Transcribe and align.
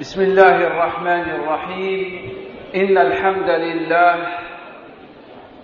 بسم 0.00 0.20
الله 0.20 0.66
الرحمن 0.66 1.30
الرحيم. 1.30 2.32
إن 2.74 2.98
الحمد 2.98 3.50
لله 3.50 4.26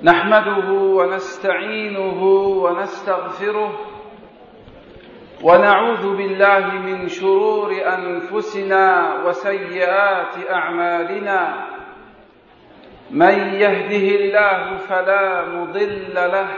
نحمده 0.03 0.69
ونستعينه 0.71 2.23
ونستغفره 2.65 3.73
ونعوذ 5.43 6.17
بالله 6.17 6.67
من 6.67 7.09
شرور 7.09 7.71
أنفسنا 7.73 9.15
وسيئات 9.25 10.51
أعمالنا. 10.51 11.67
من 13.11 13.37
يهده 13.55 14.07
الله 14.19 14.77
فلا 14.77 15.45
مضل 15.47 16.15
له 16.15 16.49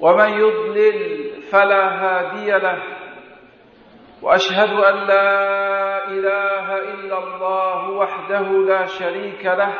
ومن 0.00 0.28
يضلل 0.28 1.30
فلا 1.50 1.84
هادي 1.88 2.50
له. 2.50 2.93
وأشهد 4.24 4.70
أن 4.70 5.06
لا 5.06 6.08
إله 6.08 6.78
إلا 6.78 7.18
الله 7.18 7.90
وحده 7.90 8.40
لا 8.40 8.84
شريك 8.86 9.44
له 9.44 9.74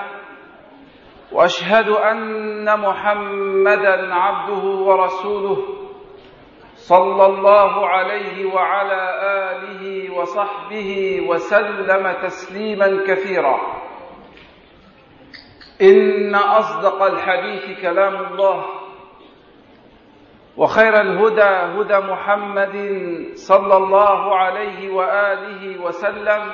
وأشهد 1.32 1.88
أن 1.88 2.80
محمدا 2.80 4.14
عبده 4.14 4.64
ورسوله 4.68 5.56
صلى 6.74 7.26
الله 7.26 7.88
عليه 7.88 8.54
وعلى 8.54 9.02
آله 9.50 10.12
وصحبه 10.18 11.20
وسلم 11.28 12.12
تسليما 12.12 13.04
كثيرا. 13.08 13.56
إن 15.82 16.34
أصدق 16.34 17.02
الحديث 17.02 17.80
كلام 17.80 18.14
الله. 18.14 18.83
وخير 20.56 21.00
الهدى 21.00 21.42
هدى 21.42 21.98
محمد 22.06 22.76
صلى 23.34 23.76
الله 23.76 24.36
عليه 24.36 24.90
وآله 24.90 25.82
وسلم 25.82 26.52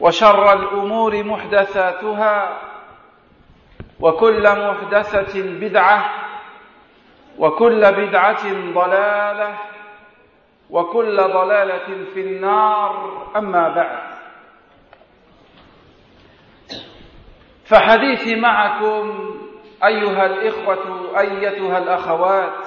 وشر 0.00 0.52
الأمور 0.52 1.24
محدثاتها 1.24 2.58
وكل 4.00 4.42
محدثة 4.42 5.42
بدعة 5.60 6.10
وكل 7.38 7.80
بدعة 7.80 8.72
ضلالة 8.74 9.58
وكل 10.70 11.16
ضلالة 11.16 12.04
في 12.14 12.20
النار. 12.20 13.26
أما 13.36 13.68
بعد 13.68 14.16
فحديثي 17.64 18.40
معكم 18.40 19.35
أيها 19.84 20.26
الإخوة 20.26 21.18
أيتها 21.20 21.78
الأخوات. 21.78 22.66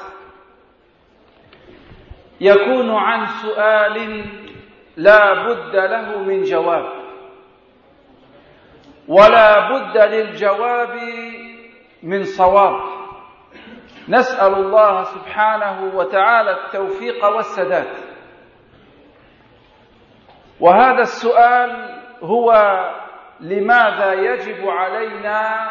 يكون 2.41 2.95
عن 2.95 3.25
سؤال 3.27 4.25
لا 4.97 5.33
بد 5.33 5.75
له 5.75 6.17
من 6.17 6.41
جواب. 6.41 6.89
ولا 9.07 9.69
بد 9.69 9.97
للجواب 9.97 10.99
من 12.03 12.23
صواب. 12.23 12.81
نسأل 14.09 14.53
الله 14.53 15.03
سبحانه 15.03 15.91
وتعالى 15.95 16.52
التوفيق 16.52 17.25
والسداد. 17.25 17.87
وهذا 20.59 21.02
السؤال 21.02 21.99
هو 22.23 22.53
لماذا 23.39 24.13
يجب 24.13 24.67
علينا 24.67 25.69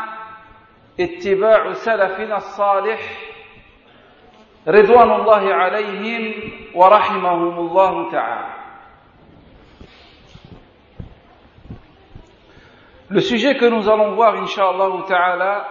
اتباع 1.00 1.74
سلفنا 1.74 2.38
الصالح 2.38 3.02
رضوان 4.68 5.12
الله 5.12 5.54
عليهم 5.54 6.34
ورحمهم 6.76 7.60
الله 7.60 8.12
تعالى 8.12 8.64
Le 13.10 13.22
sujet 13.22 13.56
que 13.58 13.66
nous 13.66 13.88
allons 13.90 14.16
voir, 14.16 14.34
Inch'Allah 14.38 14.90
ta'ala, 15.08 15.68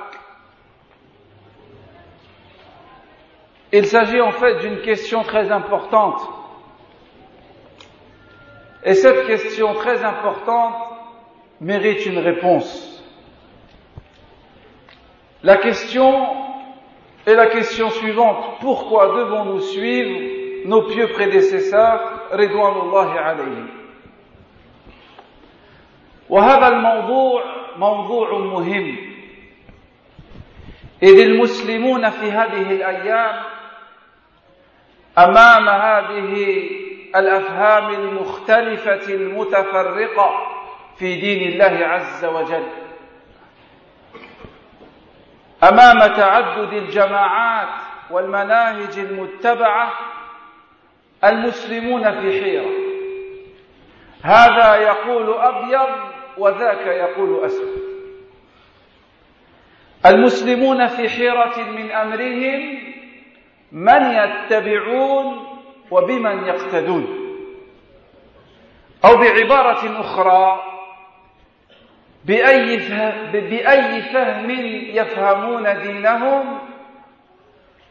il 3.72 3.86
s'agit 3.86 4.20
en 4.20 4.30
fait 4.30 4.58
d'une 4.60 4.80
question 4.82 5.25
très 5.25 5.50
importante. 5.50 6.20
Et 8.84 8.94
cette 8.94 9.26
question 9.26 9.75
très 9.75 10.04
importante 10.04 10.75
mérite 11.60 12.06
une 12.06 12.19
réponse. 12.19 12.85
La 15.42 15.56
question 15.56 16.26
est 17.26 17.34
la 17.34 17.47
question 17.47 17.91
suivante. 17.91 18.58
Pourquoi 18.60 19.06
devons-nous 19.16 19.60
suivre 19.60 20.66
nos 20.66 20.82
pieux 20.82 21.08
prédécesseurs, 21.08 22.00
Ridwanullahi 22.32 23.19
alayhim 23.19 23.69
وهذا 26.30 26.69
الموضوع 26.69 27.42
موضوع 27.76 28.38
مهم 28.38 28.97
إذ 31.03 31.19
المسلمون 31.20 32.10
في 32.10 32.30
هذه 32.30 32.70
الأيام 32.72 33.42
أمام 35.19 35.69
هذه 35.69 36.62
الأفهام 37.16 37.94
المختلفة 37.94 39.14
المتفرقة 39.14 40.30
في 40.97 41.20
دين 41.20 41.53
الله 41.53 41.86
عز 41.86 42.25
وجل 42.25 42.66
أمام 45.63 46.00
تعدد 46.00 46.73
الجماعات 46.73 47.68
والمناهج 48.12 49.00
المتبعة 49.00 49.91
المسلمون 51.23 52.22
في 52.22 52.44
حيرة. 52.44 52.72
هذا 54.22 54.75
يقول 54.75 55.34
أبيض 55.34 55.90
وذاك 56.38 56.85
يقول 56.88 57.46
أسود. 57.46 57.88
المسلمون 60.06 60.88
في 60.88 61.09
حيرة 61.09 61.57
من 61.57 61.91
أمرهم 61.91 62.78
من 63.72 64.12
يتبعون 64.12 65.57
وبمن 65.91 66.46
يقتدون. 66.46 67.23
أو 69.06 69.17
بعبارة 69.17 70.01
أخرى 70.01 70.76
بأي 72.25 72.78
فهم, 72.78 73.32
بأي 73.32 74.03
فهم 74.03 74.50
يفهمون 74.94 75.82
دينهم 75.82 76.58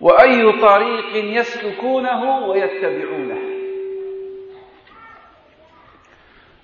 وأي 0.01 0.51
طريق 0.51 1.15
يسلكونه 1.15 2.47
ويتبعونه 2.47 3.51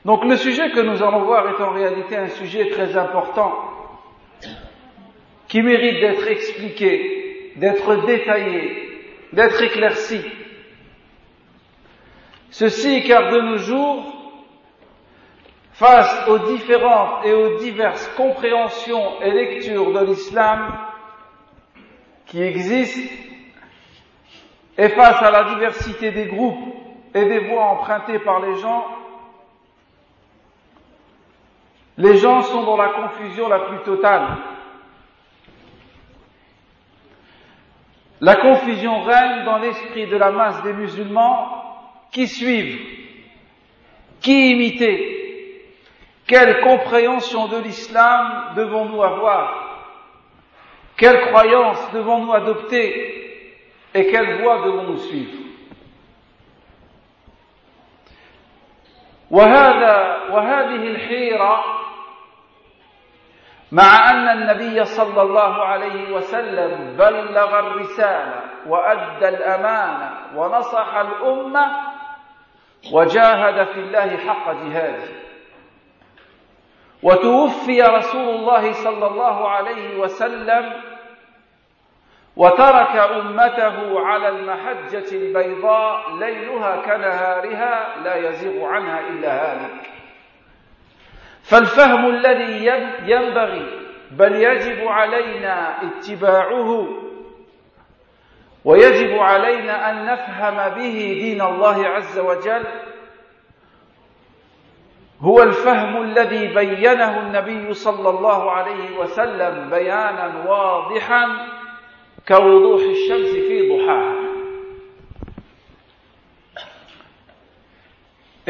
Donc 0.06 0.24
le 0.24 0.38
sujet 0.38 0.70
que 0.72 0.80
nous 0.80 1.04
allons 1.04 1.24
voir 1.24 1.50
est 1.50 1.62
en 1.62 1.72
réalité 1.72 2.16
un 2.16 2.30
sujet 2.30 2.70
très 2.70 2.96
important 2.96 3.54
qui 5.50 5.62
mérite 5.62 6.00
d'être 6.00 6.26
expliqué, 6.30 7.52
d'être 7.58 8.06
détaillé, 8.06 9.02
d'être 9.34 9.62
éclairci. 9.62 10.22
Ceci 12.52 13.04
car 13.04 13.34
de 13.34 13.42
nos 13.42 13.58
jours, 13.58 14.21
face 15.73 16.29
aux 16.29 16.39
différentes 16.39 17.25
et 17.25 17.33
aux 17.33 17.59
diverses 17.59 18.09
compréhensions 18.17 19.21
et 19.23 19.31
lectures 19.31 19.93
de 19.93 20.07
l'islam 20.07 20.79
qui 22.27 22.43
existent, 22.43 23.15
et 24.79 24.89
face 24.91 25.23
à 25.23 25.31
la 25.31 25.45
diversité 25.55 26.11
des 26.13 26.27
groupes 26.27 26.75
et 27.15 27.25
des 27.25 27.41
voies 27.41 27.65
empruntées 27.65 28.19
par 28.21 28.41
les 28.41 28.57
gens, 28.57 28.87
les 31.99 32.17
gens 32.17 32.43
sont 32.43 32.65
dans 32.65 32.77
la 32.77 32.89
confusion 32.89 33.49
la 33.49 33.61
plus 33.61 33.79
totale. 33.81 34.39
La 38.21 38.37
confusion 38.37 39.03
règne 39.03 39.45
dans 39.45 39.59
l'esprit 39.59 40.07
de 40.07 40.17
la 40.17 40.31
masse 40.31 40.63
des 40.63 40.73
musulmans 40.73 41.49
qui 42.13 42.29
suivent, 42.29 42.81
qui 44.21 44.53
imiter, 44.53 45.22
quelle 46.27 46.61
compréhension 46.61 47.49
de 47.49 47.59
l'islam 47.59 48.55
devons-nous 48.57 49.03
avoir 49.03 49.73
Quelle 50.97 51.21
croyance 51.29 51.91
devons-nous 51.93 52.33
adopter 52.33 53.51
Et 53.95 54.07
quelle 54.07 54.43
voie 54.43 54.63
devons-nous 54.63 54.99
suivre 54.99 55.39
وهذا 59.31 60.19
وهذه 60.31 60.87
الحيرة 60.89 61.65
مع 63.73 64.11
أن 64.11 64.29
النبي 64.29 64.85
صلى 64.85 65.23
الله 65.23 65.65
عليه 65.65 66.13
وسلم 66.13 66.97
بلغ 66.97 67.59
الرسالة 67.59 68.41
وأدى 68.67 69.29
الأمانة 69.29 70.11
ونصح 70.37 70.95
الأمة 70.95 71.67
وجاهد 72.93 73.67
في 73.67 73.81
الله 73.81 74.17
حق 74.17 74.53
جهاده 74.53 75.22
وتوفي 77.03 77.83
رسول 77.83 78.29
الله 78.29 78.73
صلى 78.73 79.07
الله 79.07 79.49
عليه 79.49 79.99
وسلم 79.99 80.73
وترك 82.37 82.97
أمته 82.97 84.01
على 84.01 84.29
المحجة 84.29 85.17
البيضاء 85.17 86.17
ليلها 86.17 86.77
كنهارها 86.77 88.03
لا 88.05 88.17
يزيغ 88.29 88.65
عنها 88.65 89.01
إلا 89.01 89.53
هالك. 89.53 89.91
فالفهم 91.43 92.07
الذي 92.11 92.67
ينبغي 93.07 93.83
بل 94.11 94.37
يجب 94.37 94.89
علينا 94.89 95.83
اتباعه 95.83 96.89
ويجب 98.65 99.19
علينا 99.19 99.91
أن 99.91 100.07
نفهم 100.07 100.57
به 100.75 101.17
دين 101.21 101.43
الله 101.43 101.87
عز 101.89 102.19
وجل 102.19 102.65
هو 105.22 105.44
الفهم 105.44 106.02
الذي 106.02 106.48
بينه 106.48 107.20
النبي 107.20 107.74
صلى 107.74 108.10
الله 108.10 108.52
عليه 108.52 108.98
وسلم 108.98 109.70
بيانا 109.70 110.44
واضحا 110.48 111.48
كوضوح 112.28 112.82
الشمس 112.82 113.32
في 113.32 113.70
ضحاها 113.70 114.28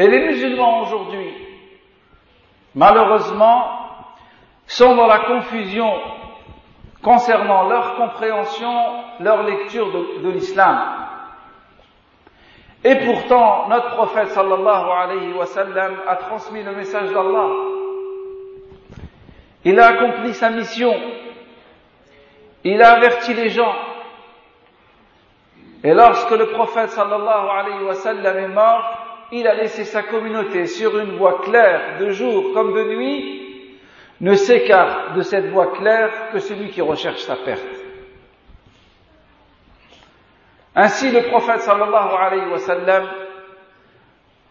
Et 0.00 0.06
les 0.06 0.20
musulmans 0.28 0.82
aujourd'hui, 0.82 1.34
malheureusement, 2.76 3.64
sont 4.68 4.94
dans 4.94 5.08
la 5.08 5.18
confusion 5.18 5.92
concernant 7.02 7.68
leur 7.68 7.96
compréhension, 7.96 8.72
leur 9.18 9.42
lecture 9.42 9.90
de, 9.90 10.22
de 10.22 10.30
l'islam. 10.30 11.01
Et 12.85 12.95
pourtant, 12.95 13.69
notre 13.69 13.95
prophète 13.95 14.29
sallallahu 14.29 14.89
alayhi 14.91 15.33
wa 15.33 15.45
sallam 15.45 15.95
a 16.05 16.17
transmis 16.17 16.63
le 16.63 16.73
message 16.75 17.11
d'Allah. 17.11 17.49
Il 19.63 19.79
a 19.79 19.87
accompli 19.87 20.33
sa 20.33 20.49
mission. 20.49 20.93
Il 22.65 22.81
a 22.81 22.93
averti 22.93 23.33
les 23.33 23.49
gens. 23.49 23.73
Et 25.83 25.93
lorsque 25.93 26.31
le 26.31 26.47
prophète 26.47 26.89
sallallahu 26.89 27.49
alayhi 27.49 27.83
wa 27.85 27.93
sallam 27.93 28.37
est 28.37 28.47
mort, 28.49 29.27
il 29.31 29.47
a 29.47 29.53
laissé 29.53 29.85
sa 29.85 30.03
communauté 30.03 30.65
sur 30.65 30.97
une 30.99 31.17
voie 31.17 31.39
claire 31.41 31.99
de 31.99 32.09
jour 32.11 32.53
comme 32.53 32.73
de 32.73 32.83
nuit, 32.83 33.79
ne 34.19 34.35
s'écarte 34.35 35.13
de 35.13 35.21
cette 35.21 35.49
voie 35.49 35.67
claire 35.71 36.31
que 36.33 36.39
celui 36.39 36.69
qui 36.69 36.81
recherche 36.81 37.21
sa 37.21 37.37
perte. 37.37 37.82
Ainsi, 40.74 41.10
le 41.10 41.22
prophète 41.22 41.60
sallallahu 41.60 42.14
alayhi 42.20 42.50
wa 42.50 42.58
sallam 42.58 43.08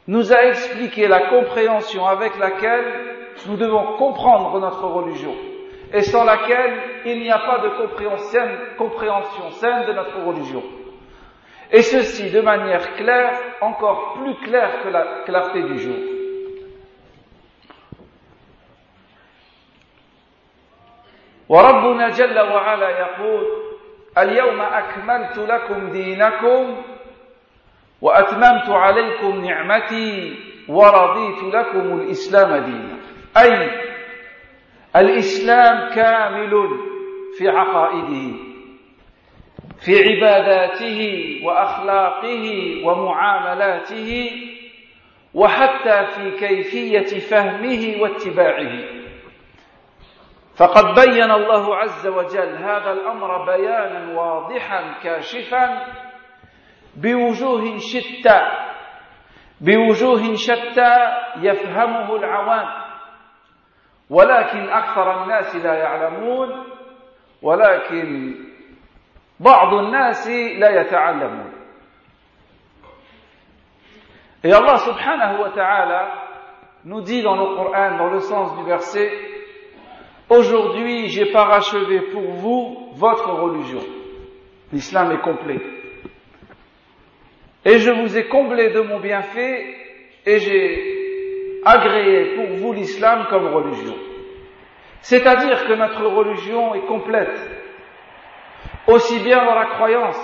nous 0.07 0.34
a 0.34 0.44
expliqué 0.45 1.07
la 1.07 1.30
compréhension 1.30 2.06
avec 2.06 2.38
laquelle 2.38 2.86
nous 3.48 3.57
devons 3.57 3.98
comprendre 3.98 4.60
notre 4.60 4.86
religion 4.86 5.36
et 5.94 6.01
sans 6.01 6.24
laquelle 6.24 6.80
il 7.06 7.19
n'y 7.19 7.31
a 7.31 7.39
pas 7.39 7.60
de 7.60 7.69
compréhension 8.78 9.51
saine 9.51 9.86
de 9.86 9.94
notre 9.94 10.19
religion. 10.25 10.63
Et 11.72 11.81
ceci 11.81 12.30
de 12.31 12.42
manière 12.42 12.95
claire, 12.95 13.39
encore 13.62 14.13
plus 14.13 14.36
claire 14.36 14.84
que 14.84 14.89
la 14.89 15.24
clarté 15.25 15.63
du 15.63 15.80
jour. 15.80 15.95
وربنا 21.50 22.10
جل 22.10 22.39
وعلا 22.39 22.89
يقول 22.89 23.48
اليوم 24.19 24.61
أكملت 24.61 25.38
لكم 25.38 25.91
دينكم 25.91 26.82
وأتممت 28.00 28.69
عليكم 28.69 29.44
نعمتي 29.44 30.35
ورضيت 30.69 31.55
لكم 31.55 32.00
الإسلام 32.00 32.64
دينا. 32.64 32.97
أي 33.37 33.70
الإسلام 34.97 35.94
كامل 35.94 36.69
في 37.38 37.49
عقائده 37.49 38.35
في 39.81 39.93
عباداته 40.09 41.00
وأخلاقه 41.44 42.47
ومعاملاته 42.85 44.31
وحتى 45.35 46.06
في 46.06 46.31
كيفية 46.31 47.19
فهمه 47.20 48.03
واتباعه. 48.03 49.01
فقد 50.56 50.84
بين 51.00 51.31
الله 51.31 51.76
عز 51.76 52.06
وجل 52.06 52.56
هذا 52.56 52.93
الأمر 52.93 53.44
بيانا 53.44 54.20
واضحا 54.20 54.94
كاشفا 55.02 55.87
بوجوه 56.96 57.78
شتى 57.78 58.40
بوجوه 59.60 60.34
شتى 60.34 60.94
يفهمه 61.37 62.16
العوام. 62.16 62.82
ولكن 64.10 64.69
أكثر 64.69 65.22
الناس 65.22 65.56
لا 65.56 65.75
يعلمون 65.75 66.64
ولكن 67.43 68.34
بعض 69.40 69.75
الناس 69.75 70.28
لا 70.58 70.81
يتعلمون. 70.81 71.52
Et 74.44 74.52
Allah 74.52 74.76
subhanahu 74.78 75.40
wa 75.40 75.50
ta'ala 75.50 76.08
nous 76.84 77.00
dit 77.00 77.22
dans 77.22 77.37
le 77.37 77.54
Coran, 77.56 77.96
dans 77.96 78.10
le 78.10 78.20
sens 78.20 78.58
du 78.58 78.64
verset, 78.64 79.31
Aujourd'hui, 80.32 81.08
j'ai 81.08 81.26
parachevé 81.26 82.00
pour 82.11 82.23
vous 82.23 82.88
votre 82.94 83.29
religion. 83.29 83.82
L'islam 84.73 85.12
est 85.12 85.20
complet. 85.20 85.61
Et 87.67 87.76
je 87.76 87.90
vous 87.90 88.17
ai 88.17 88.29
comblé 88.29 88.70
de 88.70 88.81
mon 88.81 88.99
bienfait 88.99 89.62
et 90.25 90.38
j'ai 90.38 91.61
agréé 91.67 92.34
pour 92.37 92.46
vous 92.56 92.73
l'islam 92.73 93.26
comme 93.29 93.46
religion. 93.49 93.94
C'est-à-dire 95.02 95.67
que 95.67 95.75
notre 95.75 96.02
religion 96.06 96.75
est 96.76 96.87
complète. 96.87 97.38
Aussi 98.87 99.19
bien 99.19 99.44
dans 99.44 99.55
la 99.55 99.67
croyance, 99.67 100.20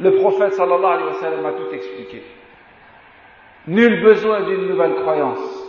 le 0.00 0.14
prophète 0.14 0.54
sallallahu 0.54 0.92
alayhi 0.94 1.08
wa 1.08 1.20
sallam 1.20 1.44
a 1.44 1.52
tout 1.52 1.74
expliqué. 1.74 2.22
Nul 3.66 4.02
besoin 4.02 4.44
d'une 4.44 4.66
nouvelle 4.66 4.94
croyance. 4.94 5.63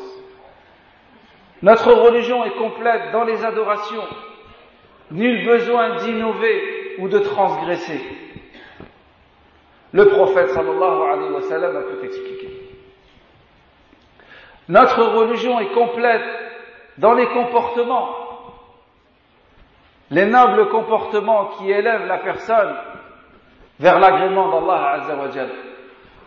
Notre 1.61 1.91
religion 1.93 2.43
est 2.43 2.57
complète 2.57 3.11
dans 3.11 3.23
les 3.23 3.43
adorations. 3.43 4.03
Nul 5.11 5.45
besoin 5.45 5.97
d'innover 5.97 6.95
ou 6.99 7.07
de 7.07 7.19
transgresser. 7.19 8.01
Le 9.91 10.07
prophète 10.09 10.49
sallallahu 10.49 11.01
alayhi 11.09 11.31
wa 11.31 11.41
sallam 11.41 11.77
a 11.77 11.81
tout 11.83 12.03
expliqué. 12.03 12.49
Notre 14.67 15.03
religion 15.03 15.59
est 15.59 15.71
complète 15.73 16.25
dans 16.97 17.13
les 17.13 17.27
comportements. 17.27 18.09
Les 20.11 20.25
nobles 20.25 20.69
comportements 20.69 21.47
qui 21.57 21.71
élèvent 21.71 22.07
la 22.07 22.17
personne 22.17 22.75
vers 23.79 23.99
l'agrément 23.99 24.49
d'Allah 24.49 24.89
Azzawajal. 24.93 25.50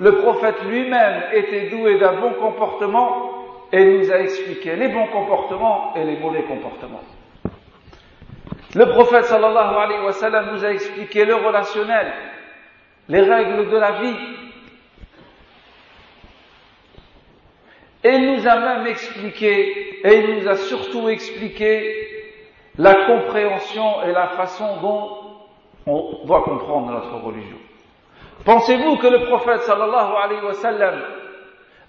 Le 0.01 0.17
prophète 0.17 0.63
lui-même 0.65 1.25
était 1.33 1.69
doué 1.71 1.99
d'un 1.99 2.21
bon 2.21 2.33
comportement 2.35 3.38
et 3.73 3.85
nous 3.85 4.11
a 4.11 4.19
expliqué 4.21 4.77
les 4.77 4.89
bons 4.89 5.09
comportements 5.09 5.95
et 5.95 6.05
les 6.05 6.19
mauvais 6.19 6.43
comportements. 6.43 7.03
Le 8.75 8.87
prophète 8.91 9.25
sallallahu 9.25 9.75
alayhi 9.77 10.05
wa 10.05 10.13
sallam 10.13 10.55
nous 10.55 10.65
a 10.65 10.71
expliqué 10.71 11.25
le 11.25 11.35
relationnel, 11.35 12.13
les 13.09 13.21
règles 13.21 13.71
de 13.71 13.77
la 13.77 13.93
vie. 14.01 14.17
Et 18.05 18.11
il 18.11 18.33
nous 18.33 18.47
a 18.47 18.57
même 18.57 18.87
expliqué, 18.87 20.07
et 20.07 20.19
il 20.19 20.37
nous 20.37 20.49
a 20.49 20.57
surtout 20.57 21.09
expliqué 21.09 22.09
la 22.77 22.95
compréhension 23.07 24.03
et 24.05 24.13
la 24.13 24.29
façon 24.29 24.81
dont 24.81 25.19
on 25.87 26.25
doit 26.25 26.43
comprendre 26.43 26.93
notre 26.93 27.15
religion. 27.25 27.57
Pensez-vous 28.45 28.97
que 28.97 29.09
le 29.09 29.27
prophète 29.27 29.63
sallallahu 29.63 30.13
alayhi 30.23 30.45
wa 30.45 30.55
sallam 30.55 31.03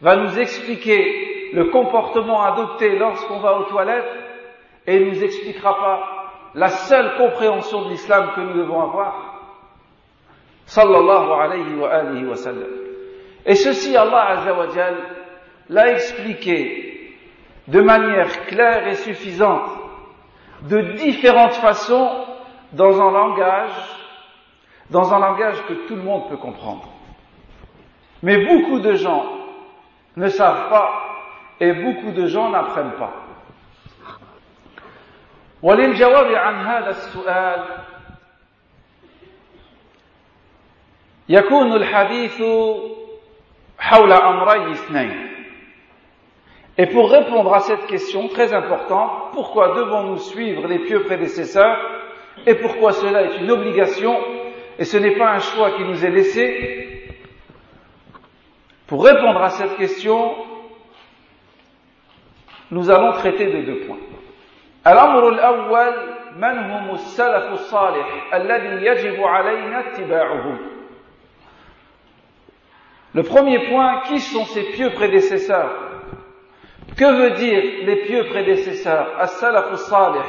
va 0.02 0.16
nous 0.16 0.40
expliquer 0.40 1.39
le 1.54 1.66
comportement 1.66 2.44
adopté 2.44 2.98
lorsqu'on 2.98 3.40
va 3.40 3.60
aux 3.60 3.64
toilettes 3.64 4.12
et 4.88 4.96
il 4.98 5.06
ne 5.06 5.12
nous 5.12 5.24
expliquera 5.24 5.78
pas 5.78 6.00
la 6.56 6.70
seule 6.70 7.16
compréhension 7.18 7.84
de 7.86 7.90
l'islam 7.90 8.32
que 8.36 8.42
nous 8.42 8.54
devons 8.54 8.82
avoir 8.82 9.30
sallallahu 10.66 11.32
alayhi 11.32 11.76
wa 11.76 11.90
alihi 11.90 12.26
wa 12.26 12.36
sallam. 12.36 12.70
Et 13.46 13.56
ceci, 13.56 13.96
Allah 13.98 14.40
azawajal 14.40 14.96
l'a 15.70 15.92
expliqué 15.92 17.16
de 17.68 17.82
manière 17.82 18.46
claire 18.48 18.88
et 18.88 18.96
suffisante, 18.96 19.70
de 20.64 20.82
différentes 20.94 21.56
façons, 21.56 22.26
dans 22.74 23.02
un 23.02 23.12
langage, 23.12 23.72
dans 24.90 25.14
un 25.14 25.20
langage 25.20 25.64
que 25.68 25.74
tout 25.88 25.96
le 25.96 26.04
monde 26.04 26.30
peut 26.30 26.38
comprendre. 26.38 26.88
Mais 28.22 28.46
beaucoup 28.46 28.80
de 28.80 28.94
gens 28.94 29.26
ne 30.18 30.28
savent 30.28 30.70
pas 30.70 31.09
et 31.61 31.73
beaucoup 31.73 32.11
de 32.13 32.27
gens 32.27 32.51
n'apprennent 32.51 32.97
pas. 32.99 33.13
وللجواب 35.65 36.35
عن 36.35 36.67
هذا 36.67 36.91
السؤال 36.91 37.65
يكون 41.29 41.73
الحديث 41.73 42.43
حول 43.79 44.13
أمرين 44.13 44.71
اثنين 44.71 45.31
Et 46.77 46.87
pour 46.87 47.09
répondre 47.11 47.55
à 47.55 47.61
cette 47.61 47.87
question 47.87 48.29
très 48.29 48.53
importante, 48.53 49.31
pourquoi 49.33 49.75
devons-nous 49.77 50.19
suivre 50.19 50.67
les 50.67 50.81
pieux 50.81 51.05
prédécesseurs 51.05 51.79
Et 52.47 52.57
pourquoi 52.57 52.93
cela 52.93 53.23
est 53.23 53.39
une 53.39 53.51
obligation 53.51 54.19
et 54.79 54.85
ce 54.85 54.97
n'est 54.97 55.17
pas 55.17 55.31
un 55.31 55.39
choix 55.39 55.71
qui 55.77 55.85
nous 55.85 56.05
est 56.05 56.11
laissé 56.11 57.09
Pour 58.89 59.05
répondre 59.05 59.41
à 59.41 59.51
cette 59.51 59.77
question, 59.77 60.35
nous 62.71 62.91
allons 62.91 63.13
traiter 63.13 63.47
de 63.47 63.63
deux 63.63 63.81
points. 63.87 63.99
الأمر 64.87 65.29
الأول 65.29 65.95
من 66.37 66.59
هم 66.59 66.95
السلف 66.95 67.53
الصالح 67.53 68.35
الذي 68.35 68.87
يجب 68.87 69.23
علينا 69.23 69.81
اتباعهم 69.81 70.59
Le 73.15 73.23
premier 73.23 73.69
point, 73.69 74.01
qui 74.09 74.19
sont 74.19 74.45
ces 74.45 74.65
pieux 74.73 74.91
prédécesseurs 74.91 75.71
Que 76.99 77.05
veut 77.05 77.31
dire 77.31 77.63
les 77.87 77.97
pieux 78.07 78.25
prédécesseurs 78.27 79.09
As-salaf 79.21 79.75
salih 79.77 80.21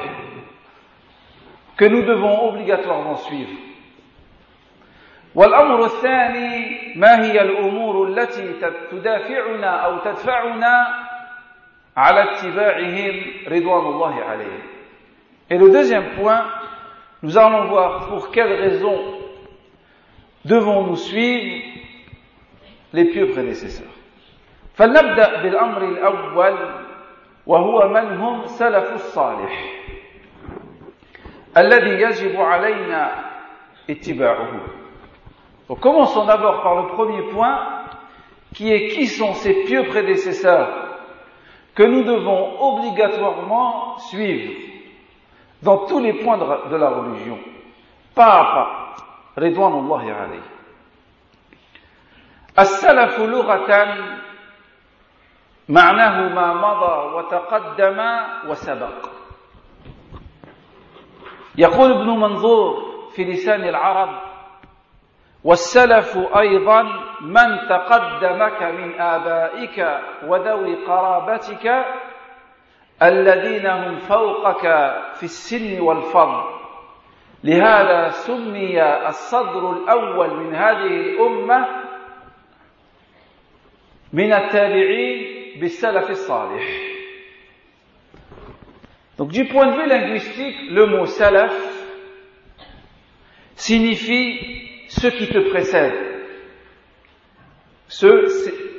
que 1.77 1.85
nous 1.85 2.03
devons 2.03 2.47
obligatoirement 2.49 3.17
suivre. 3.17 3.51
والأمر 5.35 5.85
الثاني 5.85 6.93
ما 6.95 7.25
هي 7.25 7.41
الأمور 7.41 8.07
التي 8.07 8.53
تدافعنا 8.91 9.67
أو 9.85 9.97
تدفعنا 9.97 10.87
Et 15.49 15.57
le 15.57 15.71
deuxième 15.71 16.15
point, 16.15 16.45
nous 17.23 17.37
allons 17.37 17.67
voir 17.67 18.07
pour 18.07 18.31
quelles 18.31 18.53
raisons 18.53 18.99
devons-nous 20.43 20.97
suivre 20.97 21.63
les 22.93 23.05
pieux 23.05 23.29
prédécesseurs. 23.31 23.87
فلنبدأ 24.75 25.41
بالأمر 25.41 25.81
الأول 25.83 26.57
وهو 27.47 27.87
من 27.87 28.17
هم 28.17 28.45
سلف 28.45 28.93
الصالح 28.93 29.53
الذي 31.57 32.01
يجب 32.01 32.41
علينا 32.41 33.11
اتباعه. 33.89 34.51
Donc 35.69 35.79
commençons 35.79 36.25
d'abord 36.25 36.61
par 36.61 36.75
le 36.75 36.87
premier 36.87 37.21
point 37.31 37.57
qui 38.53 38.71
est 38.71 38.89
qui 38.89 39.07
sont 39.07 39.33
ces 39.33 39.63
pieux 39.63 39.85
prédécesseurs 39.85 40.78
que 41.75 41.83
nous 41.83 42.03
devons 42.03 42.61
obligatoirement 42.61 43.97
suivre 43.99 44.53
dans 45.61 45.85
tous 45.85 45.99
les 45.99 46.13
points 46.23 46.37
de 46.37 46.75
la 46.75 46.89
religion, 46.89 47.37
pas 48.13 48.39
à 48.39 48.43
pas. 48.53 48.85
رضوان 49.37 49.73
الله 49.73 50.13
عليه 50.13 50.41
السلف 52.59 53.19
لغة 53.19 53.95
معناه 55.69 56.33
ما 56.33 56.53
مضى 56.53 57.15
وتقدم 57.15 57.99
وسبق 58.49 59.09
يقول 61.57 61.91
ابن 61.91 62.09
منظور 62.09 62.95
في 63.15 63.23
لسان 63.23 63.63
العرب 63.63 64.09
والسلف 65.44 66.18
أيضا 66.36 66.82
من 67.20 67.58
تقدمك 67.68 68.62
من 68.62 69.00
آبائك 69.00 70.00
وذوي 70.26 70.74
قرابتك 70.84 71.84
الذين 73.02 73.66
هم 73.66 73.96
فوقك 73.98 74.62
في 75.14 75.22
السن 75.22 75.80
والفضل. 75.80 76.60
لهذا 77.44 78.08
سمي 78.10 78.82
الصدر 79.08 79.72
الأول 79.72 80.30
من 80.36 80.54
هذه 80.54 80.86
الأمة 80.86 81.66
من 84.12 84.32
التابعين 84.32 85.60
بالسلف 85.60 86.10
الصالح. 86.10 86.64
Donc 89.18 89.28
du 89.32 89.44
point 89.46 89.66
de 89.66 89.72
vue 89.72 89.86
linguistique, 89.86 90.56
le 90.70 90.86
mot 90.86 91.06
salaf 91.06 91.52
signifie 93.54 94.69
ceux 94.90 95.10
qui 95.10 95.28
te 95.28 95.38
précèdent. 95.50 95.94
Ce, 97.86 98.06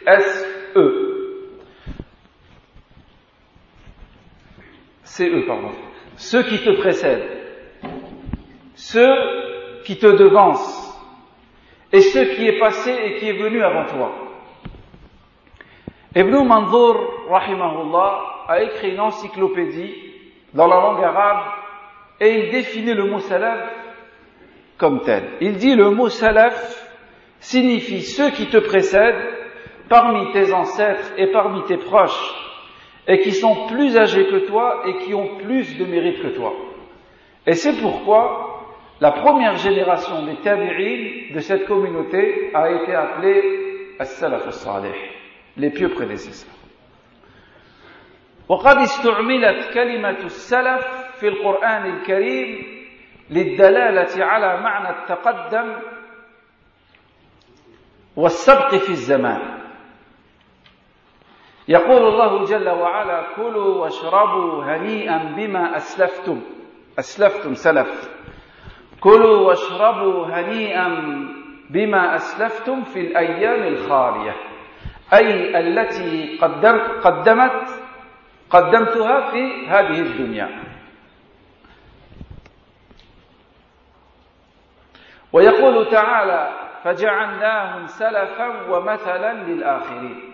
S-E. 0.05 1.57
C-E, 5.03 5.45
pardon. 5.47 5.71
Ceux 6.17 6.43
qui 6.43 6.59
te 6.59 6.71
précèdent. 6.71 7.29
Ceux 8.75 9.81
qui 9.85 9.97
te 9.97 10.07
devancent. 10.07 10.89
Et 11.93 12.01
ceux 12.01 12.25
qui 12.35 12.45
est 12.45 12.59
passé 12.59 12.91
et 12.91 13.15
qui 13.15 13.29
est 13.29 13.37
venu 13.37 13.63
avant 13.63 13.85
toi. 13.85 14.13
Ibn 16.13 16.43
Manzour, 16.43 17.25
rahimahullah, 17.29 18.45
a 18.49 18.61
écrit 18.63 18.91
une 18.91 18.99
encyclopédie 18.99 19.95
dans 20.53 20.67
la 20.67 20.75
langue 20.75 21.03
arabe 21.03 21.53
et 22.19 22.45
il 22.45 22.51
définit 22.51 22.93
le 22.93 23.05
mot 23.05 23.19
salaf 23.19 23.80
comme 24.80 25.02
tel. 25.02 25.24
Il 25.40 25.54
dit 25.54 25.74
le 25.74 25.90
mot 25.90 26.08
salaf 26.08 26.86
signifie 27.40 28.02
ceux 28.02 28.30
qui 28.30 28.46
te 28.46 28.58
précèdent 28.58 29.24
parmi 29.88 30.32
tes 30.32 30.52
ancêtres 30.52 31.12
et 31.16 31.28
parmi 31.28 31.62
tes 31.64 31.76
proches 31.76 32.34
et 33.06 33.20
qui 33.20 33.32
sont 33.32 33.66
plus 33.68 33.96
âgés 33.96 34.26
que 34.26 34.46
toi 34.46 34.82
et 34.86 35.04
qui 35.04 35.14
ont 35.14 35.36
plus 35.38 35.78
de 35.78 35.84
mérite 35.84 36.22
que 36.22 36.28
toi. 36.28 36.52
Et 37.46 37.54
c'est 37.54 37.80
pourquoi 37.80 38.64
la 39.00 39.12
première 39.12 39.56
génération 39.56 40.24
des 40.24 40.36
tabi'in 40.36 41.34
de 41.34 41.40
cette 41.40 41.66
communauté 41.66 42.50
a 42.54 42.70
été 42.70 42.94
appelée 42.94 43.94
as-salaf 43.98 44.48
as-salih, 44.48 44.94
les 45.56 45.70
pieux 45.70 45.90
prédécesseurs. 45.90 46.52
وقد 48.48 48.76
استعملت 48.76 49.74
كلمة 49.74 50.18
السلف 50.24 50.86
في 51.20 51.28
القرآن 51.28 51.86
الكريم 51.96 52.64
للدلالة 53.31 54.25
على 54.25 54.61
معنى 54.61 54.89
التقدم 54.89 55.75
والسبق 58.15 58.75
في 58.75 58.89
الزمان. 58.89 59.61
يقول 61.67 62.07
الله 62.07 62.45
جل 62.45 62.69
وعلا 62.69 63.23
كلوا 63.35 63.81
واشربوا 63.81 64.63
هنيئا 64.63 65.17
بما 65.37 65.75
أسلفتم. 65.75 66.41
أسلفتم 66.99 67.53
سلف. 67.53 68.09
كلوا 68.99 69.47
واشربوا 69.47 70.25
هنيئا 70.25 70.87
بما 71.69 72.15
أسلفتم 72.15 72.83
في 72.83 72.99
الأيام 72.99 73.63
الخالية. 73.63 74.35
أي 75.13 75.59
التي 75.59 76.37
قدمت 77.03 77.67
قدمتها 78.49 79.31
في 79.31 79.67
هذه 79.67 80.01
الدنيا. 80.01 80.70
ويقول 85.33 85.91
تعالى 85.91 86.49
فجعلناهم 86.83 87.85
سلفا 87.85 88.71
ومثلا 88.71 89.33
للآخرين. 89.33 90.33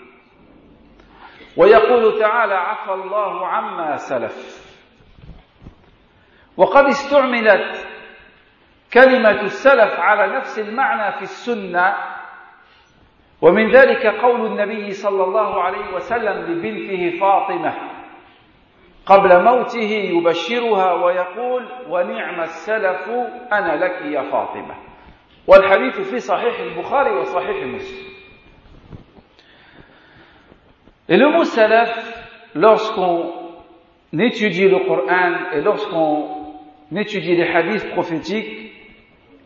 ويقول 1.58 2.20
تعالى 2.20 2.54
عفى 2.54 2.94
الله 2.94 3.48
عما 3.48 3.96
سلف. 3.96 4.68
وقد 6.58 6.86
استعملت 6.86 7.88
كلمة 8.94 9.42
السلف 9.42 10.00
على 10.00 10.38
نفس 10.38 10.60
المعنى 10.60 11.12
في 11.12 11.22
السنة 11.22 11.96
ومن 13.42 13.72
ذلك 13.72 14.06
قول 14.06 14.46
النبي 14.46 14.92
صلى 14.92 15.24
الله 15.24 15.63
عليه 15.63 15.94
وسلم 15.94 16.51
لبنته 16.51 17.20
فاطمة. 17.20 17.97
قبل 19.07 19.43
موته 19.43 19.93
يبشرها 20.15 20.93
ويقول 21.05 21.69
ونعم 21.89 22.41
السلف 22.41 23.09
أنا 23.53 23.85
لك 23.85 24.03
يا 24.03 24.23
فاطمة 24.23 24.75
والحديث 25.47 26.01
في 26.01 26.19
صحيح 26.19 26.61
البخاري 26.61 27.11
وصحيح 27.11 27.67
مسلم 27.67 28.12
Et 31.09 31.17
le 31.17 31.29
mot 31.29 31.45
salaf, 31.45 31.91
lorsqu'on 32.55 33.33
étudie 34.19 34.69
le 34.69 34.79
Coran 34.87 35.33
et 35.53 35.61
lorsqu'on 35.61 36.55
étudie 36.97 37.35
les 37.35 37.43
hadiths 37.43 37.91
prophétiques, 37.91 38.73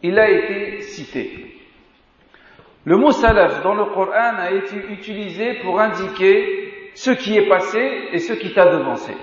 il 0.03 0.19
a 0.19 0.31
été 0.31 0.83
cité. 0.83 1.57
Le 2.85 2.99
mot 2.99 3.11
salaf 3.11 3.63
dans 3.63 3.75
le 3.75 3.87
Coran 3.87 4.37
a 4.39 4.53
été 4.53 4.77
utilisé 4.91 5.55
pour 5.63 5.81
indiquer 5.81 6.91
ce 6.95 7.11
qui 7.11 7.37
est 7.37 7.49
passé 7.49 8.09
et 8.13 8.19
ce 8.19 8.35
qui 8.35 8.53
t'a 8.53 8.67
devancé. 8.67 9.15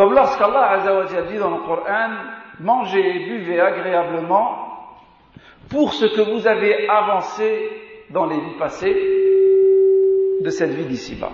Comme 0.00 0.14
lorsqu'Allah 0.14 0.70
Azzawajal 0.70 1.26
dit 1.26 1.36
dans 1.36 1.50
le 1.50 1.58
Coran, 1.58 2.08
mangez 2.58 3.06
et 3.06 3.18
buvez 3.26 3.60
agréablement 3.60 4.96
pour 5.68 5.92
ce 5.92 6.06
que 6.06 6.22
vous 6.22 6.46
avez 6.46 6.88
avancé 6.88 8.06
dans 8.08 8.24
les 8.24 8.40
vies 8.40 8.56
passées 8.58 8.94
de 10.40 10.48
cette 10.48 10.70
vie 10.70 10.86
d'ici-bas. 10.86 11.32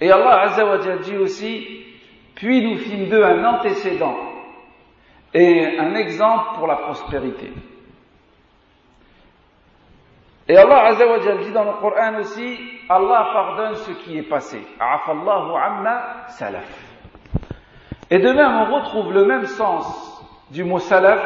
Et 0.00 0.12
Allah 0.12 0.42
Azzawajal 0.42 1.00
dit 1.00 1.16
aussi, 1.16 1.86
puis 2.36 2.62
nous 2.62 2.78
fîmes 2.78 3.08
d'eux 3.08 3.24
un 3.24 3.44
antécédent 3.44 4.14
et 5.34 5.76
un 5.76 5.96
exemple 5.96 6.54
pour 6.54 6.68
la 6.68 6.76
prospérité. 6.76 7.52
Et 10.46 10.56
Allah 10.56 10.84
Azzawajal 10.84 11.38
dit 11.38 11.50
dans 11.50 11.64
le 11.64 11.80
Coran 11.80 12.14
aussi, 12.20 12.60
Allah 12.88 13.28
pardonne 13.32 13.74
ce 13.74 13.90
qui 14.04 14.18
est 14.18 14.28
passé. 14.28 14.64
Salaf. 16.28 16.89
Et 18.10 18.18
de 18.18 18.32
même, 18.32 18.52
on 18.56 18.74
retrouve 18.74 19.12
le 19.12 19.24
même 19.24 19.46
sens 19.46 20.20
du 20.50 20.64
mot 20.64 20.78
salaf 20.78 21.24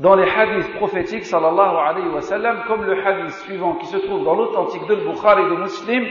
dans 0.00 0.14
les 0.14 0.28
hadiths 0.28 0.74
prophétiques 0.74 1.24
sallallahu 1.24 1.76
alayhi 1.76 2.08
wa 2.08 2.20
sallam, 2.20 2.62
comme 2.66 2.84
le 2.84 3.04
hadith 3.04 3.30
suivant 3.44 3.74
qui 3.74 3.86
se 3.86 3.96
trouve 3.96 4.24
dans 4.24 4.34
l'authentique 4.34 4.86
de 4.86 4.96
Bukhari 4.96 5.42
et 5.42 5.50
de 5.50 5.56
Muslim, 5.56 6.06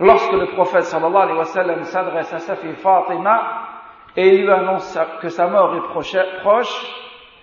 lorsque 0.00 0.32
le 0.32 0.46
prophète 0.46 0.84
sallallahu 0.84 1.22
alayhi 1.22 1.38
wa 1.38 1.44
sallam 1.44 1.82
s'adresse 1.84 2.32
à 2.32 2.38
sa 2.38 2.56
fille 2.56 2.74
Fatima 2.74 3.68
et 4.16 4.28
il 4.28 4.42
lui 4.42 4.50
annonce 4.50 4.98
que 5.20 5.28
sa 5.28 5.46
mort 5.46 5.74
est 5.74 6.40
proche 6.40 6.86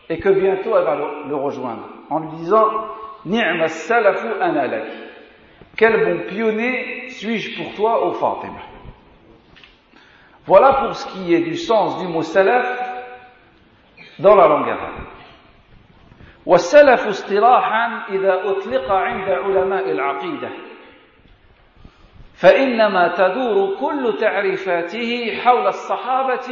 et 0.09 0.19
que 0.19 0.29
bientôt 0.29 0.75
elle 0.77 0.85
va 0.85 0.97
le 1.27 1.35
rejoindre, 1.35 1.87
en 2.09 2.19
lui 2.19 2.29
disant 2.37 2.65
Ni'ma 3.25 3.67
salafu 3.67 4.27
analak. 4.39 4.85
Quel 5.77 6.05
bon 6.05 6.27
pionnier 6.27 7.09
suis-je 7.09 7.61
pour 7.61 7.73
toi, 7.75 8.05
ô 8.05 8.13
Fatima? 8.13 8.68
Voilà 10.49 10.73
pour 10.81 10.95
ce 10.95 11.05
qui 11.13 11.35
est 11.35 11.41
du 11.41 11.55
sens 11.55 11.99
du 11.99 12.07
mot 12.07 12.23
salaf 12.23 12.65
dans 14.17 14.35
la 14.35 14.47
langue 14.47 14.69
arabe. 14.69 15.05
والسلف 16.45 17.07
اصطلاحا 17.07 18.05
إذا 18.09 18.49
أطلق 18.49 18.91
عند 18.91 19.29
علماء 19.29 19.91
العقيدة 19.91 20.49
فإنما 22.33 23.13
تدور 23.17 23.75
كل 23.79 24.17
تعريفاته 24.17 25.39
حول 25.43 25.67
الصحابة 25.67 26.49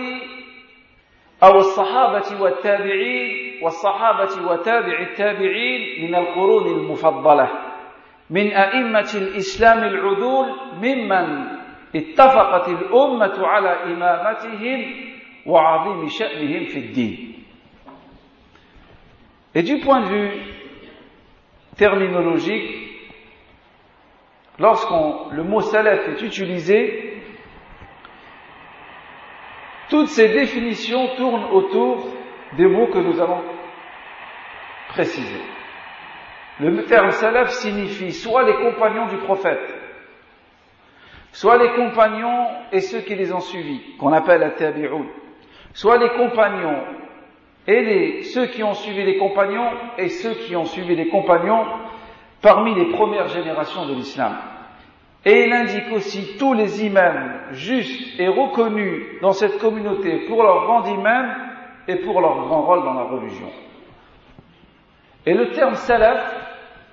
أو 1.43 1.55
الصحابة 1.57 2.41
والتابعين 2.41 3.63
والصحابة 3.63 4.51
وتابع 4.51 4.99
التابعين 4.99 6.05
من 6.05 6.15
القرون 6.15 6.67
المفضلة 6.67 7.49
من 8.29 8.47
أئمة 8.53 9.11
الإسلام 9.15 9.83
العدول 9.83 10.47
ممن 10.81 11.56
اتفقت 11.94 12.68
الأمة 12.68 13.46
على 13.46 13.70
إمامتهم 13.92 14.80
وعظيم 15.46 16.08
شأنهم 16.08 16.64
في 16.64 16.78
الدين 16.78 17.28
Et 19.54 19.62
du 19.62 19.78
point 19.80 20.00
de 20.00 20.06
vue 20.06 20.30
terminologique, 21.76 22.72
lorsqu'on 24.58 25.28
le 25.30 25.42
mot 25.42 25.60
salaf 25.60 26.08
est 26.08 26.22
utilisé, 26.22 27.20
toutes 29.90 30.08
ces 30.08 30.28
définitions 30.28 31.06
tournent 31.16 31.44
autour 31.52 32.06
des 32.56 32.66
mots 32.66 32.86
que 32.86 32.98
nous 32.98 33.20
allons 33.20 33.42
préciser. 34.88 35.40
Le 36.60 36.84
terme 36.84 37.10
salaf 37.10 37.50
signifie 37.50 38.12
soit 38.12 38.44
les 38.44 38.54
compagnons 38.54 39.06
du 39.08 39.18
prophète, 39.18 39.75
soit 41.31 41.57
les 41.57 41.73
compagnons 41.73 42.47
et 42.71 42.81
ceux 42.81 43.01
qui 43.01 43.15
les 43.15 43.33
ont 43.33 43.39
suivis, 43.39 43.81
qu'on 43.97 44.13
appelle 44.13 44.41
la 44.41 44.51
tabi'un, 44.51 45.05
soit 45.73 45.97
les 45.97 46.09
compagnons 46.09 46.83
et 47.67 48.23
ceux 48.23 48.47
qui 48.47 48.63
ont 48.63 48.73
suivi 48.73 49.03
les 49.03 49.17
compagnons 49.17 49.69
et 49.97 50.09
ceux 50.09 50.33
qui 50.33 50.55
ont 50.55 50.65
suivi 50.65 50.95
les 50.95 51.09
compagnons 51.09 51.65
parmi 52.41 52.73
les 52.75 52.91
premières 52.91 53.27
générations 53.27 53.85
de 53.87 53.93
l'islam. 53.93 54.37
Et 55.25 55.43
il 55.45 55.53
indique 55.53 55.91
aussi 55.91 56.37
tous 56.37 56.53
les 56.53 56.85
imams 56.85 57.33
justes 57.51 58.17
et 58.19 58.29
reconnus 58.29 59.19
dans 59.21 59.33
cette 59.33 59.57
communauté 59.57 60.25
pour 60.27 60.41
leur 60.43 60.63
grand 60.63 60.85
imam 60.87 61.35
et 61.87 61.97
pour 61.97 62.21
leur 62.21 62.45
grand 62.45 62.61
rôle 62.61 62.83
dans 62.83 62.93
la 62.93 63.03
religion. 63.03 63.49
Et 65.25 65.33
le 65.33 65.51
terme 65.51 65.75
salaf, 65.75 66.33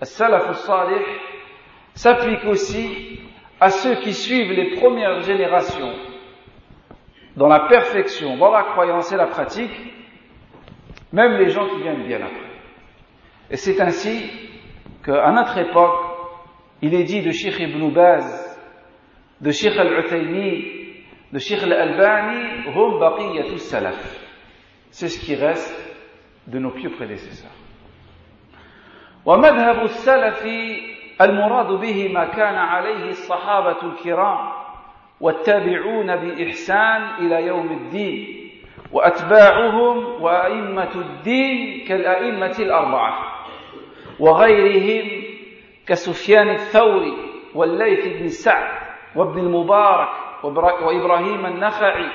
salaf 0.03 0.49
al-salih, 0.49 1.05
s'applique 1.95 2.45
aussi 2.47 3.21
à 3.64 3.70
ceux 3.70 3.96
qui 3.96 4.14
suivent 4.14 4.52
les 4.52 4.76
premières 4.78 5.22
générations 5.22 5.94
dans 7.36 7.48
la 7.48 7.62
perfection, 7.68 8.38
dans 8.38 8.52
la 8.52 8.64
croyance 8.64 9.12
et 9.12 9.18
la 9.18 9.28
pratique, 9.28 9.72
même 11.12 11.34
les 11.34 11.50
gens 11.50 11.68
qui 11.70 11.82
viennent 11.82 12.06
bien 12.06 12.18
après. 12.18 12.50
Et 13.52 13.58
c'est 13.58 13.80
ainsi 13.82 14.30
qu'à 15.04 15.32
notre 15.32 15.58
époque, 15.58 16.00
il 16.82 16.94
est 16.94 17.04
dit 17.04 17.22
de 17.22 17.32
Sheikh 17.32 17.60
Ibn 17.60 17.90
Baz, 17.92 18.60
de 19.42 19.52
Sheikh 19.52 19.78
Al-Utaymi, 19.78 20.80
de 21.32 21.40
Sheikh 21.40 21.64
Al-Albani, 21.64 22.68
hum 22.76 23.00
baqiyatus 23.00 23.62
salaf. 23.64 24.20
C'est 24.92 25.08
ce 25.08 25.20
qui 25.20 25.36
reste 25.36 25.76
de 26.48 26.60
nos 26.60 26.72
pieux 26.72 26.92
prédécesseurs. 26.92 27.52
ومذهب 29.26 29.84
السلف 29.84 30.44
المراد 31.21 31.67
به 31.81 32.11
ما 32.15 32.25
كان 32.25 32.55
عليه 32.55 33.09
الصحابة 33.09 33.77
الكرام 33.83 34.39
والتابعون 35.21 36.17
بإحسان 36.17 37.03
إلى 37.19 37.47
يوم 37.47 37.67
الدين 37.67 38.51
وأتباعهم 38.93 40.23
وأئمة 40.23 40.91
الدين 40.95 41.85
كالأئمة 41.89 42.55
الأربعة 42.59 43.19
وغيرهم 44.21 45.23
كسفيان 45.87 46.49
الثوري 46.51 47.17
والليث 47.55 48.07
بن 48.07 48.29
سعد 48.29 48.69
وابن 49.17 49.39
المبارك 49.39 50.09
وإبراهيم 50.83 51.47
النخعي 51.47 52.07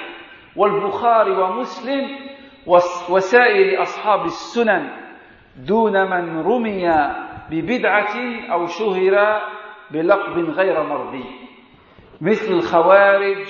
والبخاري 0.56 1.32
ومسلم 1.32 2.08
وسائر 3.10 3.82
أصحاب 3.82 4.26
السنن 4.26 4.90
دون 5.58 6.10
من 6.10 6.42
رمي 6.42 6.90
ببدعة 7.52 8.16
أو 8.52 8.68
شهر 8.68 9.42
بلقب 9.92 10.50
غير 10.50 10.84
مرضي. 10.84 11.26
مثل 12.22 12.54
الخوارج 12.54 13.48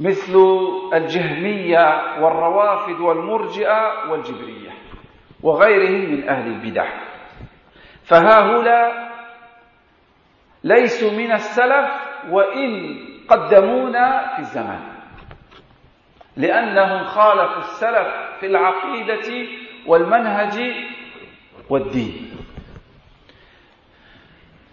مثل 0.00 0.34
الجهمية 0.94 2.20
والروافد 2.20 3.00
والمرجئة 3.00 4.10
والجبرية 4.10 4.70
وغيرهم 5.42 6.10
من 6.10 6.28
أهل 6.28 6.46
البدع. 6.52 6.86
فهؤلاء 8.04 9.10
ليسوا 10.64 11.10
من 11.10 11.32
السلف 11.32 11.90
وإن 12.30 12.98
قدمونا 13.28 14.34
في 14.34 14.38
الزمان. 14.38 14.80
لأنهم 16.36 17.04
خالفوا 17.04 17.58
السلف 17.58 18.08
في 18.40 18.46
العقيدة 18.46 19.48
والمنهج 19.86 20.74
والدين. 21.70 22.30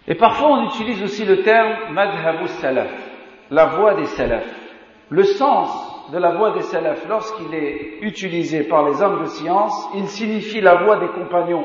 Et 0.08 0.14
parfois 0.14 0.48
on 0.52 0.66
utilise 0.66 1.02
aussi 1.02 1.26
le 1.26 1.42
terme 1.42 1.92
madhabu 1.92 2.48
salaf, 2.48 2.90
la 3.50 3.66
voie 3.66 3.94
des 3.94 4.06
salafs. 4.06 4.54
Le 5.10 5.22
sens 5.22 6.10
de 6.10 6.18
la 6.18 6.30
voie 6.30 6.52
des 6.52 6.62
salafs, 6.62 7.06
lorsqu'il 7.06 7.54
est 7.54 7.98
utilisé 8.00 8.62
par 8.64 8.88
les 8.88 9.02
hommes 9.02 9.20
de 9.20 9.26
science, 9.26 9.90
il 9.94 10.08
signifie 10.08 10.62
la 10.62 10.76
voie 10.76 10.96
des 10.96 11.08
compagnons. 11.08 11.64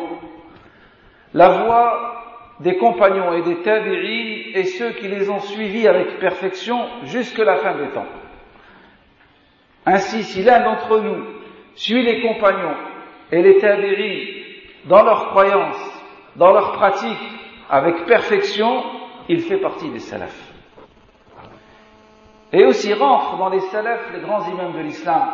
La 1.33 1.63
voie 1.63 2.15
des 2.59 2.75
compagnons 2.77 3.33
et 3.33 3.43
des 3.43 3.61
tabi'in 3.61 4.59
et 4.59 4.63
ceux 4.65 4.91
qui 4.91 5.07
les 5.07 5.29
ont 5.29 5.39
suivis 5.39 5.87
avec 5.87 6.19
perfection 6.19 6.85
jusque 7.03 7.39
la 7.39 7.55
fin 7.55 7.75
des 7.75 7.87
temps. 7.89 8.05
Ainsi, 9.85 10.23
si 10.23 10.43
l'un 10.43 10.63
d'entre 10.63 10.99
nous 10.99 11.23
suit 11.75 12.03
les 12.03 12.21
compagnons 12.21 12.75
et 13.31 13.41
les 13.41 13.57
tabi'in 13.57 14.43
dans 14.85 15.03
leur 15.03 15.29
croyance, 15.29 16.01
dans 16.35 16.51
leur 16.51 16.73
pratique, 16.73 17.42
avec 17.72 18.06
perfection, 18.06 18.82
il 19.28 19.40
fait 19.40 19.58
partie 19.58 19.90
des 19.90 19.98
salafs. 19.98 20.52
Et 22.52 22.64
aussi 22.64 22.94
rentrent 22.94 23.36
dans 23.36 23.50
les 23.50 23.60
salafs 23.60 24.10
les 24.12 24.20
grands 24.20 24.48
imams 24.48 24.72
de 24.72 24.80
l'islam, 24.80 25.28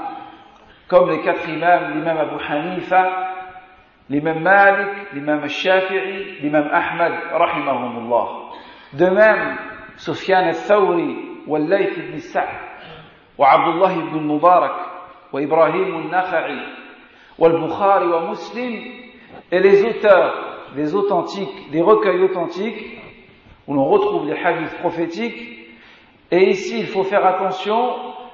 comme 0.89 1.11
les 1.11 1.23
quatre 1.23 1.49
imams, 1.49 1.95
l'imam 1.95 2.19
Abu 2.19 2.37
Hanifa, 2.49 3.31
l'imam 4.11 4.41
Malik, 4.41 5.13
l'imam 5.13 5.47
Shafi'i, 5.49 6.41
l'imam 6.43 6.69
Ahmad, 6.73 7.13
rahimahumullah. 7.33 8.29
De 8.95 9.07
même, 9.07 9.59
Sufyan 9.97 10.49
al-Thawri, 10.49 11.35
والليث 11.47 11.99
بن 11.99 12.19
سعد 12.19 12.59
وعبد 13.39 13.75
الله 13.75 13.95
بن 13.95 14.19
المبارك 14.19 14.77
وإبراهيم 15.33 15.95
النخعي 15.97 16.61
والبخاري 17.39 18.07
ومسلم 18.07 19.05
et 19.51 19.59
les 19.59 19.85
auteurs 19.85 20.48
des 20.76 20.96
authentiques, 20.96 21.72
recueils 21.82 22.24
authentiques, 22.24 22.98
où 23.68 23.74
l'on 23.74 23.86
retrouve 23.86 24.28
les 24.28 24.38
hadiths 24.38 24.78
prophétiques, 24.80 25.60
et 26.32 26.50
ici, 26.50 26.80
il 26.80 26.88
faut 26.88 27.04
faire 27.04 27.26
attention, 27.26 27.94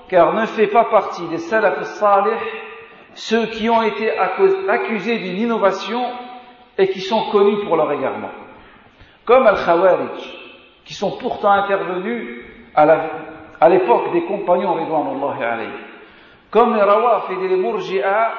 car 0.09 0.33
ne 0.33 0.45
fait 0.45 0.67
pas 0.67 0.85
partie 0.85 1.27
des 1.27 1.37
salaf 1.37 1.81
salih 1.83 2.37
ceux 3.13 3.45
qui 3.47 3.69
ont 3.69 3.81
été 3.81 4.11
accusés 4.17 5.17
d'une 5.19 5.37
innovation 5.37 6.03
et 6.77 6.89
qui 6.89 6.99
sont 6.99 7.29
connus 7.31 7.63
pour 7.63 7.77
leur 7.77 7.91
égarement. 7.93 8.31
Comme 9.23 9.47
Al-Khawarij, 9.47 10.19
qui 10.83 10.93
sont 10.93 11.17
pourtant 11.17 11.51
intervenus 11.51 12.43
à 12.75 13.69
l'époque 13.69 14.11
des 14.11 14.25
compagnons. 14.25 14.75
Comme 16.51 16.75
les 16.75 16.81
Rawafid 16.81 17.41
et 17.41 17.47
les 17.47 17.55
Murji'a, 17.55 18.33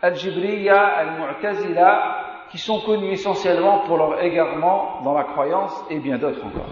Al-Jibriya, 0.00 0.80
Al-Mu'tazila, 0.82 2.23
qui 2.53 2.57
sont 2.57 2.81
connus 2.81 3.11
essentiellement 3.11 3.79
pour 3.79 3.97
leur 3.97 4.21
égarement 4.21 5.01
dans 5.03 5.13
la 5.13 5.23
croyance 5.23 5.85
et 5.89 5.99
bien 5.99 6.17
d'autres 6.17 6.43
encore. 6.45 6.65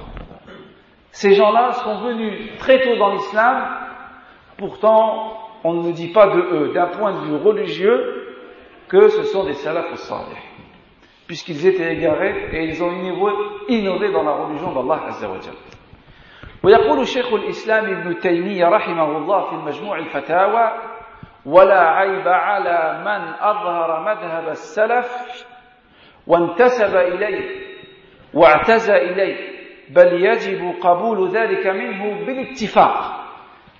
Ces 1.11 1.33
gens-là 1.33 1.71
sont 1.73 1.99
venus 1.99 2.57
très 2.59 2.81
tôt 2.81 2.95
dans 2.97 3.13
l'islam, 3.13 3.67
pourtant 4.57 5.33
on 5.63 5.73
ne 5.73 5.91
dit 5.91 6.09
pas 6.09 6.27
de 6.27 6.39
eux, 6.39 6.73
d'un 6.73 6.87
point 6.87 7.13
de 7.13 7.25
vue 7.25 7.35
religieux, 7.35 8.23
que 8.87 9.07
ce 9.09 9.23
sont 9.23 9.45
des 9.45 9.53
salaf 9.53 9.93
salih, 9.95 10.37
puisqu'ils 11.27 11.65
étaient 11.67 11.93
égarés 11.93 12.49
et 12.53 12.65
ils 12.65 12.83
ont 12.83 12.91
innové 13.67 14.11
dans 14.11 14.23
la 14.23 14.33
religion 14.33 14.71
d'Allah 14.71 15.07
Azza 15.07 15.27
wa 15.27 15.37
ويقول 16.63 17.07
شيخ 17.07 17.33
الإسلام 17.33 17.85
ابن 17.85 18.19
تيمية 18.19 18.65
رحمه 18.65 19.17
الله 19.17 19.45
في 19.45 19.55
المجموع 19.55 19.97
الفتاوى 19.97 20.71
ولا 21.45 21.89
عيب 21.89 22.27
على 22.27 23.01
من 23.05 23.33
أظهر 23.39 23.99
مذهب 24.01 24.49
السلف 24.49 25.45
وانتسب 26.27 26.95
إليه 26.95 27.67
واعتزى 28.33 28.95
إليه 28.95 29.57
بل 29.89 30.25
يجب 30.25 30.75
قبول 30.81 31.29
ذلك 31.29 31.67
منه 31.67 32.25
بالاتفاق 32.25 33.23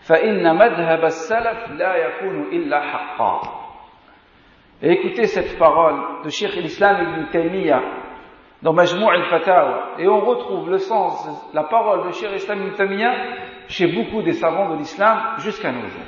فإن 0.01 0.56
مذهب 0.56 1.06
السلف 1.06 1.71
لا 1.71 1.95
يكون 1.95 2.43
إلا 2.51 2.82
حقا 2.82 3.41
Et 4.80 4.91
écoutez 4.91 5.25
cette 5.25 5.58
parole 5.58 6.21
de 6.23 6.30
Cheikh 6.30 6.56
l'Islam 6.58 7.01
ibn 7.01 7.32
Taymiyyah 7.32 7.82
dans 8.62 8.73
Majmou' 8.73 9.10
al-Fatawa. 9.10 9.95
Et 9.97 10.08
on 10.08 10.19
retrouve 10.19 10.69
le 10.69 10.77
sens, 10.77 11.27
la 11.56 11.63
parole 11.63 12.06
de 12.06 12.12
Cheikh 12.12 12.32
l'Islam 12.32 12.62
ibn 12.62 12.75
Taymiyyah 12.75 13.15
chez 13.69 13.88
beaucoup 13.88 14.21
des 14.21 14.34
savants 14.34 14.69
de 14.69 14.77
l'islam 14.77 15.17
jusqu'à 15.39 15.71
nos 15.71 15.88
jours. 15.88 16.06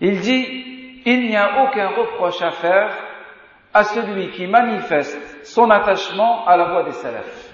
Il 0.00 0.18
dit, 0.20 1.02
il 1.06 1.28
n'y 1.28 1.36
a 1.36 1.64
aucun 1.64 1.88
reproche 1.90 2.42
à 2.42 2.50
faire 2.50 2.90
à 3.79 3.83
celui 3.83 4.31
qui 4.31 4.45
manifeste 4.45 5.45
son 5.45 5.69
attachement 5.69 6.45
à 6.45 6.57
la 6.57 6.65
voie 6.65 6.83
des 6.83 6.91
salafs. 6.91 7.53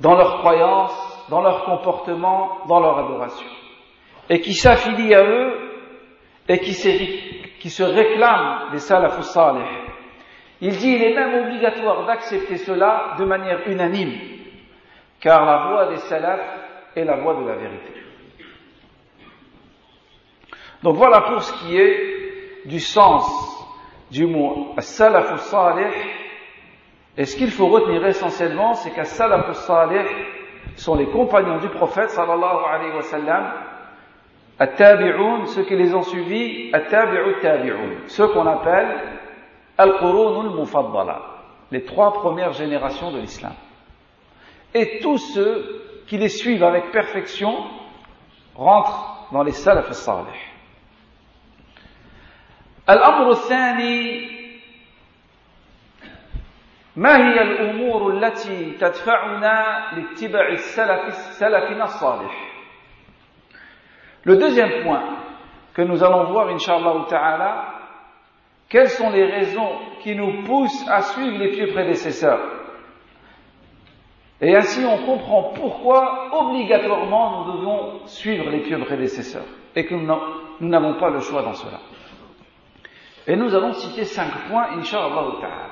Dans 0.00 0.14
leur 0.14 0.38
croyance, 0.38 1.26
dans 1.28 1.40
leur 1.40 1.64
comportement, 1.64 2.64
dans 2.68 2.78
leur 2.78 2.96
adoration. 2.98 3.48
Et 4.30 4.40
qui 4.40 4.54
s'affilie 4.54 5.12
à 5.14 5.24
eux 5.24 5.52
et 6.46 6.60
qui, 6.60 6.74
qui 7.58 7.70
se 7.70 7.82
réclame 7.82 8.70
des 8.70 8.78
salafs 8.78 9.20
salih. 9.22 9.66
Il 10.60 10.76
dit, 10.76 10.92
il 10.92 11.02
est 11.02 11.14
même 11.14 11.44
obligatoire 11.44 12.06
d'accepter 12.06 12.56
cela 12.58 13.16
de 13.18 13.24
manière 13.24 13.66
unanime, 13.66 14.14
car 15.20 15.44
la 15.44 15.68
voie 15.68 15.86
des 15.88 15.98
salafs 15.98 16.94
est 16.94 17.04
la 17.04 17.16
voie 17.16 17.34
de 17.34 17.48
la 17.48 17.56
vérité. 17.56 17.94
Donc 20.84 20.94
voilà 20.94 21.22
pour 21.22 21.42
ce 21.42 21.52
qui 21.54 21.76
est 21.76 22.17
du 22.68 22.80
sens 22.80 23.26
du 24.10 24.26
mot 24.26 24.74
salaf 24.78 25.40
salih. 25.40 25.92
Et 27.16 27.24
ce 27.24 27.36
qu'il 27.36 27.50
faut 27.50 27.66
retenir 27.66 28.06
essentiellement, 28.06 28.74
c'est 28.74 28.90
qu'à 28.90 29.04
salaf 29.04 29.52
salih 29.52 30.06
sont 30.76 30.94
les 30.94 31.06
compagnons 31.06 31.58
du 31.58 31.68
prophète 31.68 32.10
sallallahu 32.10 32.64
alayhi 32.72 32.94
wa 32.94 33.02
sallam, 33.02 33.52
at-tabi'un, 34.58 35.46
ceux 35.46 35.64
qui 35.64 35.76
les 35.76 35.94
ont 35.94 36.02
suivis, 36.02 36.70
at-tabi'u 36.72 37.40
tabi'un, 37.40 38.06
ceux 38.06 38.28
qu'on 38.28 38.46
appelle 38.46 39.18
al-qurun 39.76 40.46
al-mufaddala, 40.46 41.20
les 41.72 41.84
trois 41.84 42.12
premières 42.12 42.52
générations 42.52 43.10
de 43.10 43.18
l'islam. 43.18 43.54
Et 44.74 45.00
tous 45.00 45.18
ceux 45.18 46.04
qui 46.06 46.18
les 46.18 46.28
suivent 46.28 46.62
avec 46.62 46.92
perfection 46.92 47.54
rentrent 48.54 49.28
dans 49.32 49.42
les 49.42 49.52
salaf 49.52 49.90
salih. 49.92 50.38
الأمر 52.89 53.29
الثاني 53.29 54.29
ما 56.95 57.17
هي 57.17 57.41
الأمور 57.41 58.13
التي 58.13 58.71
تدفعنا 58.71 59.85
لاتباع 59.95 60.47
السلف 60.47 61.13
سلفنا 61.13 61.83
الصالح 61.83 62.53
Le 64.25 64.37
deuxième 64.37 64.83
point 64.83 65.03
que 65.73 65.81
nous 65.81 66.01
allons 66.01 66.31
voir, 66.31 66.47
Inch'Allah 66.47 67.05
ta'ala, 67.09 67.65
quelles 68.69 68.89
sont 68.89 69.09
les 69.09 69.25
raisons 69.25 69.69
qui 70.01 70.15
nous 70.15 70.43
poussent 70.43 70.87
à 70.87 71.01
suivre 71.01 71.37
les 71.39 71.49
pieux 71.51 71.73
prédécesseurs 71.73 72.39
Et 74.41 74.55
ainsi 74.55 74.85
on 74.85 75.05
comprend 75.05 75.53
pourquoi 75.55 76.29
obligatoirement 76.31 77.45
nous 77.45 77.57
devons 77.59 78.07
suivre 78.07 78.49
les 78.49 78.59
pieux 78.59 78.79
prédécesseurs 78.79 79.45
et 79.75 79.85
que 79.85 79.95
nous 79.95 80.69
n'avons 80.69 80.95
pas 80.99 81.09
le 81.09 81.19
choix 81.19 81.41
dans 81.41 81.53
cela. 81.53 81.79
Et 83.28 83.36
nous 83.36 83.54
allons 83.54 83.74
citer 83.74 84.04
cinq 84.04 84.32
points, 84.48 84.68
Inch'Allah 84.72 85.40
ta'ala. 85.40 85.68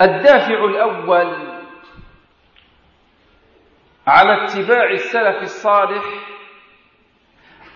الدافع 0.00 0.64
الأول 0.64 1.36
على 4.06 4.44
اتباع 4.44 4.90
السلف 4.90 5.42
الصالح 5.42 6.04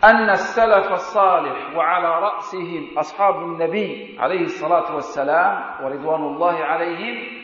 أن 0.05 0.31
السلف 0.31 0.92
الصالح 0.92 1.77
وعلى 1.77 2.09
رأسهم 2.09 2.98
أصحاب 2.98 3.37
النبي 3.37 4.16
عليه 4.20 4.40
الصلاة 4.40 4.94
والسلام 4.94 5.85
ورضوان 5.85 6.22
الله 6.22 6.64
عليهم 6.64 7.42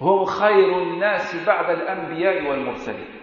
هم 0.00 0.24
خير 0.24 0.82
الناس 0.82 1.46
بعد 1.46 1.70
الأنبياء 1.70 2.50
والمرسلين 2.50 3.19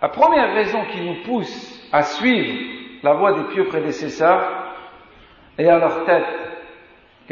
La 0.00 0.08
première 0.08 0.52
raison 0.54 0.84
qui 0.86 1.00
nous 1.00 1.22
pousse 1.22 1.88
à 1.92 2.02
suivre 2.02 2.98
la 3.02 3.14
voie 3.14 3.32
des 3.34 3.44
pieux 3.54 3.66
prédécesseurs 3.66 4.74
et 5.58 5.68
à 5.68 5.78
leur 5.78 6.04
tête 6.04 6.42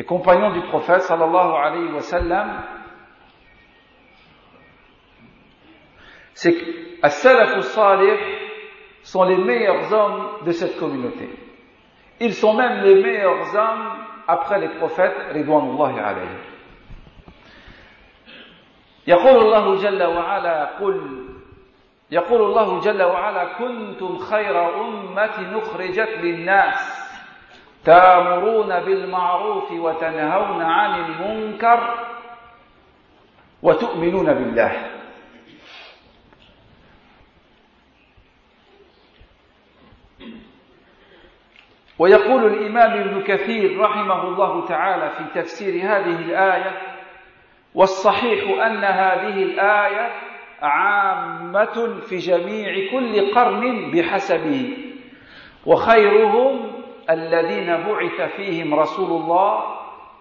les 0.01 0.05
compagnons 0.07 0.53
du 0.53 0.63
prophète 0.63 1.03
sallallahu 1.03 1.53
alayhi 1.63 1.93
wa 1.93 2.01
sallam, 2.01 2.63
c'est 6.33 6.55
que 6.55 6.65
as-salaf 7.03 7.61
salih 7.61 8.19
sont 9.03 9.25
les 9.25 9.37
meilleurs 9.37 9.93
hommes 9.93 10.45
de 10.47 10.53
cette 10.53 10.79
communauté. 10.79 11.29
Ils 12.19 12.33
sont 12.33 12.55
même 12.55 12.83
les 12.83 13.03
meilleurs 13.03 13.55
hommes 13.55 13.93
après 14.27 14.59
les 14.61 14.71
prophètes 14.79 15.17
ridwanullahi 15.33 15.99
alayhi. 15.99 16.39
يقول 19.07 19.37
الله 19.37 19.77
جل 19.77 20.03
وعلا 20.03 20.65
قل 20.79 21.24
يقول 22.12 22.42
الله 22.42 22.80
جل 22.80 23.04
وعلا 23.04 23.44
كنتم 23.54 24.18
خير 24.18 24.82
أمة 24.82 25.58
نخرجت 25.58 26.10
للناس 26.10 27.06
تامرون 27.86 28.80
بالمعروف 28.80 29.72
وتنهون 29.72 30.62
عن 30.62 31.06
المنكر 31.06 32.06
وتؤمنون 33.64 34.34
بالله. 34.34 34.92
ويقول 42.00 42.46
الإمام 42.46 42.92
ابن 42.92 43.24
كثير 43.24 43.80
رحمه 43.80 44.24
الله 44.24 44.68
تعالى 44.68 45.10
في 45.10 45.42
تفسير 45.42 45.74
هذه 45.84 46.16
الآية 46.16 46.82
والصحيح 47.76 48.66
أن 48.66 48.84
هذه 48.84 49.44
الآية 49.44 50.12
عامة 50.66 52.00
في 52.02 52.18
جميع 52.18 52.92
كل 52.92 53.34
قرن 53.34 53.92
بحسبه. 53.92 54.78
وخيرهم 55.66 56.72
الذين 57.10 57.68
بعث 57.68 58.22
فيهم 58.36 58.76
رسول 58.76 59.22
الله 59.22 59.64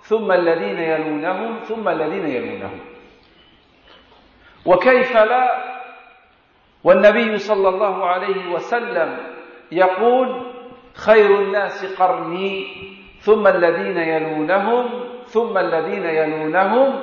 ثم 0.02 0.32
الذين 0.32 0.78
يلونهم 0.78 1.58
ثم 1.58 1.88
الذين 1.88 2.26
يلونهم. 2.26 2.80
وكيف 4.66 5.16
لا؟ 5.16 5.64
والنبي 6.84 7.38
صلى 7.38 7.68
الله 7.68 8.06
عليه 8.06 8.52
وسلم 8.52 9.16
يقول 9.72 10.42
خير 10.94 11.40
الناس 11.40 12.00
قرني 12.00 12.66
ثم 13.20 13.46
الذين 13.46 13.96
يلونهم 13.96 14.90
ثم 15.24 15.58
الذين 15.58 16.04
يلونهم 16.04 17.00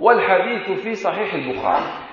والحديث 0.00 0.70
في 0.70 0.94
صحيح 0.94 1.34
البخاري. 1.34 2.09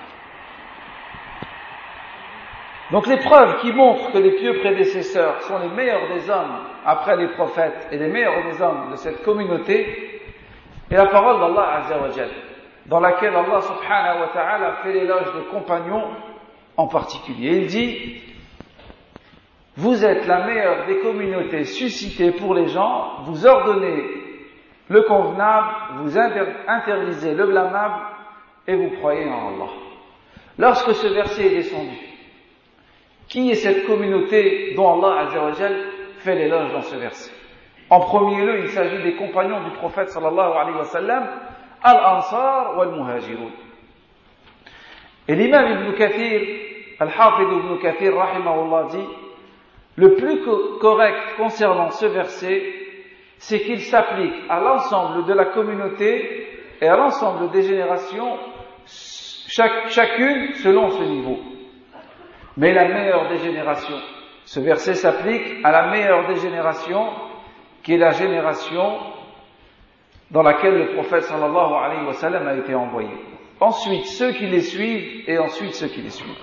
Donc 2.90 3.06
les 3.06 3.18
preuves 3.18 3.60
qui 3.60 3.72
montrent 3.72 4.12
que 4.12 4.18
les 4.18 4.32
pieux 4.32 4.58
prédécesseurs 4.60 5.42
sont 5.42 5.58
les 5.58 5.68
meilleurs 5.68 6.08
des 6.14 6.30
hommes 6.30 6.60
après 6.86 7.16
les 7.16 7.28
prophètes 7.28 7.86
et 7.92 7.98
les 7.98 8.08
meilleurs 8.08 8.44
des 8.50 8.62
hommes 8.62 8.90
de 8.92 8.96
cette 8.96 9.22
communauté 9.22 10.22
est 10.90 10.96
la 10.96 11.06
parole 11.06 11.38
d'Allah 11.38 11.84
Azzawajal, 11.84 12.30
dans 12.86 13.00
laquelle 13.00 13.34
Allah 13.34 13.60
subhanahu 13.60 14.20
wa 14.20 14.28
ta'ala 14.32 14.76
fait 14.82 14.92
l'éloge 14.92 15.34
de 15.34 15.40
compagnons 15.50 16.04
en 16.78 16.86
particulier. 16.86 17.58
Il 17.58 17.66
dit 17.66 18.22
Vous 19.76 20.02
êtes 20.02 20.26
la 20.26 20.46
meilleure 20.46 20.86
des 20.86 21.00
communautés 21.00 21.64
suscitées 21.64 22.32
pour 22.32 22.54
les 22.54 22.68
gens, 22.68 23.18
vous 23.24 23.46
ordonnez 23.46 24.02
le 24.88 25.02
convenable, 25.02 25.68
vous 25.96 26.16
interdisez 26.16 27.34
le 27.34 27.46
blâmable 27.46 28.00
et 28.66 28.74
vous 28.74 28.96
croyez 28.96 29.28
en 29.28 29.48
Allah. 29.48 29.70
Lorsque 30.56 30.94
ce 30.94 31.06
verset 31.08 31.46
est 31.48 31.56
descendu, 31.56 32.07
qui 33.28 33.50
est 33.50 33.54
cette 33.56 33.86
communauté 33.86 34.74
dont 34.74 34.94
Allah 35.02 35.20
Azzawajal 35.22 35.76
fait 36.18 36.34
l'éloge 36.34 36.72
dans 36.72 36.82
ce 36.82 36.96
verset? 36.96 37.30
En 37.90 38.00
premier 38.00 38.44
lieu, 38.44 38.60
il 38.64 38.68
s'agit 38.68 39.02
des 39.02 39.16
compagnons 39.16 39.64
du 39.64 39.70
prophète 39.70 40.10
sallallahu 40.10 40.52
alayhi 40.52 40.76
wa 40.76 40.84
sallam, 40.84 41.28
Al-Ansar 41.82 42.76
wal-Muhajirun. 42.76 43.50
Et 45.28 45.34
l'imam 45.34 45.82
Ibn 45.82 45.92
Kathir, 45.96 46.40
Al-Hafid 47.00 47.48
Ibn 47.48 47.78
Kathir, 47.80 48.14
rahimahullah, 48.14 48.88
dit, 48.90 49.06
le 49.96 50.14
plus 50.14 50.42
correct 50.80 51.36
concernant 51.36 51.90
ce 51.90 52.06
verset, 52.06 52.62
c'est 53.38 53.60
qu'il 53.60 53.80
s'applique 53.80 54.34
à 54.48 54.60
l'ensemble 54.60 55.26
de 55.26 55.32
la 55.32 55.46
communauté 55.46 56.46
et 56.80 56.86
à 56.86 56.96
l'ensemble 56.96 57.50
des 57.50 57.62
générations, 57.62 58.38
chacune 58.86 60.54
selon 60.54 60.90
ce 60.90 61.02
niveau. 61.02 61.38
Mais 62.58 62.72
la 62.72 62.88
meilleure 62.88 63.28
des 63.28 63.38
générations, 63.38 64.00
ce 64.44 64.58
verset 64.58 64.94
s'applique 64.94 65.64
à 65.64 65.70
la 65.70 65.86
meilleure 65.86 66.26
des 66.26 66.40
générations, 66.40 67.06
qui 67.84 67.94
est 67.94 67.98
la 67.98 68.10
génération 68.10 68.98
dans 70.32 70.42
laquelle 70.42 70.76
le 70.76 70.94
prophète 70.94 71.22
sallallahu 71.22 72.48
a 72.48 72.56
été 72.56 72.74
envoyé. 72.74 73.10
Ensuite, 73.60 74.06
ceux 74.06 74.32
qui 74.32 74.46
les 74.46 74.62
suivent 74.62 75.22
et 75.28 75.38
ensuite 75.38 75.74
ceux 75.74 75.86
qui 75.86 76.02
les 76.02 76.10
suivent. 76.10 76.34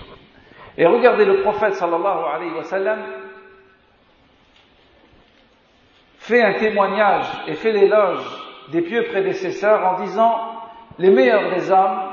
Et 0.78 0.86
regardez 0.86 1.26
le 1.26 1.42
prophète 1.42 1.74
sallallahu 1.74 2.24
alayhi 2.34 2.50
wa 2.52 2.96
fait 6.16 6.42
un 6.42 6.54
témoignage 6.54 7.26
et 7.46 7.54
fait 7.54 7.72
l'éloge 7.72 8.24
des 8.72 8.80
pieux 8.80 9.04
prédécesseurs 9.04 9.84
en 9.84 10.02
disant 10.02 10.34
les 10.98 11.10
meilleurs 11.10 11.54
des 11.54 11.70
âmes, 11.70 12.10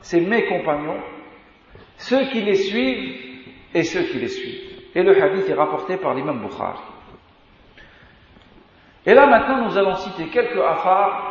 c'est 0.00 0.20
mes 0.20 0.44
compagnons, 0.46 1.00
ceux 1.98 2.24
qui 2.26 2.40
les 2.42 2.56
suivent 2.56 3.33
et 3.73 3.83
ceux 3.83 4.03
qui 4.03 4.19
les 4.19 4.27
suivent. 4.27 4.69
Et 4.95 5.03
le 5.03 5.21
hadith 5.21 5.49
est 5.49 5.53
rapporté 5.53 5.97
par 5.97 6.13
l'imam 6.13 6.39
Bukhari. 6.39 6.79
Et 9.05 9.13
là 9.13 9.27
maintenant 9.27 9.65
nous 9.65 9.77
allons 9.77 9.95
citer 9.95 10.27
quelques 10.27 10.59
affaires 10.61 11.21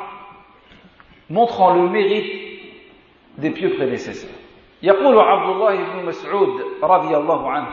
montrant 1.29 1.75
le 1.75 1.89
mérite 1.89 2.33
des 3.37 3.51
pieux 3.51 3.75
prédécesseurs. 3.77 4.39
يقول 4.83 5.19
عبد 5.19 5.51
الله 5.51 5.77
بن 5.77 6.07
مسعود 6.07 6.63
رضي 6.83 7.17
الله 7.17 7.51
عنه 7.51 7.69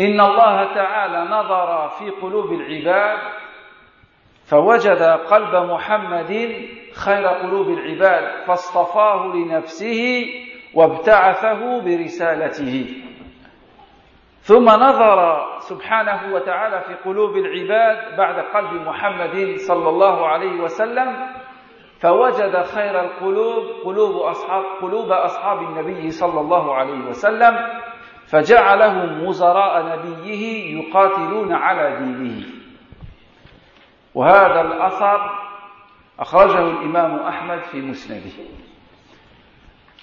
إن 0.00 0.20
الله 0.20 0.74
تعالى 0.74 1.30
نظر 1.30 1.88
في 1.88 2.10
قلوب 2.10 2.52
العباد 2.52 3.18
فوجد 4.46 5.02
قلب 5.02 5.70
محمد 5.70 6.32
خير 6.94 7.26
قلوب 7.26 7.68
العباد 7.68 8.44
فاصطفاه 8.46 9.26
لنفسه 9.26 10.26
وابتعثه 10.74 11.80
برسالته 11.80 12.86
ثم 14.49 14.65
نظر 14.65 15.47
سبحانه 15.59 16.33
وتعالى 16.33 16.81
في 16.81 16.93
قلوب 16.93 17.37
العباد 17.37 18.17
بعد 18.17 18.39
قلب 18.39 18.73
محمد 18.87 19.55
صلى 19.57 19.89
الله 19.89 20.27
عليه 20.27 20.61
وسلم 20.61 21.27
فوجد 22.01 22.61
خير 22.61 23.01
القلوب 23.01 23.63
قلوب 23.85 24.15
أصحاب 24.15 24.63
قلوب 24.81 25.11
أصحاب 25.11 25.61
النبي 25.61 26.09
صلى 26.11 26.39
الله 26.41 26.75
عليه 26.75 26.99
وسلم 27.05 27.57
فجعلهم 28.27 29.23
وزراء 29.25 29.85
نبيه 29.85 30.77
يقاتلون 30.79 31.53
على 31.53 31.95
دينه. 31.99 32.45
وهذا 34.15 34.61
الأثر 34.61 35.31
أخرجه 36.19 36.59
الإمام 36.59 37.19
أحمد 37.19 37.59
في 37.59 37.81
مسنده. 37.81 38.49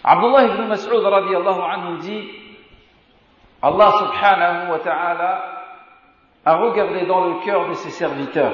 عبد 0.05 0.25
الله 0.25 0.57
بن 0.57 0.69
مسعود 0.69 1.05
رضي 1.05 1.37
الله 1.37 1.65
عنه 1.65 2.01
dit 2.01 2.46
Allah 3.67 3.91
subhanahu 3.99 4.71
wa 4.71 4.79
ta'ala 4.79 5.45
a 6.45 6.57
regardé 6.57 7.05
dans 7.07 7.25
le 7.25 7.45
cœur 7.45 7.69
de 7.69 7.75
ses 7.75 7.91
serviteurs 7.91 8.53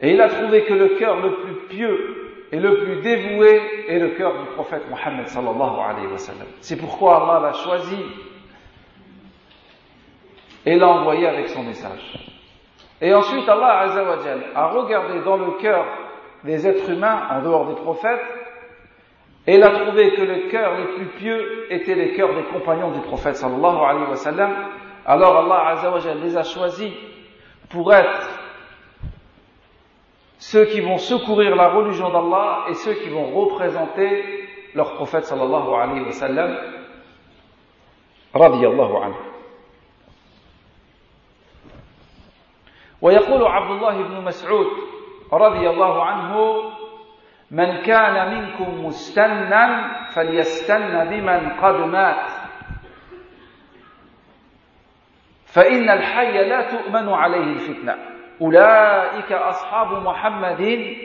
et 0.00 0.12
il 0.12 0.20
a 0.22 0.28
trouvé 0.28 0.64
que 0.64 0.72
le 0.72 0.88
cœur 0.98 1.20
le 1.20 1.34
plus 1.42 1.54
pieux 1.68 2.46
et 2.50 2.58
le 2.58 2.78
plus 2.78 3.02
dévoué 3.02 3.84
est 3.88 3.98
le 3.98 4.08
cœur 4.16 4.40
du 4.40 4.46
prophète 4.54 4.88
Mohammed 4.88 5.26
sallallahu 5.26 5.80
alayhi 5.80 6.06
wa 6.06 6.16
sallam. 6.16 6.46
C'est 6.62 6.78
pourquoi 6.78 7.22
Allah 7.22 7.48
l'a 7.48 7.52
choisi 7.52 8.02
et 10.64 10.78
l'a 10.78 10.88
envoyé 10.88 11.26
avec 11.26 11.48
son 11.48 11.62
message. 11.62 12.32
Et 13.02 13.12
ensuite 13.12 13.46
Allah 13.50 13.86
a 14.54 14.66
regardé 14.68 15.20
dans 15.20 15.36
le 15.36 15.58
cœur 15.58 15.84
des 16.44 16.66
êtres 16.66 16.88
humains 16.88 17.20
en 17.30 17.42
dehors 17.42 17.66
des 17.66 17.74
prophètes 17.74 18.39
et 19.47 19.55
il 19.55 19.63
a 19.63 19.69
trouvé 19.79 20.11
que 20.15 20.21
le 20.21 20.49
cœur 20.49 20.77
les 20.77 20.85
plus 20.95 21.05
pieux 21.17 21.67
étaient 21.71 21.93
les 21.93 22.13
cœurs 22.13 22.33
des 22.33 22.43
compagnons 22.43 22.91
du 22.91 22.99
prophète 23.01 23.35
sallallahu 23.35 23.77
alayhi 23.77 24.09
wa 24.09 24.15
sallam. 24.15 24.51
Alors 25.05 25.37
Allah 25.37 25.67
azawajal 25.67 26.19
les 26.21 26.35
a 26.35 26.43
choisis 26.43 26.91
pour 27.69 27.93
être 27.93 28.29
ceux 30.39 30.65
qui 30.65 30.81
vont 30.81 30.97
secourir 30.97 31.55
la 31.55 31.69
religion 31.69 32.09
d'Allah 32.09 32.65
et 32.69 32.73
ceux 32.73 32.93
qui 32.95 33.09
vont 33.09 33.27
représenter 33.27 34.47
leur 34.73 34.95
prophète 34.95 35.25
sallallahu 35.25 35.73
alayhi 35.75 36.05
wa 36.05 36.11
sallam 36.11 36.57
radiyallahu 38.33 38.95
anhu 39.03 39.15
ويقول 43.01 43.43
عبد 43.43 43.71
الله 43.71 44.01
بن 44.01 44.23
مسعود 44.23 44.67
رضي 45.33 45.69
الله 45.69 46.03
عنه 46.03 46.31
من 47.50 47.82
كان 47.82 48.34
منكم 48.34 48.84
مستنا 48.86 49.92
فليستن 50.14 51.04
بمن 51.04 51.50
قد 51.50 51.74
مات. 51.74 52.30
فإن 55.46 55.90
الحي 55.90 56.48
لا 56.48 56.60
تؤمن 56.70 57.08
عليه 57.08 57.52
الفتنة. 57.52 57.96
أولئك 58.40 59.32
أصحاب 59.32 60.02
محمد 60.02 60.96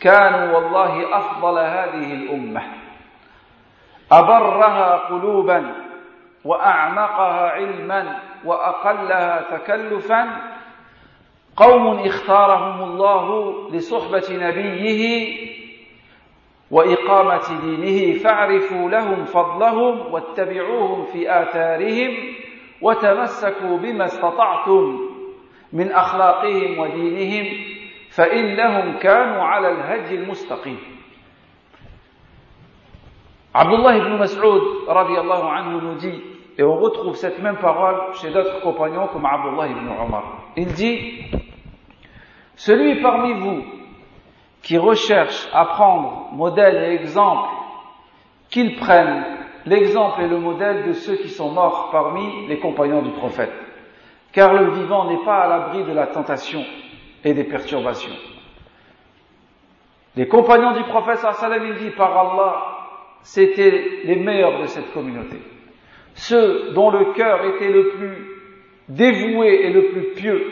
كانوا 0.00 0.56
والله 0.56 1.16
أفضل 1.16 1.58
هذه 1.58 2.14
الأمة. 2.14 2.62
أبرها 4.12 4.96
قلوبا 4.96 5.74
وأعمقها 6.44 7.50
علما 7.50 8.18
وأقلها 8.44 9.42
تكلفا 9.56 10.49
قوم 11.56 11.98
اختارهم 11.98 12.82
الله 12.82 13.54
لصحبة 13.70 14.26
نبيه 14.30 15.36
وإقامة 16.70 17.60
دينه 17.60 18.18
فاعرفوا 18.18 18.90
لهم 18.90 19.24
فضلهم 19.24 20.12
واتبعوهم 20.12 21.04
في 21.04 21.42
آثارهم 21.42 22.16
وتمسكوا 22.82 23.78
بما 23.78 24.04
استطعتم 24.04 25.00
من 25.72 25.92
أخلاقهم 25.92 26.78
ودينهم 26.78 27.46
فإنهم 28.10 28.98
كانوا 28.98 29.42
على 29.42 29.68
الهدي 29.72 30.14
المستقيم. 30.14 30.78
عبد 33.54 33.72
الله 33.72 33.98
بن 33.98 34.18
مسعود 34.18 34.62
رضي 34.88 35.20
الله 35.20 35.50
عنه 35.50 35.98
dit 35.98 36.29
et 36.60 36.62
on 36.62 36.76
retrouve 36.76 37.16
cette 37.16 37.38
même 37.40 37.56
parole 37.56 38.14
chez 38.20 38.30
d'autres 38.30 38.60
compagnons 38.60 39.06
comme 39.06 39.24
Abdullah 39.24 39.68
ibn 39.68 39.88
Omar 39.98 40.24
il 40.58 40.66
dit 40.66 41.24
celui 42.54 43.00
parmi 43.00 43.32
vous 43.32 43.64
qui 44.62 44.76
recherche 44.76 45.48
à 45.54 45.64
prendre 45.64 46.28
modèle 46.32 46.76
et 46.84 47.02
exemple 47.02 47.48
qu'il 48.50 48.76
prenne 48.76 49.24
l'exemple 49.64 50.20
et 50.20 50.28
le 50.28 50.38
modèle 50.38 50.86
de 50.86 50.92
ceux 50.92 51.16
qui 51.16 51.30
sont 51.30 51.50
morts 51.50 51.88
parmi 51.92 52.46
les 52.46 52.58
compagnons 52.58 53.00
du 53.00 53.10
prophète 53.12 53.52
car 54.32 54.52
le 54.52 54.70
vivant 54.72 55.06
n'est 55.10 55.24
pas 55.24 55.38
à 55.44 55.48
l'abri 55.48 55.84
de 55.84 55.92
la 55.92 56.08
tentation 56.08 56.62
et 57.24 57.32
des 57.34 57.44
perturbations. 57.44 58.14
Les 60.14 60.28
compagnons 60.28 60.72
du 60.72 60.84
prophète 60.84 61.18
sallam 61.18 61.66
il 61.66 61.76
dit 61.76 61.90
par 61.90 62.16
Allah, 62.16 62.62
c'était 63.22 64.02
les 64.04 64.16
meilleurs 64.16 64.60
de 64.60 64.66
cette 64.66 64.92
communauté. 64.92 65.38
Ceux 66.14 66.72
dont 66.72 66.90
le 66.90 67.12
cœur 67.12 67.44
était 67.44 67.70
le 67.70 67.90
plus 67.90 68.30
dévoué 68.88 69.66
et 69.66 69.70
le 69.70 69.88
plus 69.88 70.14
pieux. 70.14 70.46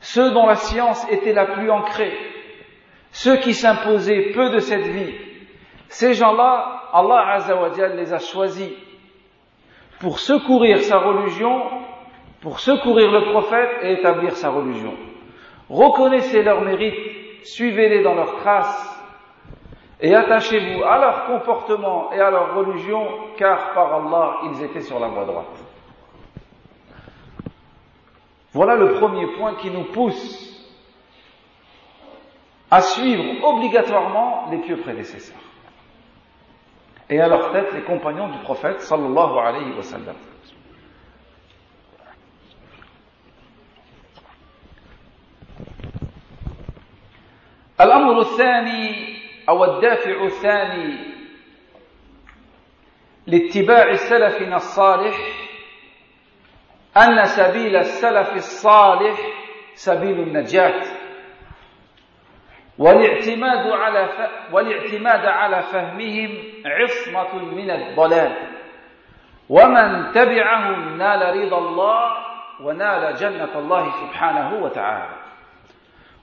Ceux 0.00 0.30
dont 0.32 0.46
la 0.46 0.56
science 0.56 1.10
était 1.10 1.32
la 1.32 1.46
plus 1.46 1.70
ancrée. 1.70 2.12
Ceux 3.10 3.36
qui 3.36 3.54
s'imposaient 3.54 4.32
peu 4.34 4.50
de 4.50 4.58
cette 4.58 4.86
vie. 4.86 5.14
Ces 5.88 6.14
gens-là, 6.14 6.88
Allah 6.92 7.34
Azzawajal 7.34 7.96
les 7.96 8.12
a 8.12 8.18
choisis 8.18 8.70
pour 10.00 10.18
secourir 10.18 10.80
sa 10.80 10.98
religion, 10.98 11.62
pour 12.40 12.58
secourir 12.58 13.10
le 13.10 13.30
prophète 13.30 13.70
et 13.82 13.92
établir 13.92 14.36
sa 14.36 14.50
religion. 14.50 14.94
Reconnaissez 15.68 16.42
leurs 16.42 16.62
mérites, 16.62 17.44
suivez-les 17.44 18.02
dans 18.02 18.14
leurs 18.14 18.36
traces 18.38 18.91
et 20.01 20.13
attachez-vous 20.13 20.83
à 20.83 20.97
leur 20.99 21.25
comportement 21.25 22.11
et 22.13 22.19
à 22.19 22.29
leur 22.29 22.55
religion, 22.55 23.07
car 23.37 23.73
par 23.73 23.93
Allah, 23.95 24.37
ils 24.45 24.63
étaient 24.63 24.81
sur 24.81 24.99
la 24.99 25.07
voie 25.07 25.25
droite. 25.25 25.63
Voilà 28.53 28.75
le 28.75 28.93
premier 28.93 29.27
point 29.37 29.55
qui 29.55 29.69
nous 29.71 29.85
pousse 29.85 30.43
à 32.69 32.81
suivre 32.81 33.43
obligatoirement 33.43 34.47
les 34.51 34.57
pieux 34.59 34.77
prédécesseurs 34.77 35.37
et 37.09 37.19
à 37.21 37.27
leur 37.27 37.51
tête 37.51 37.71
les 37.73 37.83
compagnons 37.83 38.27
du 38.29 38.39
prophète 38.39 38.81
sallallahu 38.81 39.37
alayhi 39.39 39.73
wa 39.75 39.83
sallam. 39.83 40.15
الأمر 47.81 48.19
الثاني 48.21 49.10
أو 49.48 49.64
الدافع 49.64 50.24
الثاني 50.24 51.12
لاتباع 53.26 53.92
سلفنا 53.92 54.56
الصالح 54.56 55.16
أن 56.96 57.24
سبيل 57.24 57.76
السلف 57.76 58.32
الصالح 58.34 59.18
سبيل 59.74 60.20
النجاة. 60.20 60.82
والاعتماد 62.78 63.66
على 63.72 64.08
والاعتماد 64.52 65.26
على 65.26 65.62
فهمهم 65.62 66.38
عصمة 66.66 67.44
من 67.44 67.70
الضلال. 67.70 68.36
ومن 69.48 70.12
تبعهم 70.12 70.98
نال 70.98 71.36
رضا 71.36 71.58
الله 71.58 72.12
ونال 72.60 73.14
جنة 73.14 73.58
الله 73.58 73.90
سبحانه 73.90 74.62
وتعالى. 74.62 75.21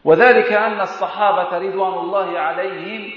وذلك 0.09 0.53
أن 0.53 0.81
الصحابة 0.81 1.57
رضوان 1.57 1.93
الله 1.93 2.39
عليهم 2.39 3.11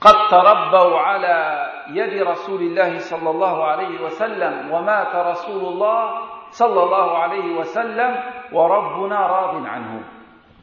قد 0.00 0.14
تربوا 0.30 0.98
على 0.98 1.66
يد 1.88 2.22
رسول 2.22 2.60
الله 2.60 2.98
صلى 2.98 3.30
الله 3.30 3.64
عليه 3.64 4.00
وسلم 4.04 4.70
ومات 4.70 5.14
رسول 5.14 5.72
الله 5.72 6.12
صلى 6.50 6.82
الله 6.82 7.18
عليه 7.18 7.56
وسلم 7.56 8.16
وربنا 8.52 9.26
راض 9.26 9.66
عنه 9.66 10.02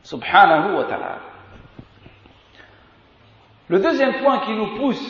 سبحانه 0.04 0.78
وتعالى 0.78 1.18
Le 3.70 3.80
deuxième 3.80 4.14
point 4.22 4.40
qui 4.46 4.54
nous 4.54 4.78
pousse 4.78 5.08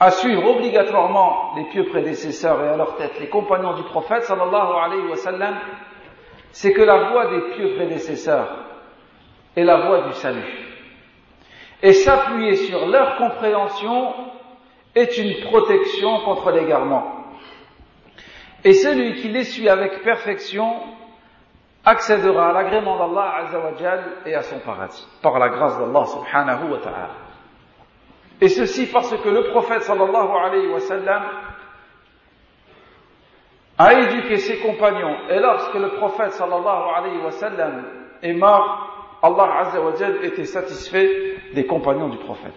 à 0.00 0.10
suivre 0.10 0.46
obligatoirement 0.48 1.54
les 1.56 1.64
pieux 1.64 1.84
prédécesseurs 1.84 2.64
et 2.64 2.68
à 2.68 2.76
leur 2.76 2.96
tête 2.96 3.20
les 3.20 3.28
compagnons 3.28 3.74
du 3.74 3.82
prophète 3.82 4.22
sallallahu 4.22 4.72
alayhi 4.82 5.06
wa 5.10 5.16
sallam, 5.16 5.56
c'est 6.52 6.72
que 6.72 6.80
la 6.82 7.10
voie 7.10 7.26
des 7.26 7.40
pieux 7.54 7.74
prédécesseurs 7.76 8.67
est 9.58 9.64
la 9.64 9.86
voie 9.86 10.02
du 10.02 10.12
salut. 10.14 10.46
Et 11.82 11.92
s'appuyer 11.92 12.56
sur 12.56 12.86
leur 12.86 13.16
compréhension 13.16 14.14
est 14.94 15.18
une 15.18 15.44
protection 15.44 16.20
contre 16.20 16.50
l'égarement. 16.50 17.24
Et 18.64 18.72
celui 18.72 19.14
qui 19.16 19.28
les 19.28 19.44
suit 19.44 19.68
avec 19.68 20.02
perfection 20.02 20.80
accédera 21.84 22.50
à 22.50 22.52
l'agrément 22.52 22.98
d'Allah 22.98 23.34
Azzawajal 23.38 24.04
et 24.26 24.34
à 24.34 24.42
son 24.42 24.58
paradis, 24.58 25.06
par 25.22 25.38
la 25.38 25.48
grâce 25.48 25.78
d'Allah 25.78 26.04
subhanahu 26.06 26.72
wa 26.72 26.78
ta'ala. 26.78 27.10
Et 28.40 28.48
ceci 28.48 28.86
parce 28.86 29.16
que 29.16 29.28
le 29.28 29.44
prophète 29.50 29.88
alayhi 29.88 30.68
a 33.78 33.94
éduqué 33.94 34.38
ses 34.38 34.58
compagnons. 34.58 35.16
Et 35.30 35.38
lorsque 35.38 35.74
le 35.74 35.90
prophète 35.90 36.32
sallallahu 36.32 36.90
alayhi 36.96 37.18
wa 37.18 37.30
sallam 37.30 37.84
est 38.22 38.32
mort, 38.32 38.97
Allah 39.22 39.58
azza 39.58 39.80
wa 39.80 39.92
était 40.22 40.44
satisfait 40.44 41.10
des 41.54 41.66
compagnons 41.66 42.08
du 42.08 42.18
prophète. 42.18 42.54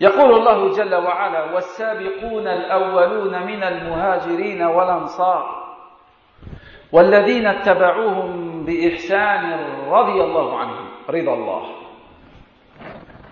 يقول 0.00 0.34
الله 0.34 0.72
جل 0.76 0.94
وعلا 0.94 1.54
والسابقون 1.54 2.48
الأولون 2.48 3.46
من 3.46 3.62
المهاجرين 3.62 4.62
والأنصار 4.62 5.62
والذين 6.92 7.46
اتبعوهم 7.46 8.64
بإحسان 8.64 9.44
رضي 9.88 10.22
الله 10.22 10.58
عنهم 10.58 10.88
رضا 11.08 11.34
الله 11.34 11.62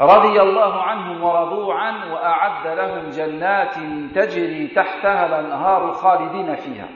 رضي 0.00 0.40
الله 0.42 0.82
عنهم 0.82 1.24
ورضوا 1.24 1.74
عنه 1.74 2.14
وأعد 2.14 2.66
لهم 2.66 3.10
جنات 3.10 3.74
تجري 4.14 4.66
تحتها 4.66 5.26
الأنهار 5.26 5.92
خالدين 5.92 6.54
فيها 6.54 6.88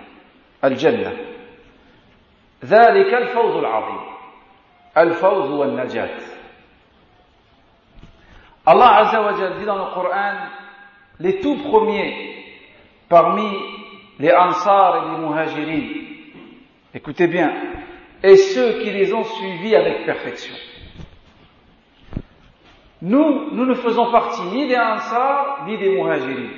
الجنة 0.64 1.12
ذلك 2.65 3.13
الفوز 3.13 3.55
العظيم 3.55 4.01
الفوز 4.97 5.49
والنجاة 5.49 6.19
Allah 8.67 8.97
Azza 8.97 9.21
wa 9.21 9.33
Jal 9.33 9.57
dit 9.57 9.65
dans 9.65 9.77
le 9.77 9.93
Coran 9.93 10.33
les 11.19 11.39
tout 11.39 11.55
premiers 11.69 12.35
parmi 13.07 13.49
les 14.19 14.31
Ansar 14.31 14.97
et 14.97 15.09
les 15.11 15.25
Muhajirin 15.25 15.87
écoutez 16.93 17.27
bien 17.27 17.51
et 18.21 18.35
ceux 18.35 18.79
qui 18.81 18.91
les 18.91 19.13
ont 19.13 19.23
suivis 19.23 19.75
avec 19.75 20.05
perfection 20.05 20.53
Nous, 23.01 23.51
nous 23.53 23.65
ne 23.65 23.75
faisons 23.75 24.11
partie 24.11 24.41
ni 24.43 24.67
des 24.67 24.75
Ansar, 24.75 25.63
ni 25.65 25.77
des 25.77 25.89
Muhajirin. 25.89 26.49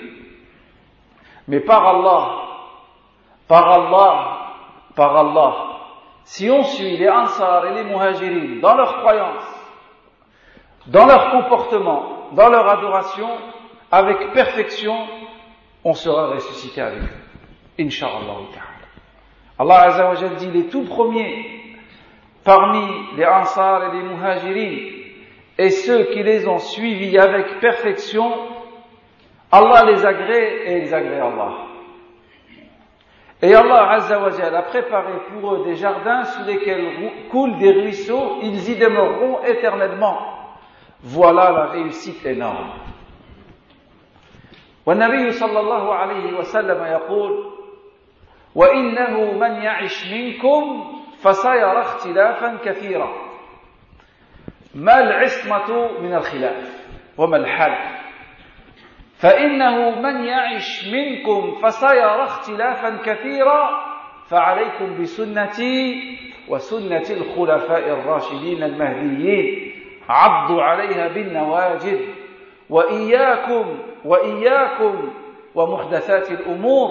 Mais 1.47 1.59
par 1.59 1.85
Allah, 1.87 2.41
par 3.47 3.69
Allah, 3.71 4.53
par 4.95 5.15
Allah, 5.17 5.64
si 6.26 6.50
on 6.50 6.64
suit 6.64 6.96
les 6.96 7.08
Ansar 7.08 7.66
et 7.66 7.74
les 7.74 7.84
Muhajirin 7.84 8.60
dans 8.60 8.74
leur 8.74 8.98
croyance, 8.98 9.44
dans 10.88 11.06
leur 11.06 11.30
comportement, 11.30 12.32
dans 12.32 12.48
leur 12.48 12.68
adoration, 12.68 13.28
avec 13.92 14.32
perfection, 14.32 15.06
on 15.84 15.94
sera 15.94 16.26
ressuscité 16.26 16.80
avec 16.80 17.02
eux. 17.02 17.78
Inch'Allah 17.78 18.38
Allah 19.58 19.80
Azza 19.82 20.08
wa 20.08 20.28
dit 20.36 20.50
les 20.50 20.66
tout 20.66 20.84
premiers 20.84 21.76
parmi 22.42 23.16
les 23.16 23.24
Ansar 23.24 23.84
et 23.84 23.96
les 23.96 24.02
Muhajirin 24.02 24.76
et 25.58 25.70
ceux 25.70 26.06
qui 26.06 26.24
les 26.24 26.48
ont 26.48 26.58
suivis 26.58 27.16
avec 27.18 27.60
perfection, 27.60 28.32
Allah 29.52 29.84
les 29.92 30.04
agrée 30.04 30.62
et 30.66 30.82
ils 30.82 30.92
agréent 30.92 31.28
Allah. 31.32 31.65
Et 33.41 33.55
Allah 33.55 33.89
Azzawajal 33.91 34.55
a 34.55 34.61
préparé 34.63 35.13
pour 35.29 35.53
eux 35.55 35.65
des 35.65 35.75
jardins 35.75 36.23
sous 36.23 36.43
lesquels 36.45 37.27
coulent 37.29 37.57
des 37.57 37.71
ruisseaux, 37.71 38.37
ils 38.43 38.69
y 38.69 38.75
demeureront 38.75 39.43
éternellement. 39.45 40.17
Voilà 41.01 41.51
la 41.51 41.65
réussite 41.67 42.25
énorme. 42.25 42.71
والنبي 44.85 45.31
صلى 45.31 45.59
الله 45.59 45.93
عليه 45.93 46.37
وسلم 46.37 46.83
يقول 46.83 47.51
وإنه 48.55 49.31
من 49.31 49.51
يعش 49.61 50.07
منكم 50.11 50.83
فسيرى 51.21 51.79
اختلافا 51.79 52.57
كثيرا 52.65 53.09
ما 54.75 54.99
العصمة 54.99 55.99
من 56.01 56.13
الخلاف 56.13 56.87
وما 57.17 57.37
الحل 57.37 57.94
فإنه 59.18 60.00
من 60.00 60.24
يعش 60.24 60.88
منكم 60.92 61.54
فسيرى 61.62 62.24
اختلافا 62.24 62.96
كثيرا 63.04 63.70
فعليكم 64.28 65.02
بسنتي 65.02 66.02
وسنة 66.48 67.04
الخلفاء 67.10 67.88
الراشدين 67.88 68.62
المهديين. 68.62 69.72
عضوا 70.08 70.62
عليها 70.62 71.08
بالنواجذ 71.08 72.00
وإياكم 72.70 73.78
وإياكم 74.04 75.12
ومحدثات 75.54 76.30
الأمور 76.30 76.88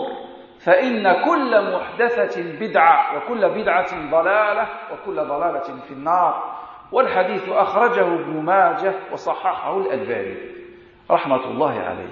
فإن 0.65 1.13
كل 1.25 1.73
محدثة 1.73 2.41
بدعة 2.59 3.17
وكل 3.17 3.49
بدعة 3.49 4.11
ضلالة 4.11 4.67
وكل 4.93 5.15
ضلالة 5.15 5.79
في 5.87 5.91
النار. 5.91 6.55
والحديث 6.91 7.49
أخرجه 7.49 8.13
ابن 8.13 8.43
ماجه 8.45 8.93
وصححه 9.11 9.77
الألباني. 9.77 10.55
rahmatullahi 11.09 11.77
alayhi. 11.77 12.09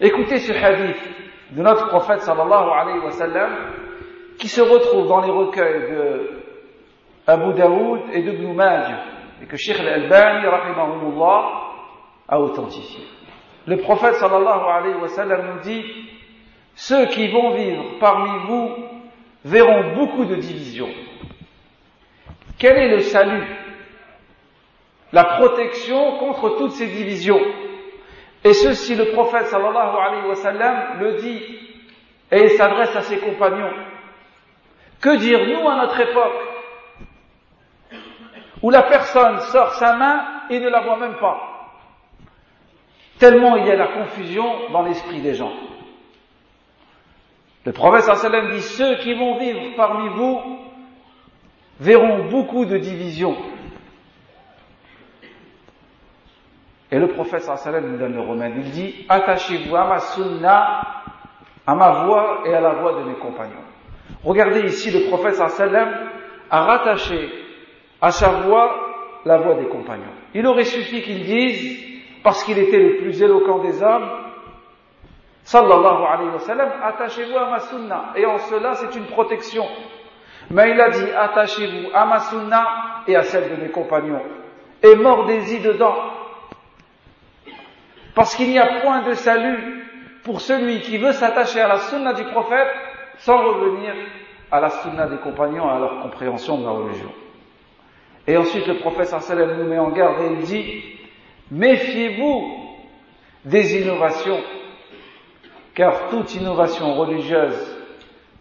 Écoutez 0.00 0.38
ce 0.38 0.52
hadith 0.52 0.96
de 1.52 1.62
notre 1.62 1.88
prophète 1.88 2.20
sallallahu 2.20 2.70
alayhi 2.70 2.98
wa 3.00 3.10
sallam 3.10 3.50
qui 4.38 4.48
se 4.48 4.60
retrouve 4.60 5.06
dans 5.08 5.20
les 5.20 5.30
recueils 5.30 5.90
de 5.90 6.30
Abu 7.26 7.52
Daoud 7.54 8.00
et 8.12 8.22
de 8.22 8.32
Ibn 8.32 8.52
Majah 8.54 9.04
et 9.42 9.46
que 9.46 9.56
Sheikh 9.56 9.78
Al-Albani 9.78 10.46
rahimahullah 10.46 11.50
a 12.28 12.40
authentifié. 12.40 13.04
Le 13.66 13.76
prophète 13.76 14.14
sallallahu 14.14 14.64
alayhi 14.68 14.96
wa 15.00 15.08
sallam 15.08 15.54
nous 15.54 15.60
dit 15.60 15.84
ceux 16.74 17.06
qui 17.06 17.28
vont 17.28 17.54
vivre 17.54 17.98
parmi 18.00 18.30
vous 18.46 18.70
verront 19.44 19.94
beaucoup 19.94 20.24
de 20.24 20.36
divisions. 20.36 20.88
Quel 22.58 22.76
est 22.76 22.88
le 22.88 23.00
salut 23.00 23.44
la 25.12 25.24
protection 25.24 26.18
contre 26.18 26.56
toutes 26.56 26.72
ces 26.72 26.86
divisions. 26.86 27.40
Et 28.44 28.54
ceci, 28.54 28.94
le 28.94 29.12
prophète 29.12 29.46
sallallahu 29.46 29.96
alayhi 29.96 30.26
wa 30.26 30.34
sallam 30.34 31.00
le 31.00 31.14
dit 31.20 31.42
et 32.30 32.44
il 32.44 32.50
s'adresse 32.50 32.96
à 32.96 33.02
ses 33.02 33.18
compagnons. 33.18 33.70
Que 35.00 35.16
dire 35.16 35.38
nous 35.46 35.68
à 35.68 35.76
notre 35.76 36.00
époque 36.00 36.32
où 38.62 38.70
la 38.70 38.82
personne 38.82 39.38
sort 39.40 39.74
sa 39.74 39.96
main 39.96 40.24
et 40.48 40.58
ne 40.60 40.68
la 40.68 40.80
voit 40.80 40.96
même 40.96 41.16
pas? 41.18 41.48
Tellement 43.18 43.56
il 43.56 43.66
y 43.66 43.70
a 43.70 43.76
la 43.76 43.88
confusion 43.88 44.70
dans 44.70 44.82
l'esprit 44.82 45.20
des 45.20 45.34
gens. 45.34 45.52
Le 47.64 47.72
prophète 47.72 48.02
sallallahu 48.02 48.26
alayhi 48.26 48.44
wa 48.44 48.50
sallam 48.50 48.56
dit 48.56 48.62
ceux 48.62 48.96
qui 49.02 49.14
vont 49.14 49.38
vivre 49.38 49.76
parmi 49.76 50.08
vous 50.08 50.58
verront 51.78 52.28
beaucoup 52.28 52.64
de 52.64 52.78
divisions. 52.78 53.36
Et 56.92 56.98
le 56.98 57.08
prophète 57.08 57.40
sallam 57.40 57.90
nous 57.90 57.96
donne 57.96 58.12
le 58.14 58.20
remède. 58.20 58.52
Il 58.54 58.70
dit, 58.70 59.06
attachez-vous 59.08 59.74
à 59.74 59.86
ma 59.86 59.98
sunna, 59.98 60.82
à 61.66 61.74
ma 61.74 62.04
voix 62.04 62.42
et 62.44 62.54
à 62.54 62.60
la 62.60 62.74
voix 62.74 62.92
de 63.00 63.04
mes 63.08 63.14
compagnons. 63.14 63.64
Regardez 64.22 64.60
ici, 64.66 64.90
le 64.90 65.08
prophète 65.08 65.36
sallam 65.36 65.88
a 66.50 66.62
rattaché 66.64 67.30
à 67.98 68.10
sa 68.10 68.28
voix 68.28 68.76
la 69.24 69.38
voie 69.38 69.54
des 69.54 69.68
compagnons. 69.68 70.12
Il 70.34 70.46
aurait 70.46 70.64
suffi 70.64 71.00
qu'ils 71.00 71.24
disent, 71.24 71.82
parce 72.22 72.44
qu'il 72.44 72.58
était 72.58 72.78
le 72.78 72.98
plus 72.98 73.22
éloquent 73.22 73.60
des 73.60 73.82
hommes, 73.82 74.10
sallallahu 75.44 76.04
alayhi 76.12 76.30
wa 76.30 76.40
sallam, 76.40 76.68
attachez-vous 76.84 77.38
à 77.38 77.50
ma 77.52 77.60
sunna. 77.60 78.04
Et 78.16 78.26
en 78.26 78.36
cela, 78.36 78.74
c'est 78.74 78.94
une 78.94 79.06
protection. 79.06 79.64
Mais 80.50 80.72
il 80.72 80.80
a 80.80 80.90
dit, 80.90 81.10
attachez-vous 81.18 81.88
à 81.94 82.04
ma 82.04 82.18
sunna 82.18 82.66
et 83.08 83.16
à 83.16 83.22
celle 83.22 83.56
de 83.56 83.62
mes 83.62 83.70
compagnons. 83.70 84.20
Et 84.82 84.94
mordez-y 84.94 85.60
dedans. 85.60 85.96
Parce 88.14 88.34
qu'il 88.36 88.50
n'y 88.50 88.58
a 88.58 88.80
point 88.80 89.02
de 89.02 89.14
salut 89.14 89.84
pour 90.24 90.40
celui 90.40 90.80
qui 90.80 90.98
veut 90.98 91.12
s'attacher 91.12 91.60
à 91.60 91.68
la 91.68 91.78
sunna 91.78 92.12
du 92.12 92.24
prophète 92.24 92.68
sans 93.18 93.38
revenir 93.38 93.94
à 94.50 94.60
la 94.60 94.68
sunna 94.68 95.06
des 95.06 95.16
compagnons, 95.16 95.68
à 95.68 95.78
leur 95.78 96.02
compréhension 96.02 96.58
de 96.58 96.64
la 96.64 96.70
religion. 96.70 97.10
Et 98.26 98.36
ensuite 98.36 98.66
le 98.66 98.78
prophète 98.78 99.06
sallam 99.06 99.58
nous 99.58 99.68
met 99.68 99.78
en 99.78 99.90
garde 99.90 100.22
et 100.22 100.32
il 100.34 100.38
dit, 100.40 100.82
méfiez-vous 101.50 102.62
des 103.44 103.80
innovations, 103.80 104.38
car 105.74 106.08
toute 106.10 106.34
innovation 106.34 106.94
religieuse, 106.94 107.78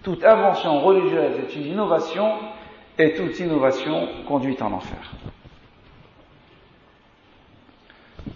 toute 0.03 0.23
invention 0.23 0.81
religieuse 0.81 1.39
est 1.39 1.55
une 1.55 1.67
innovation 1.67 2.29
et 2.99 3.13
toute 3.13 3.39
innovation 3.39 4.07
conduit 4.27 4.57
en 4.61 4.73
enfer. 4.73 5.11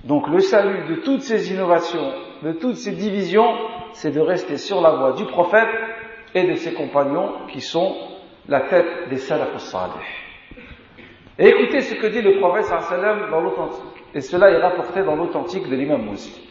Donc 0.04 0.28
le 0.28 0.40
salut 0.40 0.88
de 0.88 0.96
toutes 1.02 1.22
ces 1.22 1.52
innovations, 1.52 2.12
de 2.42 2.52
toutes 2.52 2.76
ces 2.76 2.92
divisions, 2.92 3.54
c'est 3.92 4.12
de 4.12 4.20
rester 4.20 4.56
sur 4.56 4.80
la 4.80 4.90
voie 4.90 5.12
du 5.12 5.24
prophète 5.24 5.68
et 6.34 6.44
de 6.44 6.54
ses 6.54 6.74
compagnons 6.74 7.46
qui 7.48 7.60
sont 7.60 7.94
la 8.48 8.60
tête 8.62 9.08
des 9.08 9.16
salafus 9.16 9.58
salih. 9.60 10.06
Et 11.38 11.48
écoutez 11.48 11.80
ce 11.80 11.94
que 11.94 12.06
dit 12.06 12.22
le 12.22 12.38
prophète 12.38 12.64
sallam 12.64 13.30
dans 13.30 13.40
l'authentique. 13.40 14.04
Et 14.14 14.20
cela 14.20 14.50
est 14.50 14.60
rapporté 14.60 15.02
dans 15.02 15.16
l'authentique 15.16 15.68
de 15.68 15.76
l'imam 15.76 16.02
Muslim. 16.02 16.46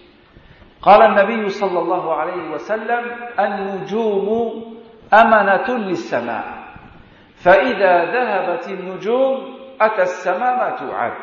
قال 0.82 1.02
النبي 1.02 1.50
صلى 1.50 1.80
الله 1.80 2.14
عليه 2.14 2.52
وسلم 2.52 3.04
النجوم 3.40 4.28
أمنة 5.14 5.78
للسماء 5.78 6.46
فإذا 7.36 7.94
ذهبت 8.16 8.68
النجوم 8.70 9.36
أتى 9.82 10.02
السماء 10.02 10.56
ما 10.58 10.70
توعد 10.80 11.14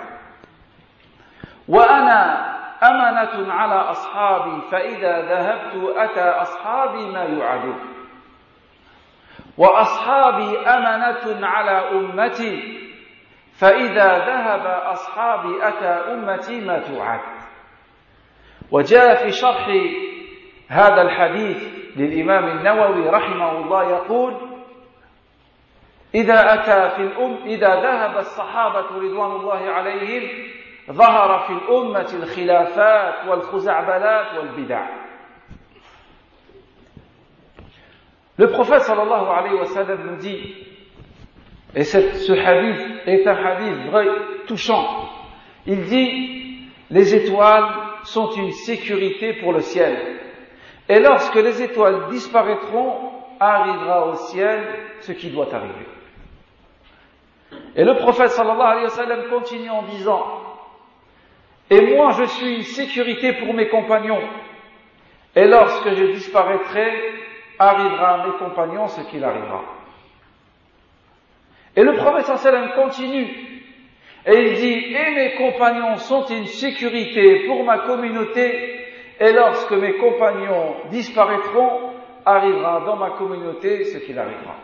وأنا 1.71 2.51
أمنة 2.83 3.53
على 3.53 3.75
أصحابي 3.75 4.61
فإذا 4.71 5.21
ذهبت 5.21 5.97
أتى 5.97 6.29
أصحابي 6.29 7.05
ما 7.05 7.23
يوعدون. 7.23 7.79
وأصحابي 9.57 10.59
أمنة 10.59 11.47
على 11.47 11.71
أمتي 11.71 12.81
فإذا 13.59 14.17
ذهب 14.17 14.65
أصحابي 14.65 15.67
أتى 15.67 16.13
أمتي 16.13 16.61
ما 16.61 16.79
توعد. 16.79 17.19
وجاء 18.71 19.15
في 19.23 19.31
شرح 19.31 19.67
هذا 20.67 21.01
الحديث 21.01 21.63
للإمام 21.95 22.47
النووي 22.47 23.09
رحمه 23.09 23.51
الله 23.51 23.89
يقول 23.89 24.51
إذا 26.15 26.53
أتى 26.53 26.95
في 26.95 27.01
الأم 27.01 27.37
إذا 27.45 27.81
ذهب 27.81 28.17
الصحابة 28.17 28.85
رضوان 28.95 29.31
الله 29.31 29.69
عليهم 29.69 30.51
ظهر 30.90 31.38
في 31.46 31.52
الأمة 31.52 32.08
الخلافات 32.14 33.28
والخزعبلات 33.28 34.38
والبدع 34.38 34.86
Le 38.38 38.48
prophète 38.48 38.82
sallallahu 38.82 39.30
alayhi 39.30 39.54
wa 39.54 39.64
sallam 39.64 40.10
nous 40.10 40.16
dit, 40.16 40.54
et 41.74 41.84
ce 41.84 42.32
hadith 42.32 43.00
est 43.06 43.26
un 43.26 43.34
hadith 43.34 43.86
vrai, 43.90 44.06
touchant, 44.46 45.08
il 45.66 45.84
dit, 45.84 46.68
les 46.90 47.14
étoiles 47.14 47.64
sont 48.04 48.30
une 48.32 48.52
sécurité 48.52 49.32
pour 49.40 49.54
le 49.54 49.60
ciel. 49.60 49.96
Et 50.88 51.00
lorsque 51.00 51.34
les 51.36 51.62
étoiles 51.62 52.08
disparaîtront, 52.10 53.10
arrivera 53.40 54.06
au 54.08 54.14
ciel 54.16 54.66
ce 55.00 55.12
qui 55.12 55.30
doit 55.30 55.52
arriver. 55.54 55.86
Et 57.74 57.84
le 57.84 57.94
prophète 57.96 58.30
sallallahu 58.30 58.60
alayhi 58.66 58.84
wa 58.84 58.90
sallam 58.90 59.28
continue 59.30 59.70
en 59.70 59.82
disant, 59.84 60.24
et 61.71 61.95
moi 61.95 62.11
je 62.11 62.25
suis 62.25 62.55
une 62.57 62.63
sécurité 62.63 63.33
pour 63.33 63.53
mes 63.53 63.69
compagnons, 63.69 64.21
et 65.35 65.47
lorsque 65.47 65.89
je 65.95 66.03
disparaîtrai, 66.11 66.91
arrivera 67.57 68.15
à 68.15 68.27
mes 68.27 68.33
compagnons 68.37 68.87
ce 68.89 69.01
qu'il 69.09 69.23
arrivera. 69.23 69.63
Et 71.75 71.83
le 71.83 71.95
prophète 71.95 72.25
sallam 72.37 72.73
continue, 72.73 73.27
et 74.25 74.33
il 74.33 74.53
dit, 74.55 74.93
et 74.93 75.11
mes 75.15 75.33
compagnons 75.35 75.95
sont 75.95 76.25
une 76.25 76.45
sécurité 76.45 77.45
pour 77.47 77.63
ma 77.63 77.79
communauté, 77.79 78.85
et 79.17 79.31
lorsque 79.31 79.71
mes 79.71 79.93
compagnons 79.93 80.75
disparaîtront, 80.89 81.93
arrivera 82.25 82.81
dans 82.85 82.97
ma 82.97 83.11
communauté 83.11 83.85
ce 83.85 83.97
qu'il 83.99 84.19
arrivera. 84.19 84.55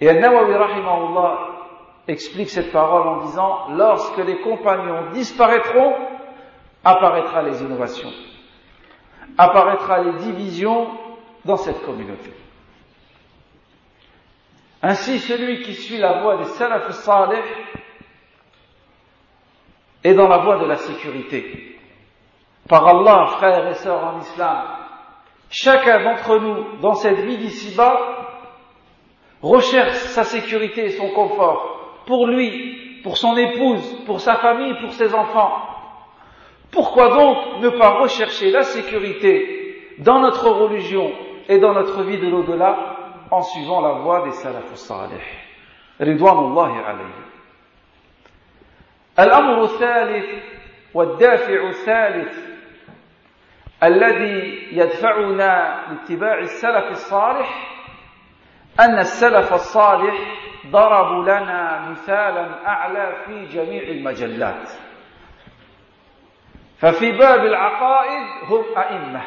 Et 0.00 0.08
Al-Nawawi 0.10 0.54
rahimahullah 0.54 1.51
explique 2.08 2.50
cette 2.50 2.72
parole 2.72 3.06
en 3.06 3.24
disant, 3.26 3.68
lorsque 3.70 4.18
les 4.18 4.40
compagnons 4.40 5.10
disparaîtront, 5.12 5.94
apparaîtra 6.84 7.42
les 7.42 7.62
innovations, 7.62 8.12
apparaîtra 9.38 10.02
les 10.02 10.12
divisions 10.18 10.88
dans 11.44 11.56
cette 11.56 11.82
communauté. 11.84 12.32
Ainsi, 14.82 15.20
celui 15.20 15.62
qui 15.62 15.74
suit 15.74 15.98
la 15.98 16.22
voie 16.22 16.38
des 16.38 16.44
salaf 16.44 16.90
salih 16.90 17.38
est 20.02 20.14
dans 20.14 20.26
la 20.26 20.38
voie 20.38 20.58
de 20.58 20.66
la 20.66 20.76
sécurité. 20.76 21.78
Par 22.68 22.86
Allah, 22.88 23.26
frères 23.36 23.68
et 23.68 23.74
sœurs 23.74 24.02
en 24.02 24.18
islam, 24.18 24.66
chacun 25.50 26.02
d'entre 26.02 26.38
nous, 26.38 26.80
dans 26.80 26.94
cette 26.94 27.20
vie 27.20 27.38
d'ici-bas, 27.38 28.26
recherche 29.40 29.98
sa 29.98 30.24
sécurité 30.24 30.86
et 30.86 30.90
son 30.90 31.10
confort 31.10 31.81
pour 32.05 32.27
lui, 32.27 33.01
pour 33.03 33.17
son 33.17 33.35
épouse, 33.37 34.03
pour 34.05 34.19
sa 34.21 34.35
famille, 34.35 34.75
pour 34.81 34.93
ses 34.93 35.13
enfants. 35.13 35.51
Pourquoi 36.71 37.09
donc 37.09 37.61
ne 37.61 37.69
pas 37.69 37.99
rechercher 37.99 38.51
la 38.51 38.63
sécurité 38.63 39.93
dans 39.99 40.19
notre 40.19 40.49
religion 40.49 41.11
et 41.49 41.59
dans 41.59 41.73
notre 41.73 42.03
vie 42.03 42.17
de 42.17 42.27
l'au-delà 42.27 42.97
en 43.31 43.41
suivant 43.41 43.81
la 43.81 43.93
voie 43.93 44.23
des 44.25 44.31
salafus 44.31 44.75
salih 44.75 45.23
ridwanullahi 45.99 46.79
alayhi 46.85 47.27
الأمر 49.19 49.63
الثالث 49.63 50.25
والدافع 50.93 51.69
الثالث 51.69 52.37
الذي 53.83 54.67
يدفعنا 54.71 55.83
لاتباع 55.89 56.39
السلف 56.39 56.91
الصالح 56.91 57.77
أن 58.79 58.99
السلف 58.99 59.53
الصالح 59.53 60.15
ضربوا 60.66 61.22
لنا 61.22 61.88
مثالا 61.90 62.68
أعلى 62.68 63.12
في 63.26 63.46
جميع 63.46 63.82
المجلات. 63.82 64.70
ففي 66.78 67.12
باب 67.12 67.44
العقائد 67.44 68.26
هم 68.48 68.64
أئمة. 68.76 69.22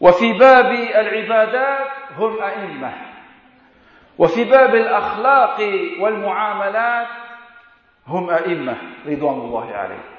وفي 0.00 0.32
باب 0.32 0.72
العبادات 0.72 1.88
هم 2.16 2.42
أئمة. 2.42 2.92
وفي 4.18 4.44
باب 4.44 4.74
الأخلاق 4.74 5.60
والمعاملات 6.00 7.08
هم 8.06 8.30
أئمة 8.30 8.76
رضوان 9.06 9.34
الله 9.34 9.74
عليهم. 9.74 10.12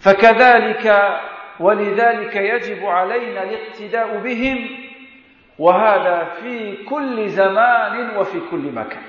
فكذلك 0.00 1.18
ولذلك 1.60 2.36
يجب 2.36 2.86
علينا 2.86 3.42
الاقتداء 3.42 4.18
بهم 4.18 4.85
وهذا 5.59 6.23
في 6.41 6.83
كل 6.85 7.29
زمان 7.29 8.17
وفي 8.17 8.39
كل 8.51 8.71
مكان 8.71 9.03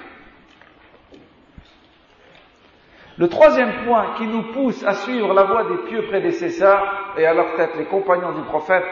Le 3.19 3.29
troisième 3.29 3.85
point 3.85 4.15
qui 4.17 4.27
nous 4.27 4.43
pousse 4.53 4.83
à 4.85 4.95
suivre 4.95 5.35
la 5.35 5.45
voie 5.45 5.65
des 5.65 5.77
pieux 5.89 6.03
prédécesseurs 6.07 7.15
et 7.19 7.27
à 7.27 7.35
leur 7.35 7.55
tête 7.57 7.75
les 7.77 7.85
compagnons 7.85 8.33
du 8.33 8.43
prophète 8.43 8.85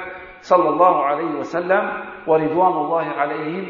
sallallahu 0.42 1.04
alayhi 1.10 1.34
wa 1.36 1.44
sallam 1.44 1.90
wa 2.26 2.36
ridwanullahi 2.36 3.08
alayhim 3.18 3.64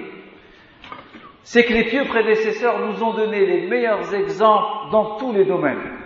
c'est 1.43 1.65
que 1.65 1.73
les 1.73 1.85
pieux 1.85 2.05
prédécesseurs 2.05 2.79
nous 2.87 3.03
ont 3.03 3.15
donné 3.15 3.47
les 3.47 3.67
meilleurs 3.67 4.15
exemples 4.15 4.91
dans 4.93 5.17
tous 5.17 5.33
les 5.33 5.45
domaines. 5.45 5.99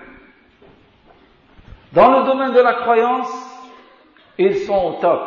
Dans 1.93 2.20
le 2.20 2.25
domaine 2.25 2.53
de 2.53 2.61
la 2.61 2.75
croyance, 2.75 3.31
ils 4.39 4.57
sont 4.57 4.75
au 4.75 4.93
top, 5.01 5.20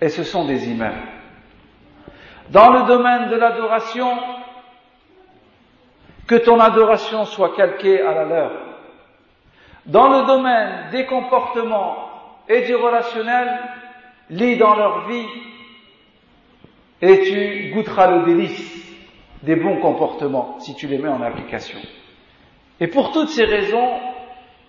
et 0.00 0.08
ce 0.08 0.22
sont 0.22 0.46
des 0.46 0.70
imams. 0.70 1.11
Dans 2.53 2.69
le 2.69 2.83
domaine 2.85 3.29
de 3.31 3.35
l'adoration, 3.35 4.15
que 6.27 6.35
ton 6.35 6.59
adoration 6.59 7.25
soit 7.25 7.55
calquée 7.55 7.99
à 7.99 8.13
la 8.13 8.25
leur. 8.25 8.51
Dans 9.87 10.07
le 10.07 10.27
domaine 10.27 10.91
des 10.91 11.07
comportements 11.07 11.95
et 12.47 12.61
du 12.61 12.75
relationnel, 12.75 13.59
lis 14.29 14.57
dans 14.57 14.75
leur 14.75 15.07
vie 15.07 15.25
et 17.01 17.21
tu 17.21 17.71
goûteras 17.73 18.17
le 18.17 18.25
délice 18.25 18.85
des 19.41 19.55
bons 19.55 19.77
comportements 19.77 20.59
si 20.59 20.75
tu 20.75 20.85
les 20.85 20.99
mets 20.99 21.09
en 21.09 21.23
application. 21.23 21.79
Et 22.79 22.85
pour 22.85 23.11
toutes 23.13 23.29
ces 23.29 23.45
raisons, 23.45 23.93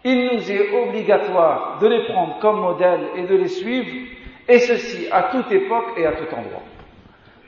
il 0.04 0.30
nous 0.32 0.50
est 0.50 0.74
obligatoire 0.74 1.80
de 1.80 1.86
les 1.86 2.06
prendre 2.06 2.38
comme 2.38 2.60
modèle 2.60 3.08
et 3.16 3.24
de 3.24 3.36
les 3.36 3.48
suivre, 3.48 4.08
et 4.48 4.58
ceci 4.58 5.06
à 5.12 5.24
toute 5.24 5.52
époque 5.52 5.92
et 5.98 6.06
à 6.06 6.12
tout 6.12 6.34
endroit. 6.34 6.62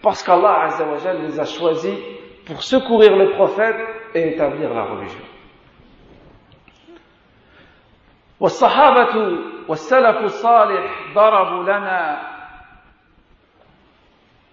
Parce 0.03 0.23
qu'Allah 0.23 0.63
Azzawajal 0.65 1.23
les 1.23 1.41
a 1.41 1.45
choisis 1.45 1.99
pour 2.47 2.63
secourir 2.63 3.17
le 3.17 3.33
prophète 3.33 3.77
et 4.15 4.29
établir 4.35 4.73
la 4.75 4.85
religion. 4.85 5.25
والصحابة 8.41 9.39
والسلف 9.69 10.17
الصالح 10.17 11.13
ضربوا 11.15 11.63
لنا 11.63 12.23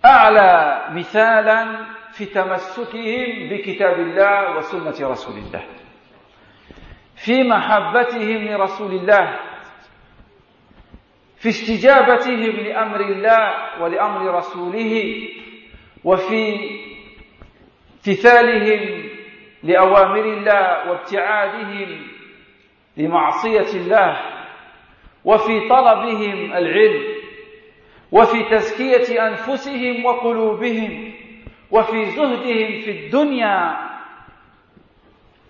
أعلى 0.06 0.84
مثالا 0.92 1.86
في 2.12 2.26
تمسكهم 2.26 3.50
بكتاب 3.50 4.00
الله 4.00 4.58
وسنة 4.58 5.10
رسول 5.10 5.38
الله 5.38 5.64
في 7.16 7.44
محبتهم 7.44 8.48
لرسول 8.48 8.92
الله 8.92 9.40
في 11.44 11.50
استجابتهم 11.50 12.64
لأمر 12.66 13.00
الله 13.00 13.54
ولأمر 13.82 14.36
رسوله 14.36 15.28
وفي 16.04 16.60
امتثالهم 17.96 19.10
لأوامر 19.64 20.26
الله 20.26 20.90
وابتعادهم 20.90 22.08
لمعصية 22.98 23.80
الله 23.80 24.22
وفي 25.26 25.68
طلبهم 25.70 26.54
العلم 26.54 27.04
وفي 28.12 28.44
تزكية 28.44 29.28
أنفسهم 29.28 30.06
وقلوبهم 30.06 31.14
وفي 31.72 32.06
زهدهم 32.06 32.82
في 32.82 32.92
الدنيا 32.92 33.78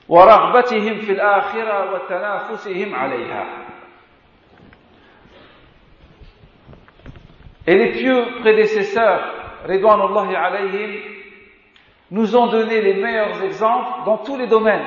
ورغبتهم 0.09 0.97
في 0.97 1.11
الآخرة 1.11 1.93
وتنافسهم 1.93 2.95
عليها. 2.95 3.72
Et 7.65 7.77
les 7.77 7.91
pieux 7.91 8.25
prédécesseurs, 8.41 9.21
Ridwanullahi 9.65 10.35
alayhim, 10.35 10.99
nous 12.11 12.35
ont 12.35 12.47
donné 12.47 12.81
les 12.81 12.93
meilleurs 12.95 13.41
exemples 13.43 14.05
dans 14.05 14.17
tous 14.17 14.37
les 14.37 14.47
domaines, 14.47 14.85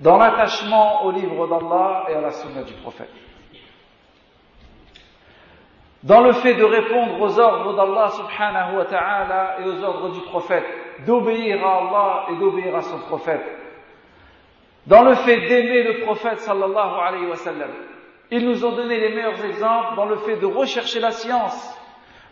dans 0.00 0.16
l'attachement 0.16 1.04
au 1.04 1.12
livre 1.12 1.46
d'Allah 1.46 2.06
et 2.08 2.14
à 2.14 2.20
la 2.20 2.30
sunna 2.30 2.62
du 2.62 2.72
prophète. 2.74 3.10
Dans 6.02 6.20
le 6.20 6.32
fait 6.32 6.54
de 6.54 6.64
répondre 6.64 7.20
aux 7.20 7.38
ordres 7.38 7.76
d'Allah 7.76 8.08
subhanahu 8.10 8.76
wa 8.76 8.84
ta'ala 8.84 9.56
et 9.60 9.68
aux 9.68 9.82
ordres 9.82 10.10
du 10.10 10.20
prophète, 10.22 10.64
d'obéir 11.06 11.64
à 11.66 11.78
Allah 11.78 12.26
et 12.30 12.36
d'obéir 12.36 12.76
à 12.76 12.82
son 12.82 12.98
prophète. 12.98 13.44
Dans 14.86 15.02
le 15.02 15.14
fait 15.14 15.40
d'aimer 15.48 15.82
le 15.82 16.04
prophète 16.04 16.40
sallallahu 16.40 17.00
alayhi 17.00 17.26
wa 17.26 17.36
sallam. 17.36 17.70
Ils 18.30 18.44
nous 18.44 18.64
ont 18.64 18.72
donné 18.72 18.98
les 18.98 19.14
meilleurs 19.14 19.44
exemples 19.44 19.96
dans 19.96 20.06
le 20.06 20.16
fait 20.16 20.36
de 20.36 20.46
rechercher 20.46 21.00
la 21.00 21.10
science, 21.10 21.78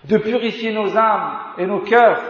de 0.04 0.18
purifier 0.18 0.72
nos 0.72 0.96
âmes 0.96 1.38
et 1.58 1.66
nos 1.66 1.80
cœurs, 1.80 2.22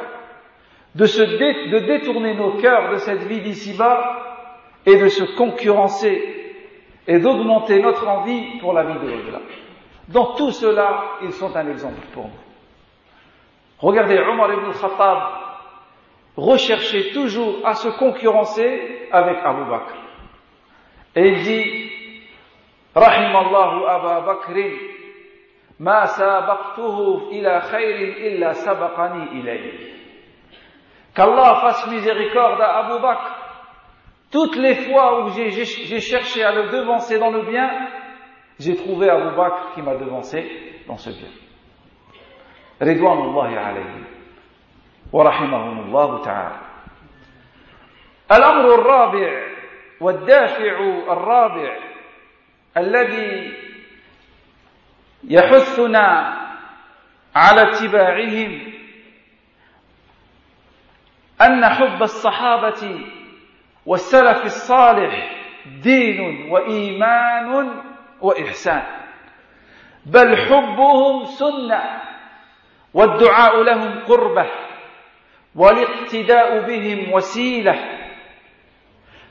de, 0.95 1.07
se 1.07 1.23
détourner 1.23 2.35
nos 2.35 2.59
cœurs 2.61 2.91
de 2.93 2.99
cette 2.99 3.23
vie 3.23 3.41
d'ici-bas 3.41 4.49
et 4.85 4.97
de 4.97 5.09
se 5.09 5.25
concurrencer 5.37 6.55
et 7.07 7.19
d'augmenter 7.19 7.81
notre 7.81 8.07
envie 8.07 8.59
pour 8.61 8.73
la 8.73 8.85
vie 8.85 8.95
de 8.95 9.11
l'au-delà. 9.11 9.41
Dans 10.09 10.35
tout 10.35 10.51
cela, 10.51 11.05
ils 11.23 11.33
sont 11.33 11.57
un 11.57 11.69
exemple 11.71 12.07
pour 12.13 12.25
nous. 12.25 12.31
Regardez 13.79 14.19
Omar 14.19 14.53
ibn 14.53 14.73
Khattab 14.73 15.19
recherchait 16.37 17.11
toujours 17.13 17.67
à 17.67 17.75
se 17.75 17.89
concurrencer 17.89 19.09
avec 19.11 19.39
Abu 19.45 19.65
Bakr. 19.69 19.95
Et 21.15 21.29
il 21.29 21.43
dit, 21.43 21.92
رحم 22.98 23.38
الله 23.38 23.96
أبا 23.96 24.20
بكر 24.20 24.72
ما 25.80 26.06
سابقته 26.06 27.30
إلى 27.32 27.62
خير 27.62 28.18
إلا 28.28 28.54
سبقني 28.54 29.24
إليه 29.24 29.98
Qu'Allah 31.16 31.62
fasse 31.62 31.88
miséricorde 31.88 32.62
à 32.62 32.78
Abu 32.86 33.02
Bakr. 33.02 33.32
Toutes 34.32 34.56
les 34.56 34.76
fois 34.76 35.24
où 35.24 35.30
j'ai 35.30 36.00
cherché 36.00 36.44
à 36.44 36.52
le 36.54 36.70
devancer 36.70 37.18
dans 37.18 37.32
le 37.32 37.42
bien, 37.42 37.88
j'ai 38.60 38.76
trouvé 38.76 39.10
Abu 39.10 39.36
Bakr 39.36 39.74
qui 39.74 39.82
m'a 39.82 39.96
devancé 39.96 40.48
dans 40.88 40.98
ce 40.98 41.10
bien. 41.10 41.30
Ridwanullahi 42.80 43.58
alayhi. 43.58 44.04
ورحمهم 45.14 45.80
الله 45.80 46.22
تعالى. 46.22 46.60
الأمر 48.32 48.76
الرابع 48.76 49.44
والدافع 50.02 50.80
الرابع 51.10 51.78
الذي 52.77 53.53
يحثنا 55.25 56.37
على 57.37 57.63
اتباعهم 57.71 58.73
أن 61.43 61.65
حب 61.69 62.03
الصحابة 62.03 63.01
والسلف 63.87 64.45
الصالح 64.45 65.37
دين 65.83 66.51
وإيمان 66.51 67.83
وإحسان 68.21 68.83
بل 70.07 70.37
حبهم 70.37 71.25
سنة 71.25 72.01
والدعاء 72.95 73.63
لهم 73.63 74.05
قربة 74.05 74.47
والاقتداء 75.55 76.67
بهم 76.67 77.13
وسيلة 77.13 77.99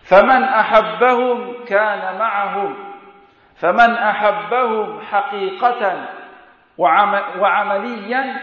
فمن 0.04 0.44
أحبهم 0.44 1.66
كان 1.66 2.18
معهم. 2.20 2.91
فمن 3.62 3.92
أحبهم 3.94 5.02
حقيقة 5.02 6.10
وعمليا 7.40 8.42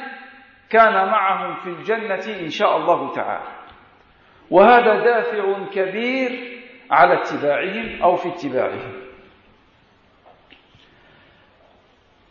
كان 0.70 0.94
معهم 1.08 1.54
في 1.54 1.68
الجنة 1.68 2.40
إن 2.44 2.50
شاء 2.50 2.76
الله 2.76 3.12
تعالى 3.12 3.48
وهذا 4.50 4.94
دافع 5.04 5.64
كبير 5.72 6.60
على 6.90 7.20
اتباعهم 7.22 8.02
أو 8.02 8.16
في 8.16 8.28
اتباعهم 8.28 9.08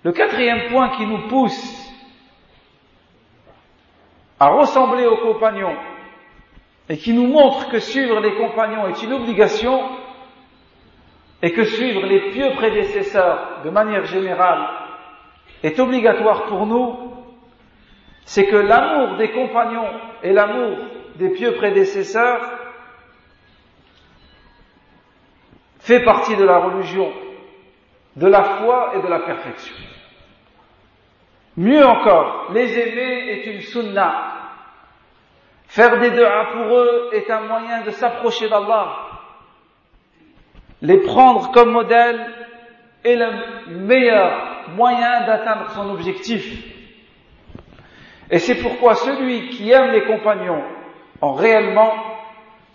Le 0.03 0.13
quatrième 0.13 0.69
point 0.71 0.89
qui 0.95 1.05
nous 1.05 1.27
pousse 1.27 1.91
à 4.39 4.47
ressembler 4.47 5.05
aux 5.05 5.17
compagnons 5.17 5.75
et 6.88 6.97
qui 6.97 7.11
nous 7.11 7.27
montre 7.27 7.69
que 7.69 7.79
suivre 7.79 8.21
les 8.21 8.35
compagnons 8.35 8.88
est 8.88 9.03
une 9.03 9.11
obligation 9.11 9.81
et 11.41 11.51
que 11.53 11.63
suivre 11.63 12.05
les 12.05 12.31
pieux 12.31 12.51
prédécesseurs 12.55 13.61
de 13.63 13.69
manière 13.69 14.05
générale 14.05 14.67
est 15.63 15.79
obligatoire 15.79 16.45
pour 16.45 16.65
nous, 16.65 17.13
c'est 18.25 18.47
que 18.47 18.55
l'amour 18.55 19.17
des 19.17 19.31
compagnons 19.31 19.89
et 20.23 20.33
l'amour 20.33 20.77
des 21.15 21.29
pieux 21.29 21.53
prédécesseurs 21.53 22.41
fait 25.79 26.03
partie 26.03 26.35
de 26.35 26.43
la 26.43 26.57
religion, 26.57 27.11
de 28.15 28.27
la 28.27 28.43
foi 28.43 28.93
et 28.95 29.01
de 29.01 29.07
la 29.07 29.19
perfection. 29.19 29.75
Mieux 31.55 31.85
encore, 31.85 32.51
les 32.53 32.77
aimer 32.77 33.29
est 33.31 33.45
une 33.47 33.61
sunna. 33.61 34.33
Faire 35.67 35.99
des 35.99 36.11
deux 36.11 36.27
pour 36.53 36.77
eux 36.77 37.09
est 37.13 37.29
un 37.31 37.41
moyen 37.41 37.83
de 37.83 37.91
s'approcher 37.91 38.47
d'Allah. 38.49 39.07
Les 40.82 40.97
prendre 40.99 41.51
comme 41.51 41.71
modèle 41.71 42.19
est 43.03 43.15
le 43.15 43.78
meilleur 43.80 44.69
moyen 44.75 45.25
d'atteindre 45.25 45.69
son 45.71 45.89
objectif. 45.89 46.45
Et 48.30 48.39
c'est 48.39 48.55
pourquoi 48.55 48.95
celui 48.95 49.49
qui 49.49 49.71
aime 49.71 49.91
les 49.91 50.03
compagnons 50.03 50.63
en 51.21 51.34
réellement, 51.34 51.93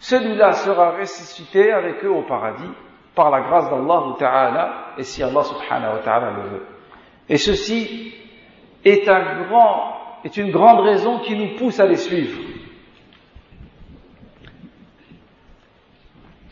celui-là 0.01 0.53
sera 0.53 0.93
ressuscité 0.93 1.71
avec 1.71 2.05
eux 2.05 2.11
au 2.11 2.23
paradis 2.23 2.71
par 3.15 3.31
la 3.31 3.41
grâce 3.41 3.71
d'Allah 3.71 4.17
Ta'ala 4.19 4.73
et 4.99 5.05
si 5.05 5.23
Allah 5.23 5.45
subhanahu 5.45 6.01
ta'ala 6.03 6.31
le 6.31 6.43
veut. 6.43 6.67
Et 7.29 7.37
ceci 7.37 8.15
est 8.85 9.07
une 10.37 10.51
grande 10.51 10.81
raison 10.81 11.21
qui 11.21 11.37
nous 11.37 11.57
pousse 11.57 11.79
à 11.79 11.87
les 11.87 11.97
suivre. 11.97 12.41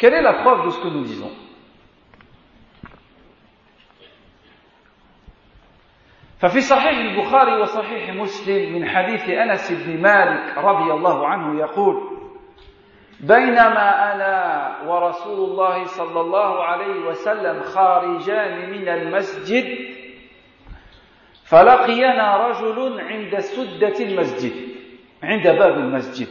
Quelle 0.01 0.15
est 0.15 0.23
la 0.23 0.33
preuve 0.33 0.65
de 0.65 0.71
ce 0.71 0.81
que 0.81 0.89
nous 0.89 1.05
disons? 1.05 1.31
ففي 6.41 6.61
صحيح 6.61 6.99
البخاري 6.99 7.61
وصحيح 7.61 8.15
مسلم 8.15 8.73
من 8.73 8.89
حديث 8.89 9.29
أنس 9.29 9.73
بن 9.73 10.03
مالك 10.03 10.59
رضي 10.59 10.93
الله 10.93 11.27
عنه 11.29 11.61
يقول 11.61 11.97
بينما 13.21 14.15
أنا 14.15 14.77
ورسول 14.89 15.51
الله 15.51 15.85
صلى 15.85 16.21
الله 16.21 16.65
عليه 16.65 17.01
وسلم 17.07 17.61
خارجان 17.61 18.71
من 18.71 18.89
المسجد 18.89 19.65
فلقينا 21.45 22.37
رجل 22.49 23.01
عند 23.01 23.39
سدة 23.39 24.05
المسجد 24.05 24.53
عند 25.23 25.49
باب 25.49 25.79
المسجد. 25.79 26.29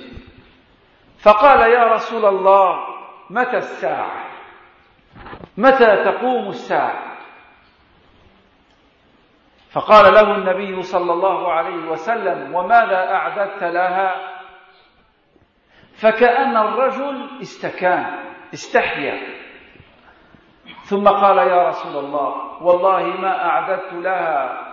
فقال 1.19 1.71
يا 1.71 1.83
رسول 1.93 2.25
الله 2.25 2.98
متى 3.29 3.57
الساعة؟ 3.57 4.25
متى 5.57 6.03
تقوم 6.03 6.47
الساعة؟ 6.47 7.09
فقال 9.71 10.13
له 10.13 10.35
النبي 10.35 10.81
صلى 10.81 11.13
الله 11.13 11.51
عليه 11.53 11.89
وسلم 11.91 12.55
وماذا 12.55 13.11
أعددت 13.13 13.63
لها؟ 13.63 14.15
فكأن 16.01 16.57
الرجل 16.57 17.29
استكان 17.41 18.25
استحيا. 18.53 19.39
ثم 20.83 21.07
قال 21.07 21.37
يا 21.37 21.67
رسول 21.67 22.05
الله 22.05 22.63
والله 22.63 23.03
ما 23.03 23.45
أعددت 23.45 23.93
لها 23.93 24.65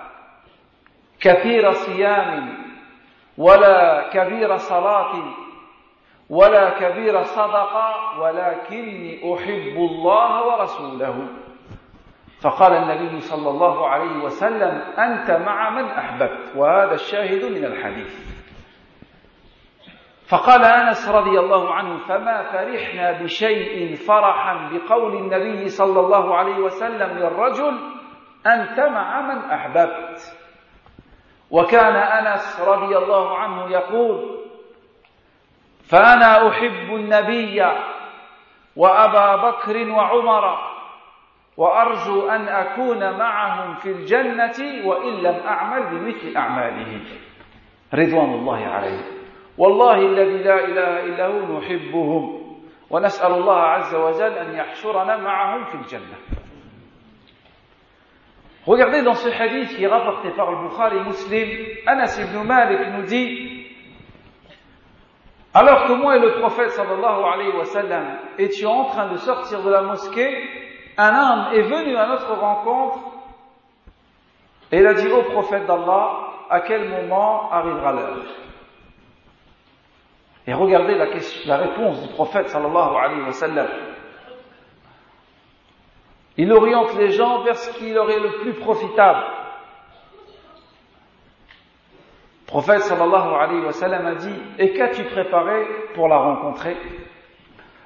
كثير 1.20 1.72
صيام 1.72 2.58
ولا 3.38 4.08
كبير 4.12 4.56
صلاة 4.56 5.45
ولا 6.30 6.70
كبير 6.70 7.22
صدقة 7.22 8.20
ولكني 8.20 9.34
أحب 9.34 9.76
الله 9.76 10.46
ورسوله. 10.46 11.28
فقال 12.42 12.72
النبي 12.72 13.20
صلى 13.20 13.50
الله 13.50 13.88
عليه 13.88 14.24
وسلم 14.24 14.80
أنت 14.98 15.30
مع 15.30 15.70
من 15.70 15.84
أحببت؟ 15.84 16.56
وهذا 16.56 16.94
الشاهد 16.94 17.44
من 17.44 17.64
الحديث. 17.64 18.36
فقال 20.28 20.64
أنس 20.64 21.08
رضي 21.08 21.38
الله 21.40 21.74
عنه 21.74 21.98
فما 21.98 22.42
فرحنا 22.42 23.22
بشيء 23.22 23.94
فرحا 23.94 24.70
بقول 24.72 25.16
النبي 25.16 25.68
صلى 25.68 26.00
الله 26.00 26.34
عليه 26.34 26.58
وسلم 26.58 27.18
للرجل 27.18 27.78
أنت 28.46 28.80
مع 28.80 29.20
من 29.20 29.50
أحببت. 29.50 30.36
وكان 31.50 31.96
أنس 31.96 32.60
رضي 32.68 32.98
الله 32.98 33.38
عنه 33.38 33.70
يقول 33.70 34.35
فأنا 35.90 36.48
أحب 36.48 36.94
النبي 36.94 37.62
وأبا 38.76 39.36
بكر 39.36 39.90
وعمر 39.90 40.58
وأرجو 41.56 42.28
أن 42.28 42.48
أكون 42.48 43.18
معهم 43.18 43.74
في 43.74 43.90
الجنة 43.90 44.86
وإن 44.86 45.12
لم 45.12 45.40
أعمل 45.46 45.82
بمثل 45.86 46.36
أعمالهم 46.36 47.04
رضوان 47.94 48.34
الله 48.34 48.66
عليهم. 48.66 49.04
والله 49.58 49.94
الذي 49.94 50.42
لا 50.42 50.64
إله 50.64 51.04
إلا 51.04 51.26
هو 51.26 51.58
نحبهم. 51.58 52.46
ونسأل 52.90 53.32
الله 53.32 53.60
عز 53.60 53.94
وجل 53.94 54.32
أن 54.32 54.54
يحشرنا 54.54 55.16
معهم 55.16 55.64
في 55.64 55.74
الجنة. 55.74 56.16
Regardez 58.66 59.02
dans 59.02 59.14
ce 59.14 59.28
hadith 59.28 59.76
qui 59.76 59.84
est 59.84 59.86
rapporté 59.86 60.30
par 60.30 60.50
le 60.50 60.68
Bukhari 60.68 61.00
Muslim, 61.00 61.48
Anas 61.86 62.18
ibn 62.18 62.44
Malik 62.44 62.80
nous 62.96 63.04
dit 63.04 63.55
Alors 65.56 65.86
que 65.86 65.92
moi 65.94 66.16
et 66.16 66.20
le 66.20 66.32
prophète 66.32 66.68
sallallahu 66.72 67.24
alayhi 67.32 67.56
wa 67.56 67.64
sallam 67.64 68.18
étions 68.36 68.72
en 68.72 68.84
train 68.90 69.10
de 69.10 69.16
sortir 69.16 69.62
de 69.62 69.70
la 69.70 69.80
mosquée, 69.80 70.30
un 70.98 71.08
homme 71.08 71.54
est 71.54 71.62
venu 71.62 71.96
à 71.96 72.08
notre 72.08 72.34
rencontre 72.34 72.98
et 74.70 74.80
il 74.80 74.86
a 74.86 74.92
dit 74.92 75.10
au 75.10 75.22
prophète 75.22 75.64
d'Allah 75.64 76.10
à 76.50 76.60
quel 76.60 76.90
moment 76.90 77.50
arrivera 77.50 77.92
l'heure? 77.94 78.18
Et 80.46 80.52
regardez 80.52 80.94
la, 81.46 81.56
réponse 81.56 82.02
du 82.02 82.08
prophète 82.12 82.48
sallallahu 82.50 82.94
alayhi 82.94 83.22
wa 83.22 83.32
sallam. 83.32 83.68
Il 86.36 86.52
oriente 86.52 86.94
les 86.98 87.12
gens 87.12 87.44
vers 87.44 87.56
ce 87.56 87.70
qui 87.78 87.94
leur 87.94 88.10
est 88.10 88.20
le 88.20 88.42
plus 88.42 88.52
profitable. 88.52 89.24
Prophète 92.46 92.82
sallallahu 92.82 93.34
alayhi 93.34 93.64
wa 93.64 93.72
sallam 93.72 94.06
a 94.06 94.14
dit 94.14 94.40
Et 94.58 94.72
qu'as-tu 94.72 95.04
préparé 95.04 95.66
pour 95.94 96.08
la 96.08 96.18
rencontrer? 96.18 96.76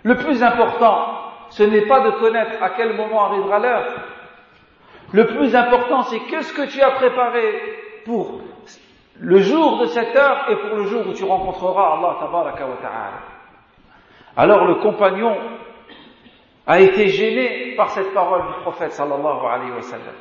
Le 0.02 0.16
plus 0.16 0.42
important, 0.42 1.06
ce 1.50 1.62
n'est 1.62 1.86
pas 1.86 2.00
de 2.00 2.11
connaître 2.18 2.62
à 2.62 2.70
quel 2.70 2.94
moment 2.96 3.24
arrivera 3.26 3.58
l'heure. 3.58 3.86
Le 5.12 5.26
plus 5.26 5.56
important, 5.56 6.02
c'est 6.02 6.20
qu'est-ce 6.20 6.52
que 6.52 6.66
tu 6.70 6.80
as 6.80 6.92
préparé 6.92 7.61
pour 8.04 8.40
le 9.18 9.38
jour 9.38 9.78
de 9.78 9.86
cette 9.86 10.14
heure 10.16 10.46
et 10.50 10.56
pour 10.56 10.76
le 10.76 10.84
jour 10.84 11.06
où 11.06 11.12
tu 11.12 11.24
rencontreras 11.24 11.96
Allah 11.98 12.16
tabaraka 12.20 12.66
wa 12.66 12.76
ta'ala. 12.76 13.20
Alors 14.36 14.64
le 14.66 14.76
compagnon 14.76 15.36
a 16.66 16.80
été 16.80 17.08
gêné 17.08 17.74
par 17.76 17.90
cette 17.90 18.14
parole 18.14 18.46
du 18.46 18.52
prophète 18.62 18.92
sallallahu 18.92 19.46
alayhi 19.46 19.72
wa 19.72 19.82
sallam. 19.82 20.14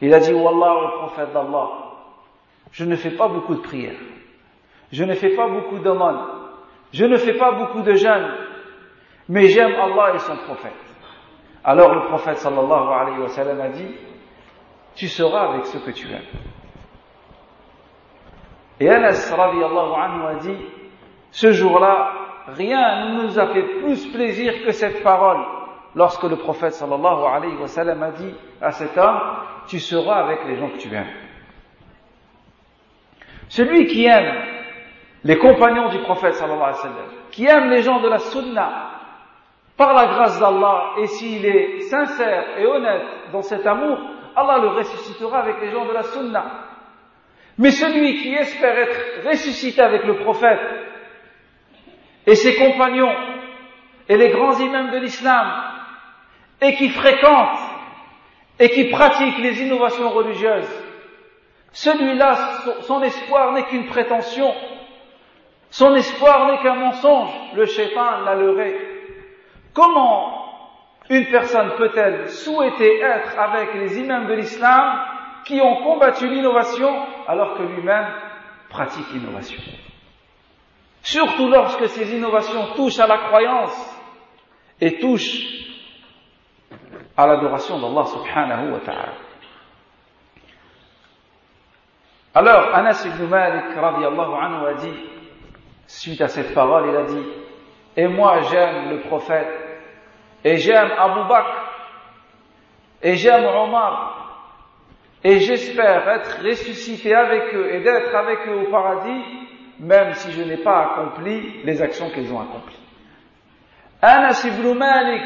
Il 0.00 0.14
a 0.14 0.20
dit, 0.20 0.32
Wallah, 0.32 0.74
au 0.74 0.98
prophète 0.98 1.32
d'Allah, 1.32 1.87
je 2.72 2.84
ne 2.84 2.96
fais 2.96 3.10
pas 3.10 3.28
beaucoup 3.28 3.54
de 3.54 3.60
prières, 3.60 3.98
je 4.92 5.04
ne 5.04 5.14
fais 5.14 5.34
pas 5.36 5.48
beaucoup 5.48 5.78
d'aumônes, 5.78 6.20
je 6.92 7.04
ne 7.04 7.16
fais 7.16 7.34
pas 7.34 7.52
beaucoup 7.52 7.82
de 7.82 7.94
jeûnes, 7.94 8.30
mais 9.28 9.48
j'aime 9.48 9.74
Allah 9.74 10.14
et 10.14 10.18
son 10.18 10.36
prophète. 10.36 10.72
Alors 11.64 11.94
le 11.94 12.06
prophète 12.06 12.38
sallallahu 12.38 12.88
alayhi 12.92 13.20
wa 13.20 13.28
sallam 13.28 13.60
a 13.60 13.68
dit, 13.68 13.94
tu 14.94 15.06
seras 15.08 15.50
avec 15.50 15.66
ce 15.66 15.78
que 15.78 15.90
tu 15.90 16.08
aimes. 16.08 16.22
Et 18.80 18.88
Anas 18.88 19.34
radiallahu 19.34 19.92
anhu 19.94 20.26
a 20.26 20.34
dit, 20.36 20.56
ce 21.30 21.52
jour-là, 21.52 22.12
rien 22.48 23.06
ne 23.06 23.22
nous 23.22 23.38
a 23.38 23.46
fait 23.48 23.80
plus 23.80 24.06
plaisir 24.12 24.64
que 24.64 24.72
cette 24.72 25.02
parole 25.02 25.44
lorsque 25.94 26.22
le 26.24 26.36
prophète 26.36 26.72
sallallahu 26.72 27.24
alayhi 27.24 27.56
wa 27.56 27.66
sallam 27.66 28.02
a 28.02 28.10
dit 28.12 28.34
à 28.60 28.70
cet 28.70 28.96
homme, 28.96 29.20
tu 29.66 29.78
seras 29.78 30.24
avec 30.24 30.44
les 30.46 30.56
gens 30.56 30.70
que 30.70 30.78
tu 30.78 30.94
aimes. 30.94 31.27
Celui 33.48 33.86
qui 33.86 34.06
aime 34.06 34.34
les 35.24 35.38
compagnons 35.38 35.88
du 35.88 35.98
prophète 36.00 36.34
sallallahu 36.34 36.62
alayhi 36.62 36.88
wa 36.88 37.18
qui 37.30 37.46
aime 37.46 37.70
les 37.70 37.82
gens 37.82 38.00
de 38.00 38.08
la 38.08 38.18
sunna, 38.18 38.90
par 39.76 39.94
la 39.94 40.06
grâce 40.06 40.40
d'Allah, 40.40 40.94
et 40.98 41.06
s'il 41.06 41.44
est 41.46 41.80
sincère 41.82 42.58
et 42.58 42.66
honnête 42.66 43.02
dans 43.32 43.42
cet 43.42 43.66
amour, 43.66 43.98
Allah 44.34 44.58
le 44.58 44.68
ressuscitera 44.68 45.40
avec 45.40 45.60
les 45.60 45.70
gens 45.70 45.86
de 45.86 45.92
la 45.92 46.02
sunna. 46.02 46.44
Mais 47.58 47.70
celui 47.70 48.20
qui 48.22 48.34
espère 48.34 48.78
être 48.78 49.28
ressuscité 49.28 49.80
avec 49.80 50.04
le 50.04 50.16
prophète 50.16 50.60
et 52.26 52.34
ses 52.34 52.54
compagnons 52.54 53.14
et 54.08 54.16
les 54.16 54.30
grands 54.30 54.58
imams 54.58 54.90
de 54.90 54.98
l'islam 54.98 55.46
et 56.60 56.74
qui 56.74 56.88
fréquente 56.88 57.58
et 58.60 58.68
qui 58.70 58.84
pratique 58.84 59.38
les 59.38 59.62
innovations 59.62 60.10
religieuses, 60.10 60.87
celui-là, 61.72 62.34
son 62.82 63.02
espoir 63.02 63.52
n'est 63.52 63.64
qu'une 63.64 63.86
prétention, 63.86 64.52
son 65.70 65.94
espoir 65.94 66.46
n'est 66.48 66.58
qu'un 66.58 66.74
mensonge, 66.74 67.30
le 67.54 67.66
shaitan 67.66 68.20
l'a 68.24 68.34
leurré. 68.34 68.74
Comment 69.74 70.44
une 71.10 71.26
personne 71.26 71.72
peut-elle 71.76 72.28
souhaiter 72.30 73.00
être 73.00 73.38
avec 73.38 73.74
les 73.74 73.98
imams 74.00 74.26
de 74.26 74.34
l'islam 74.34 75.00
qui 75.44 75.60
ont 75.60 75.82
combattu 75.82 76.26
l'innovation 76.28 76.90
alors 77.26 77.56
que 77.56 77.62
lui-même 77.62 78.06
pratique 78.70 79.10
l'innovation? 79.12 79.60
Surtout 81.02 81.48
lorsque 81.48 81.88
ces 81.88 82.14
innovations 82.14 82.74
touchent 82.74 82.98
à 82.98 83.06
la 83.06 83.18
croyance 83.18 83.96
et 84.80 84.98
touchent 84.98 85.46
à 87.16 87.26
l'adoration 87.26 87.78
d'Allah 87.78 88.04
subhanahu 88.06 88.72
wa 88.72 88.80
ta'ala. 88.80 89.27
Alors, 92.38 92.72
Anas 92.72 93.04
ibn 93.04 93.26
Malik 93.26 93.64
anhu 93.76 94.66
a 94.68 94.74
dit, 94.74 94.94
suite 95.88 96.20
à 96.20 96.28
cette 96.28 96.54
parole, 96.54 96.88
il 96.88 96.96
a 96.96 97.02
dit, 97.02 97.26
et 97.96 98.06
moi 98.06 98.42
j'aime 98.42 98.90
le 98.90 99.00
prophète, 99.00 99.48
et 100.44 100.56
j'aime 100.58 100.88
Abu 100.96 101.28
Bakr, 101.28 101.68
et 103.02 103.16
j'aime 103.16 103.44
Omar, 103.44 104.38
et 105.24 105.40
j'espère 105.40 106.08
être 106.08 106.44
ressuscité 106.44 107.12
avec 107.12 107.52
eux 107.56 107.74
et 107.74 107.80
d'être 107.80 108.14
avec 108.14 108.46
eux 108.46 108.68
au 108.68 108.70
paradis, 108.70 109.24
même 109.80 110.12
si 110.12 110.30
je 110.30 110.42
n'ai 110.44 110.58
pas 110.58 110.92
accompli 110.92 111.64
les 111.64 111.82
actions 111.82 112.08
qu'ils 112.10 112.32
ont 112.32 112.40
accomplies. 112.40 112.78
Anas 114.00 114.44
ibn 114.46 114.78
Malik, 114.78 115.24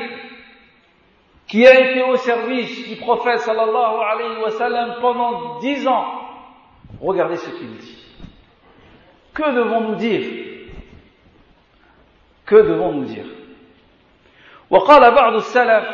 qui 1.46 1.66
a 1.66 1.78
été 1.78 2.04
au 2.04 2.16
service 2.16 2.88
du 2.88 2.96
prophète 2.96 3.40
sallallahu 3.40 4.00
alayhi 4.00 4.42
wa 4.42 4.50
sallam 4.52 4.94
pendant 5.02 5.58
dix 5.58 5.86
ans, 5.86 6.21
regardez 7.08 7.36
ce 7.36 7.50
qu'il 7.50 7.76
dit. 7.76 7.98
Que 9.34 9.50
devons-nous 9.50 9.94
dire? 9.94 10.26
Que 12.46 12.56
devons-nous 12.56 13.04
dire? 13.04 13.26
وقال 14.70 15.14
بعض 15.14 15.34
السلف 15.34 15.84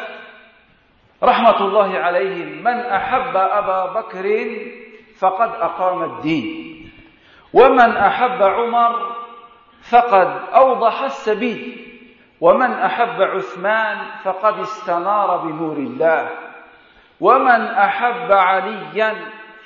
رحمة 1.22 1.58
الله 1.66 1.98
عليهم 1.98 2.62
من 2.62 2.78
أحب 2.78 3.36
أبا 3.36 4.00
بكر 4.00 4.26
فقد 5.18 5.50
أقام 5.50 6.02
الدين. 6.04 6.90
ومن 7.52 7.90
أحب 7.96 8.42
عمر 8.42 9.16
فقد 9.82 10.30
أوضح 10.54 11.02
السبيل. 11.02 11.84
ومن 12.40 12.70
أحب 12.70 13.22
عثمان 13.22 13.98
فقد 14.24 14.58
استنار 14.58 15.36
بنور 15.36 15.76
الله. 15.76 16.30
ومن 17.20 17.60
أحب 17.62 18.32
عليا 18.32 19.14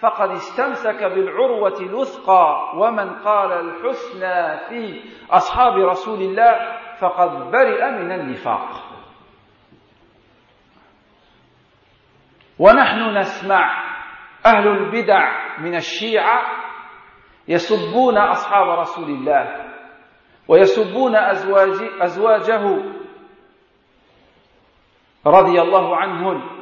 فقد 0.03 0.31
استمسك 0.31 1.05
بالعروة 1.05 1.81
الوثقى 1.81 2.73
ومن 2.77 3.11
قال 3.11 3.53
الحسنى 3.53 4.59
في 4.69 5.01
أصحاب 5.31 5.75
رسول 5.79 6.23
الله 6.23 6.79
فقد 6.99 7.51
برئ 7.51 7.91
من 7.91 8.13
النفاق. 8.13 8.69
ونحن 12.59 13.17
نسمع 13.19 13.93
أهل 14.47 14.69
البدع 14.69 15.59
من 15.59 15.75
الشيعة 15.75 16.43
يسبون 17.49 18.19
أصحاب 18.19 18.79
رسول 18.79 19.11
الله 19.11 19.73
ويسبون 20.49 21.17
أزواج 21.17 21.91
أزواجه 22.01 22.83
رضي 25.27 25.63
الله 25.63 25.97
عنهن. 25.97 26.62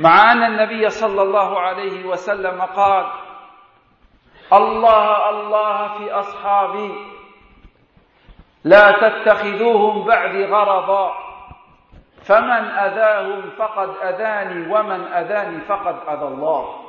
مع 0.00 0.32
أن 0.32 0.42
النبي 0.42 0.90
صلى 0.90 1.22
الله 1.22 1.60
عليه 1.60 2.04
وسلم 2.04 2.62
قال 2.62 3.06
الله 4.52 5.30
الله 5.30 5.88
في 5.98 6.12
أصحابي 6.12 6.94
لا 8.64 8.90
تتخذوهم 8.90 10.06
بعد 10.06 10.36
غرضا 10.36 11.12
فمن 12.22 12.64
أذاهم 12.64 13.50
فقد 13.58 13.90
أذاني 14.02 14.72
ومن 14.72 15.00
أذاني 15.00 15.60
فقد 15.60 15.96
أذى 16.08 16.26
الله 16.28 16.86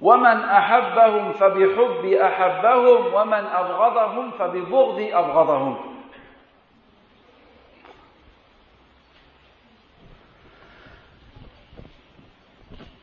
ومن 0.00 0.44
أحبهم 0.44 1.32
فبحب 1.32 2.04
أحبهم 2.04 3.14
ومن 3.14 3.46
أبغضهم 3.46 4.30
فببغض 4.30 5.08
أبغضهم. 5.12 5.87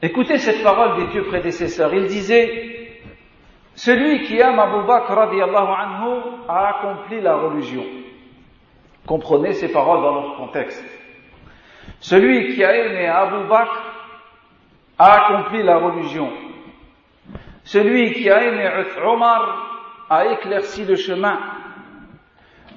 Écoutez 0.02 0.38
cette 0.40 0.62
parole 0.62 0.98
des 0.98 1.08
pieux 1.12 1.24
prédécesseurs. 1.24 1.94
Il 1.94 2.08
disait 2.08 3.00
Celui 3.76 4.24
qui 4.24 4.38
aime 4.38 4.60
Abu 4.60 4.86
Bakr 4.86 5.18
anhu 5.18 6.20
a 6.50 6.68
accompli 6.68 7.22
la 7.22 7.38
religion. 7.38 7.84
Comprenez 9.08 9.54
ces 9.54 9.72
paroles 9.72 10.02
dans 10.02 10.14
leur 10.16 10.38
contexte. 10.38 10.84
Celui 12.00 12.54
qui 12.54 12.64
a 12.64 12.76
aimé 12.76 13.08
Abu 13.08 13.48
Bakr 13.48 13.82
a 14.98 15.12
accompli 15.14 15.64
la 15.64 15.78
religion. 15.78 16.30
Celui 17.64 18.14
qui 18.14 18.30
a 18.30 18.44
aimé 18.44 18.70
Omar 19.04 20.06
a 20.10 20.26
éclairci 20.34 20.84
le 20.86 20.96
chemin. 20.96 21.40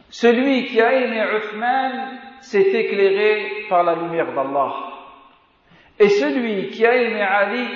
Celui 0.09 0.67
qui 0.67 0.81
a 0.81 0.93
aimé 0.93 1.23
Uthman 1.37 2.19
s'est 2.41 2.61
éclairé 2.61 3.67
par 3.69 3.83
la 3.83 3.97
lumière 3.97 4.33
d'Allah. 4.35 4.98
Et 5.99 6.09
celui 6.09 6.71
qui 6.71 6.87
a 6.87 6.97
aimé 6.97 7.21
Ali 7.21 7.67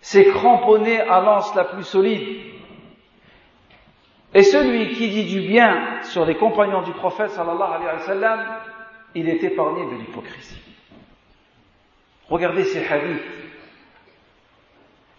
s'est 0.00 0.26
cramponné 0.26 1.00
à 1.00 1.20
l'anse 1.20 1.54
la 1.54 1.64
plus 1.64 1.84
solide. 1.84 2.52
Et 4.34 4.42
celui 4.42 4.94
qui 4.94 5.08
dit 5.08 5.24
du 5.24 5.46
bien 5.48 6.02
sur 6.02 6.26
les 6.26 6.34
compagnons 6.34 6.82
du 6.82 6.92
prophète 6.92 7.30
sallallahu 7.30 7.72
alayhi 7.72 8.20
wa 8.20 8.60
il 9.14 9.28
est 9.28 9.42
épargné 9.44 9.84
de 9.86 9.96
l'hypocrisie. 9.96 10.60
Regardez 12.28 12.64
ces 12.64 12.84
hadiths 12.84 13.22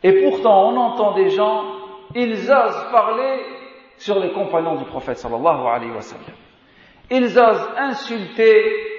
et 0.05 0.21
pourtant, 0.21 0.69
on 0.69 0.77
entend 0.77 1.13
des 1.13 1.31
gens, 1.31 1.63
ils 2.13 2.33
osent 2.51 2.91
parler 2.91 3.43
sur 3.97 4.19
les 4.19 4.31
compagnons 4.33 4.75
du 4.75 4.85
prophète 4.85 5.17
sallallahu 5.17 5.65
alayhi 5.65 5.91
wa. 5.91 6.01
Ils 7.09 7.39
osent 7.39 7.69
insulter 7.75 8.94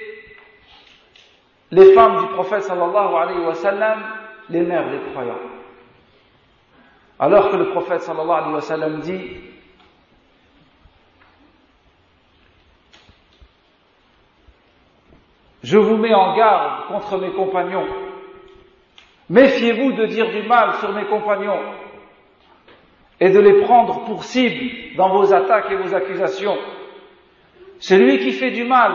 les 1.71 1.93
femmes 1.95 2.21
du 2.21 2.27
prophète 2.35 2.63
sallallahu 2.63 4.03
les 4.49 4.61
mères 4.63 4.91
des 4.91 5.11
croyants. 5.11 5.35
Alors 7.19 7.51
que 7.51 7.57
le 7.57 7.71
prophète 7.71 8.03
sallallahu 8.03 8.39
alayhi 8.39 8.55
wa 8.55 8.61
sallam 8.61 9.01
dit 9.01 9.21
Je 15.63 15.79
vous 15.79 15.97
mets 15.97 16.15
en 16.15 16.37
garde 16.37 16.87
contre 16.87 17.19
mes 17.19 17.33
compagnons 17.33 17.87
Méfiez-vous 19.29 19.93
de 19.93 20.07
dire 20.07 20.31
du 20.31 20.43
mal 20.47 20.75
sur 20.75 20.93
mes 20.93 21.07
compagnons 21.07 21.59
et 23.19 23.31
de 23.31 23.41
les 23.41 23.63
prendre 23.63 24.05
pour 24.05 24.23
cible 24.23 24.95
dans 24.97 25.09
vos 25.09 25.33
attaques 25.35 25.71
et 25.71 25.77
vos 25.77 25.95
accusations. 25.95 26.57
Celui 27.81 28.19
qui 28.21 28.33
fait 28.33 28.53
du 28.53 28.65
mal 28.65 28.93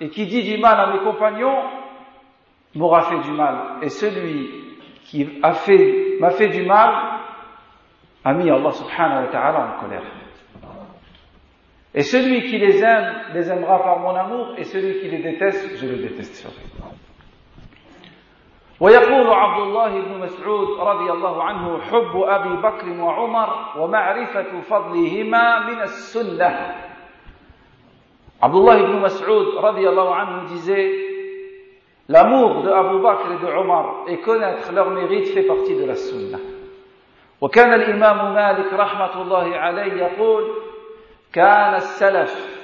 et 0.00 0.08
qui 0.08 0.26
dit 0.26 0.42
du 0.42 0.58
mal 0.58 0.80
à 0.80 0.92
mes 0.92 1.00
compagnons 1.00 1.62
m'aura 2.75 3.03
fait 3.03 3.19
du 3.19 3.31
mal. 3.31 3.77
Et 3.81 3.89
celui 3.89 4.49
qui 5.05 5.39
a 5.41 5.53
fait, 5.53 6.17
m'a 6.19 6.31
fait 6.31 6.49
du 6.49 6.63
mal 6.65 7.13
a 8.25 8.33
mis 8.33 8.49
Allah 8.49 8.71
subhanahu 8.71 9.25
wa 9.25 9.31
ta'ala 9.31 9.75
en 9.75 9.81
colère. 9.81 10.03
Et 11.93 12.01
celui 12.01 12.43
qui 12.49 12.57
les 12.57 12.81
aime 12.81 13.13
les 13.33 13.51
aimera 13.51 13.83
par 13.83 13.99
mon 13.99 14.15
amour 14.15 14.55
et 14.57 14.63
celui 14.63 14.99
qui 14.99 15.09
les 15.09 15.19
déteste, 15.19 15.77
je 15.77 15.85
le 15.87 15.97
détesterai. 15.97 16.53
ويقول 18.79 19.29
عبد 19.29 19.61
الله 19.61 20.01
بن 20.01 20.19
مسعود 20.19 20.79
رضي 20.79 21.11
الله 21.11 21.43
عنه 21.43 21.81
حب 21.81 22.13
ابي 22.17 22.61
بكر 22.61 23.01
وعمر 23.01 23.49
ومعرفه 23.79 24.61
فضلهما 24.61 25.59
من 25.59 25.81
السنه 25.81 26.75
عبد 28.43 28.55
الله 28.55 28.81
بن 28.81 29.01
مسعود 29.01 29.55
رضي 29.55 29.89
الله 29.89 30.15
عنه 30.15 30.47
disait 30.47 31.06
l'amour 32.08 32.62
de 32.62 32.70
Abu 32.70 33.02
Bakr 33.02 33.32
et 33.32 33.46
de 33.46 33.52
Omar 33.52 34.04
et 34.08 34.18
connaître 34.20 34.72
leur 34.72 34.90
mérite 34.90 35.28
fait 35.34 35.42
partie 35.42 35.76
de 35.76 35.84
la 35.84 35.94
sunna. 35.94 36.38
وكان 37.40 37.72
الإمام 37.72 38.34
مالك 38.34 38.72
رحمة 38.72 39.22
الله 39.22 39.56
عليه 39.56 39.92
يقول 39.92 40.44
كان 41.32 41.74
السلف 41.74 42.58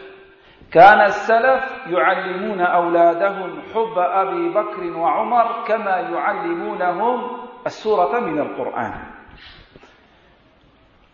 كان 0.72 1.01
السلف 1.01 1.86
يعلمون 1.86 2.61
أولادهم 2.61 3.62
حب 3.74 3.99
أبي 3.99 4.49
بكر 4.49 4.99
وعمر 4.99 5.64
كما 5.66 5.97
يعلمونهم 6.01 7.22
السورة 7.66 8.20
من 8.20 8.38
القرآن 8.38 8.95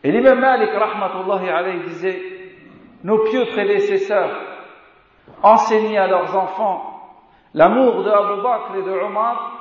الإمام 0.05 0.41
مالك 0.41 0.74
رحمة 0.74 1.20
الله 1.20 1.51
عليه 1.51 1.83
disait 1.85 2.22
nos 3.05 3.18
pieux 3.18 3.45
prédécesseurs 3.45 4.41
enseignaient 5.43 5.99
à 5.99 6.07
leurs 6.07 6.35
l'amour 7.54 8.04
de 8.04 8.10
Abu 8.10 8.41
Bakr 8.41 8.76
et 8.78 8.84
de 8.84 8.91
Omar 8.91 9.52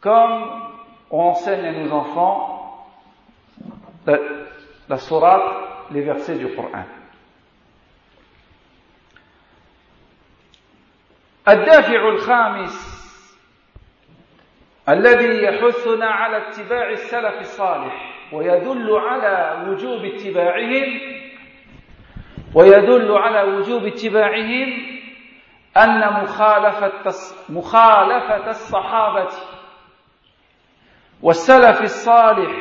comme 0.00 0.44
on 1.10 1.20
enseigne 1.30 1.66
à 1.66 1.72
nos 1.72 1.92
enfants 1.92 2.86
la, 4.06 4.18
la 4.88 4.98
sourate, 4.98 5.42
les 5.90 6.02
versets 6.02 6.36
du 6.36 6.54
Coran. 6.54 6.84
الدافع 11.48 12.08
الخامس 12.08 13.00
الذي 14.88 15.42
يحثنا 15.42 16.06
على 16.06 16.36
اتباع 16.36 16.90
السلف 16.90 17.40
الصالح 17.40 18.14
ويدل 18.32 18.90
على 18.96 19.68
وجوب 19.68 20.04
اتباعهم 20.04 21.00
ويدل 22.54 23.12
على 23.12 23.42
وجوب 23.52 23.84
اتباعهم 23.84 24.93
أن 25.77 26.23
مخالفة 26.23 27.11
مخالفة 27.49 28.49
الصحابة 28.49 29.29
والسلف 31.21 31.81
الصالح 31.81 32.51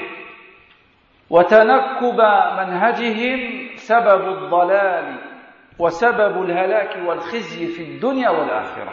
وتنكب 1.31 2.21
منهجهم 2.59 3.69
سبب 3.77 4.29
الضلال 4.29 5.19
وسبب 5.79 6.43
الهلاك 6.43 7.07
والخزي 7.07 7.67
في 7.67 7.83
الدنيا 7.83 8.31
والآخرة. 8.31 8.93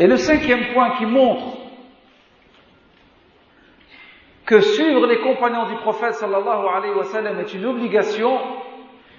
Et 0.00 0.06
le 0.06 0.16
cinquième 0.16 0.72
point 0.74 0.96
qui 0.96 1.06
montre 1.06 1.67
que 4.48 4.60
suivre 4.60 5.06
les 5.06 5.20
compagnons 5.20 5.66
du 5.66 5.76
prophète 5.76 6.14
sallallahu 6.14 6.66
alayhi 6.74 6.94
wa 6.94 7.04
sallam 7.04 7.38
est 7.38 7.52
une 7.52 7.66
obligation, 7.66 8.38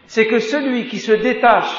c'est 0.08 0.26
que 0.26 0.40
celui 0.40 0.88
qui 0.88 0.98
se 0.98 1.12
détache 1.12 1.78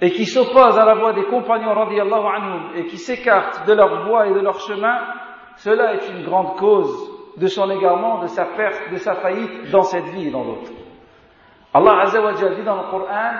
et 0.00 0.10
qui 0.10 0.24
s'oppose 0.24 0.78
à 0.78 0.86
la 0.86 0.94
voie 0.94 1.12
des 1.12 1.24
compagnons 1.24 1.74
radiallahu 1.74 2.26
anhum 2.26 2.62
et 2.74 2.86
qui 2.86 2.96
s'écarte 2.96 3.66
de 3.66 3.74
leur 3.74 4.06
voie 4.06 4.28
et 4.28 4.32
de 4.32 4.40
leur 4.40 4.58
chemin, 4.60 4.98
cela 5.56 5.92
est 5.92 6.08
une 6.08 6.24
grande 6.24 6.56
cause 6.56 7.10
de 7.36 7.46
son 7.46 7.70
égarement, 7.70 8.22
de 8.22 8.28
sa 8.28 8.46
perte, 8.46 8.90
de 8.90 8.96
sa 8.96 9.16
faillite 9.16 9.70
dans 9.70 9.82
cette 9.82 10.06
vie 10.06 10.28
et 10.28 10.30
dans 10.30 10.44
l'autre. 10.44 10.70
Allah 11.74 12.00
Azza 12.00 12.22
wa 12.22 12.32
dit 12.32 12.62
dans 12.64 12.76
le 12.76 12.90
Coran 12.90 13.32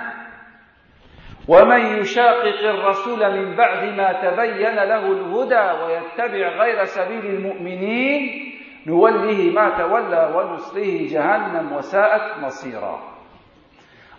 ومن 1.47 1.99
يشاقق 1.99 2.59
الرسول 2.63 3.19
من 3.38 3.55
بعد 3.55 3.84
ما 3.97 4.13
تبين 4.13 4.76
له 4.76 5.07
الهدى 5.11 5.65
ويتبع 5.84 6.47
غير 6.63 6.86
سبيل 6.86 7.26
المؤمنين 7.26 8.53
نوله 8.88 9.51
ما 9.55 9.69
تولى 9.69 10.32
ونصله 10.36 11.07
جهنم 11.11 11.71
وساءت 11.71 12.39
مصيرا 12.43 13.13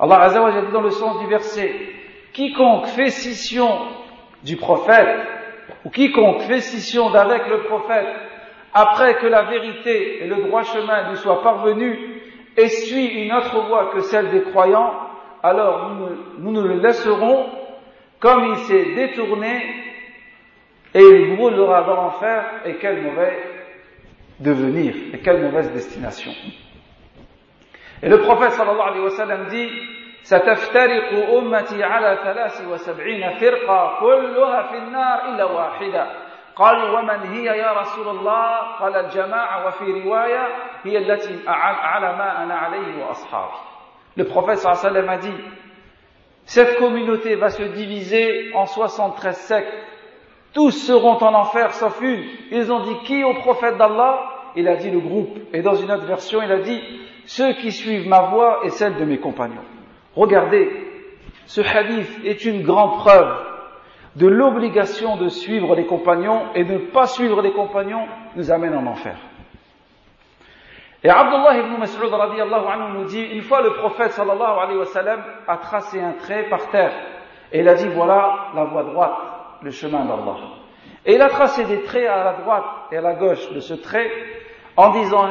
Allah 0.00 0.22
Azza 0.22 0.42
wa 0.42 0.50
Jalla 0.50 0.66
dit 0.66 0.72
dans 0.72 0.80
le 0.80 0.90
sens 0.90 1.20
du 1.20 1.26
verset 1.28 1.72
quiconque 2.32 2.86
fait 2.88 3.10
scission 3.10 3.68
du 4.42 4.56
prophète, 4.56 5.20
ou 5.84 5.90
quiconque 5.90 6.40
fait 6.42 6.60
scission 6.60 7.10
d'avec 7.10 7.46
le 7.48 7.62
prophète, 7.62 8.08
après 8.74 9.14
que 9.18 9.26
la 9.26 9.42
vérité 9.42 10.24
et 10.24 10.26
le 10.26 10.36
droit 10.48 10.64
chemin 10.64 11.08
lui 11.10 11.16
soient 11.16 11.42
parvenus, 11.42 11.96
et 12.56 12.68
suit 12.68 13.06
une 13.06 13.32
autre 13.32 13.66
voie 13.68 13.90
que 13.94 14.00
celle 14.00 14.30
des 14.30 14.42
croyants, 14.42 14.92
alors 15.42 15.90
nous, 15.90 16.52
nous, 16.52 16.62
le 16.62 16.74
laisserons 16.74 17.46
comme 18.20 18.44
il 18.50 18.56
s'est 18.56 18.94
détourné 18.94 19.62
et 20.94 21.00
il 21.02 21.36
brûlera 21.36 21.82
dans 21.82 21.96
l'enfer 21.96 22.44
et 22.64 22.76
quel 22.76 23.02
mauvais 23.02 23.38
devenir 24.40 24.94
et 25.12 25.18
quelle 25.18 25.42
mauvaise 25.42 25.70
destination. 25.72 26.32
Et 28.02 28.08
le 28.08 28.20
prophète 28.20 28.52
sallallahu 28.52 28.88
alayhi 28.88 29.04
wa 29.04 29.10
sallam 29.10 29.46
dit 29.48 29.70
ستفترق 30.24 31.36
أمتي 31.36 31.84
على 31.84 32.18
ثلاث 32.24 32.68
وسبعين 32.68 33.30
فرقة 33.30 34.00
كلها 34.00 34.62
في 34.62 34.78
النار 34.78 35.28
إلا 35.28 35.44
واحدة 35.44 36.06
قالوا 36.56 36.98
ومن 36.98 37.20
هي 37.20 37.44
يا 37.44 37.72
رسول 37.72 38.08
الله 38.08 38.58
قال 38.80 38.96
الجماعة 38.96 39.66
وفي 39.66 39.84
رواية 39.84 40.48
هي 40.84 40.98
التي 40.98 41.40
على 41.48 42.16
ما 42.16 42.42
أنا 42.42 42.54
عليه 42.54 43.04
وأصحابي 43.04 43.67
le 44.15 44.25
prophète 44.25 44.59
sallam 44.59 45.09
a 45.09 45.17
dit 45.17 45.33
Cette 46.45 46.77
communauté 46.77 47.35
va 47.35 47.49
se 47.49 47.63
diviser 47.63 48.51
en 48.53 48.65
73 48.65 49.37
sectes. 49.37 49.73
Tous 50.53 50.71
seront 50.71 51.17
en 51.17 51.33
enfer 51.33 51.73
sauf 51.73 52.01
une. 52.01 52.23
Ils 52.51 52.71
ont 52.71 52.83
dit 52.83 52.97
qui 53.05 53.23
au 53.23 53.35
prophète 53.35 53.77
d'Allah? 53.77 54.23
Il 54.55 54.67
a 54.67 54.75
dit 54.75 54.89
le 54.89 54.99
groupe. 54.99 55.37
Et 55.53 55.61
dans 55.61 55.75
une 55.75 55.91
autre 55.91 56.05
version, 56.05 56.41
il 56.41 56.51
a 56.51 56.59
dit 56.59 56.81
ceux 57.25 57.53
qui 57.53 57.71
suivent 57.71 58.07
ma 58.07 58.21
voie 58.21 58.61
et 58.63 58.69
celle 58.69 58.95
de 58.97 59.05
mes 59.05 59.19
compagnons. 59.19 59.63
Regardez, 60.15 60.69
ce 61.45 61.61
hadith 61.61 62.09
est 62.25 62.45
une 62.45 62.63
grande 62.63 62.97
preuve 62.97 63.45
de 64.15 64.27
l'obligation 64.27 65.17
de 65.17 65.29
suivre 65.29 65.75
les 65.75 65.85
compagnons 65.85 66.41
et 66.55 66.63
de 66.63 66.73
ne 66.73 66.77
pas 66.79 67.05
suivre 67.05 67.41
les 67.41 67.51
compagnons 67.51 68.07
nous 68.35 68.51
amène 68.51 68.75
en 68.75 68.85
enfer. 68.87 69.17
Et 71.01 71.09
Abdullah 71.09 71.57
ibn 71.59 71.77
Mas'ud 71.77 72.11
radiallahu 72.11 72.65
anhu 72.67 72.97
nous 72.97 73.05
dit, 73.05 73.21
une 73.21 73.41
fois 73.41 73.61
le 73.61 73.73
prophète 73.73 74.11
sallallahu 74.11 74.59
alayhi 74.59 74.79
wa 74.79 74.85
sallam 74.85 75.23
a 75.47 75.57
tracé 75.57 76.01
un 76.01 76.13
trait 76.13 76.43
par 76.49 76.69
terre 76.69 76.91
et 77.53 77.61
il 77.61 77.69
a 77.69 77.75
dit 77.75 77.87
voilà 77.87 78.47
la 78.53 78.65
voie 78.65 78.83
droite, 78.83 79.17
le 79.61 79.71
chemin 79.71 80.03
d'Allah. 80.03 80.35
Et 81.05 81.15
il 81.15 81.21
a 81.21 81.29
tracé 81.29 81.63
des 81.63 81.83
traits 81.83 82.07
à 82.07 82.23
la 82.23 82.33
droite 82.33 82.65
et 82.91 82.97
à 82.97 83.01
la 83.01 83.13
gauche 83.13 83.49
de 83.51 83.61
ce 83.61 83.75
trait 83.75 84.11
en 84.75 84.89
disant 84.89 85.25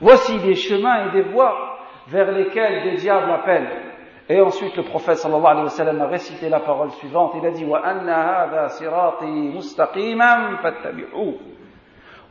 Voici 0.00 0.38
des 0.38 0.54
chemins 0.54 1.06
et 1.06 1.10
des 1.10 1.22
voies 1.22 1.78
vers 2.06 2.30
lesquels 2.30 2.82
des 2.84 2.96
diables 2.96 3.30
appellent. 3.30 3.85
Et 4.29 4.39
ensuite 4.41 4.77
le 4.77 4.83
prophète 4.83 5.17
sallallahu 5.17 5.45
alayhi 5.45 5.63
wa 5.63 5.69
sallam 5.69 6.01
a 6.01 6.07
récité 6.07 6.49
la 6.49 6.59
parole 6.59 6.91
suivante. 6.91 7.33
Il 7.35 7.45
a 7.45 7.51
dit 7.51 7.65
وَأَنَّ 7.65 8.07
هَذَا 8.09 8.67
صِرَاطِي 8.67 9.51
مُسْتَقِيمًا 9.55 10.57
فَاتَّبِعُوهُ 10.63 11.33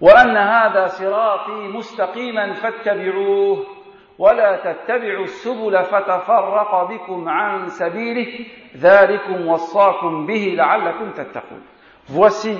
وَأَنَّ 0.01 0.37
هَذَا 0.37 0.87
صِرَاطِي 0.87 1.68
مُسْتَقِيمًا 1.72 2.55
فَاتَّبِعُوهُ 2.55 3.81
ولا 4.20 4.57
تتبعوا 4.57 5.24
السبل 5.24 5.85
فتفرق 5.85 6.89
بكم 6.91 7.28
عن 7.28 7.68
سبيله 7.68 8.47
ذلكم 8.76 9.47
وصاكم 9.47 10.26
به 10.26 10.55
لعلكم 10.57 11.11
تتقون 11.11 11.62
Voici 12.09 12.57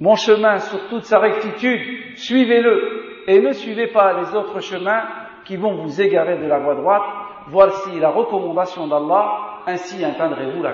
mon 0.00 0.16
chemin 0.16 0.58
sur 0.58 0.88
toute 0.88 1.04
sa 1.04 1.18
rectitude, 1.18 2.16
suivez-le 2.16 3.24
et 3.28 3.40
ne 3.40 3.52
suivez 3.52 3.88
pas 3.88 4.12
les 4.14 4.34
autres 4.34 4.60
chemins 4.60 5.04
qui 5.44 5.56
vont 5.56 5.74
vous 5.76 6.00
égarer 6.00 6.38
de 6.38 6.46
la 6.46 6.58
voie 6.58 6.74
droite. 6.74 7.02
Voici 7.49 7.99
la 7.99 8.09
recommandation 8.09 8.87
d'Allah, 8.87 9.61
ainsi 9.65 10.03
atteindrez-vous 10.03 10.61
la, 10.61 10.73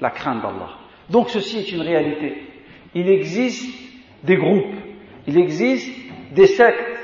la 0.00 0.10
crainte 0.10 0.40
d'Allah. 0.42 0.70
Donc 1.10 1.28
ceci 1.28 1.58
est 1.58 1.72
une 1.72 1.82
réalité. 1.82 2.42
Il 2.94 3.08
existe 3.10 3.74
des 4.22 4.36
groupes, 4.36 4.74
il 5.26 5.38
existe 5.38 5.92
des 6.32 6.46
sectes 6.46 6.98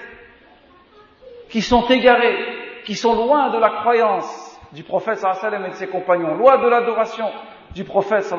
qui 1.51 1.61
sont 1.61 1.87
égarés, 1.89 2.39
qui 2.85 2.95
sont 2.95 3.15
loin 3.15 3.51
de 3.51 3.59
la 3.59 3.71
croyance 3.71 4.59
du 4.73 4.85
prophète 4.85 5.19
et 5.19 5.69
de 5.69 5.75
ses 5.75 5.89
compagnons, 5.89 6.35
loin 6.35 6.59
de 6.63 6.69
l'adoration 6.69 7.27
du 7.75 7.85
prophète 7.85 8.33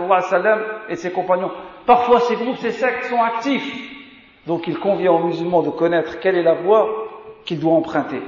et 0.90 0.92
de 0.94 0.96
ses 0.98 1.12
compagnons. 1.12 1.52
Parfois 1.86 2.22
ces 2.22 2.36
groupes, 2.36 2.58
ces 2.58 2.72
sectes 2.72 3.06
sont 3.06 3.22
actifs. 3.22 3.92
Donc 4.48 4.68
il 4.68 4.80
convient 4.80 5.12
aux 5.12 5.24
musulmans 5.26 5.62
de 5.62 5.70
connaître 5.70 6.20
quelle 6.20 6.38
est 6.38 6.44
la 6.44 6.56
voie 6.56 6.88
qu'il 7.46 7.60
doit 7.60 7.74
emprunter. 7.74 8.22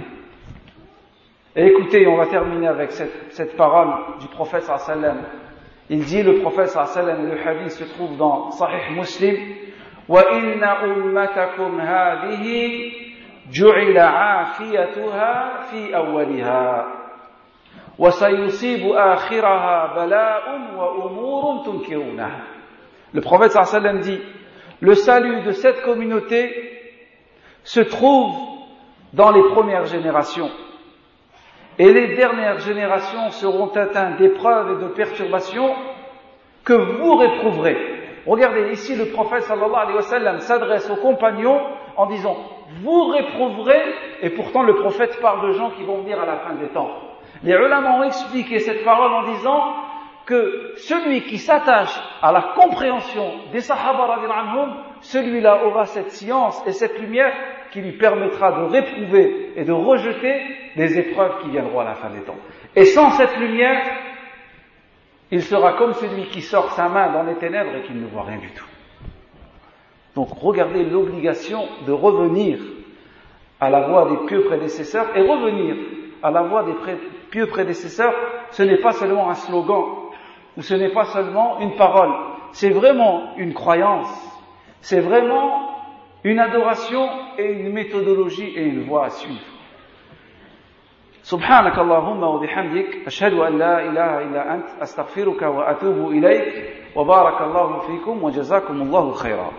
Et 1.57 1.67
écoutez, 1.67 2.07
on 2.07 2.17
va 2.17 2.27
terminer 2.27 2.69
avec 2.69 2.93
cette, 2.93 3.33
cette 3.33 3.57
parole 3.57 3.89
du 4.21 4.29
prophète 4.29 4.63
sallallahu 4.63 5.19
Il 5.91 6.05
dit, 6.05 6.23
le 6.23 6.41
prophète 6.41 6.69
sallallahu 6.69 7.27
et 7.27 7.35
le 7.35 7.49
hadith 7.49 7.71
se 7.71 7.85
trouve 7.85 8.17
dans 8.17 8.51
Sahih 8.51 8.95
Muslim, 8.95 9.37
وَإِنَّ 10.09 10.63
أُمَّتَكُمْ 10.65 11.81
هَذِهِ 11.81 13.09
جعل 13.51 13.99
عافيتها 13.99 15.63
في 15.71 15.97
أولها 15.97 16.87
وسيصيب 17.99 18.93
آخرها 18.93 19.95
بلاء 19.97 20.61
وأمور 20.77 21.65
تنكرونها 21.65 22.41
Le 23.15 23.23
prophète 23.23 23.53
sallam 23.53 24.01
dit 24.01 24.21
Le 24.81 24.95
salut 24.95 25.41
de 25.43 25.53
cette 25.53 25.83
communauté 25.83 26.53
se 27.65 27.81
trouve 27.81 28.37
dans 29.15 29.31
les 29.31 29.43
premières 29.55 29.87
générations. 29.87 30.51
Et 31.80 31.92
les 31.92 32.16
dernières 32.16 32.60
générations 32.60 33.32
seront 33.32 33.68
atteintes 33.68 34.18
d'épreuves 34.18 34.80
et 34.80 34.84
de 34.84 34.90
perturbations 34.90 35.74
que 36.64 36.74
vous 36.74 37.16
réprouverez. 37.16 37.78
Regardez, 38.26 38.72
ici 38.72 38.96
le 38.96 39.08
prophète 39.08 39.44
sallallahu 39.44 39.76
alayhi 39.76 39.96
wa 39.96 40.02
sallam 40.02 40.40
s'adresse 40.40 40.90
aux 40.90 40.96
compagnons 40.96 41.60
en 41.98 42.06
disant 42.06 42.38
vous 42.82 43.08
réprouverez, 43.08 43.82
et 44.22 44.30
pourtant 44.32 44.64
le 44.64 44.76
prophète 44.76 45.20
parle 45.22 45.48
de 45.48 45.54
gens 45.54 45.72
qui 45.72 45.84
vont 45.84 45.98
venir 45.98 46.22
à 46.22 46.26
la 46.26 46.38
fin 46.38 46.54
des 46.54 46.68
temps. 46.68 46.90
Les 47.44 47.54
ulama 47.54 47.98
ont 48.00 48.04
expliqué 48.04 48.60
cette 48.60 48.84
parole 48.86 49.12
en 49.12 49.24
disant 49.34 49.74
que 50.26 50.74
celui 50.78 51.24
qui 51.24 51.38
s'attache 51.38 52.00
à 52.22 52.32
la 52.32 52.54
compréhension 52.56 53.32
des 53.52 53.60
sahaba 53.60 54.08
anhum, 54.14 54.74
celui-là 55.04 55.66
aura 55.66 55.86
cette 55.86 56.12
science 56.12 56.62
et 56.66 56.72
cette 56.72 57.00
lumière 57.00 57.34
qui 57.72 57.82
lui 57.82 57.94
permettra 57.94 58.52
de 58.52 58.64
réprouver 58.66 59.54
et 59.56 59.64
de 59.64 59.72
rejeter 59.72 60.42
les 60.76 60.98
épreuves 60.98 61.42
qui 61.42 61.50
viendront 61.50 61.80
à 61.80 61.86
la 61.86 61.96
fin 61.96 62.10
des 62.10 62.22
temps. 62.22 62.38
Et 62.76 62.86
sans 62.86 63.12
cette 63.12 63.38
lumière, 63.38 63.84
il 65.32 65.42
sera 65.42 65.74
comme 65.74 65.94
celui 65.94 66.26
qui 66.28 66.42
sort 66.42 66.72
sa 66.74 66.90
main 66.90 67.12
dans 67.12 67.24
les 67.24 67.36
ténèbres 67.36 67.76
et 67.76 67.82
qui 67.84 67.94
ne 67.94 68.06
voit 68.08 68.24
rien 68.24 68.38
du 68.38 68.52
tout. 68.52 68.66
Donc 70.16 70.30
regardez 70.40 70.84
l'obligation 70.84 71.68
de 71.88 71.92
revenir 71.92 72.60
à 73.60 73.70
la 73.70 73.88
voie 73.88 74.10
des 74.10 74.26
pieux 74.28 74.44
prédécesseurs 74.44 75.16
et 75.16 75.22
revenir 75.22 75.76
à 76.22 76.32
la 76.32 76.44
voie 76.44 76.64
des 76.64 76.76
pieux 77.32 77.48
prédécesseurs, 77.48 78.14
ce 78.52 78.64
n'est 78.64 78.78
pas 78.78 78.92
seulement 78.92 79.30
un 79.30 79.34
slogan 79.34 79.84
ou 80.56 80.62
ce 80.62 80.76
n'est 80.76 80.94
pas 80.94 81.06
seulement 81.06 81.60
une 81.60 81.76
parole, 81.76 82.12
c'est 82.52 82.70
vraiment 82.70 83.36
une 83.38 83.54
croyance, 83.54 84.33
c'est 84.83 85.01
vraiment 85.01 85.71
une 86.25 86.39
adoration 86.39 87.09
et 87.39 87.53
une 87.53 87.73
méthodologie 87.73 88.53
et 88.57 88.63
une 88.63 88.85
voie 88.85 89.07
à 89.07 89.11
suivre. 89.11 89.45
سبحانك 91.23 91.79
اللهم 91.79 92.23
وبحمدك 92.23 93.07
أشهد 93.07 93.33
أن 93.33 93.59
لا 93.59 93.85
إله 93.85 94.19
إلا 94.23 94.55
أنت 94.55 94.69
أستغفرك 94.83 95.43
وأتوب 95.43 96.11
إليك 96.11 96.53
وبارك 96.97 97.41
الله 97.43 97.79
فيكم 97.79 98.25
وجزاكم 98.25 98.83
الله 98.83 99.13
خيرا 99.13 99.51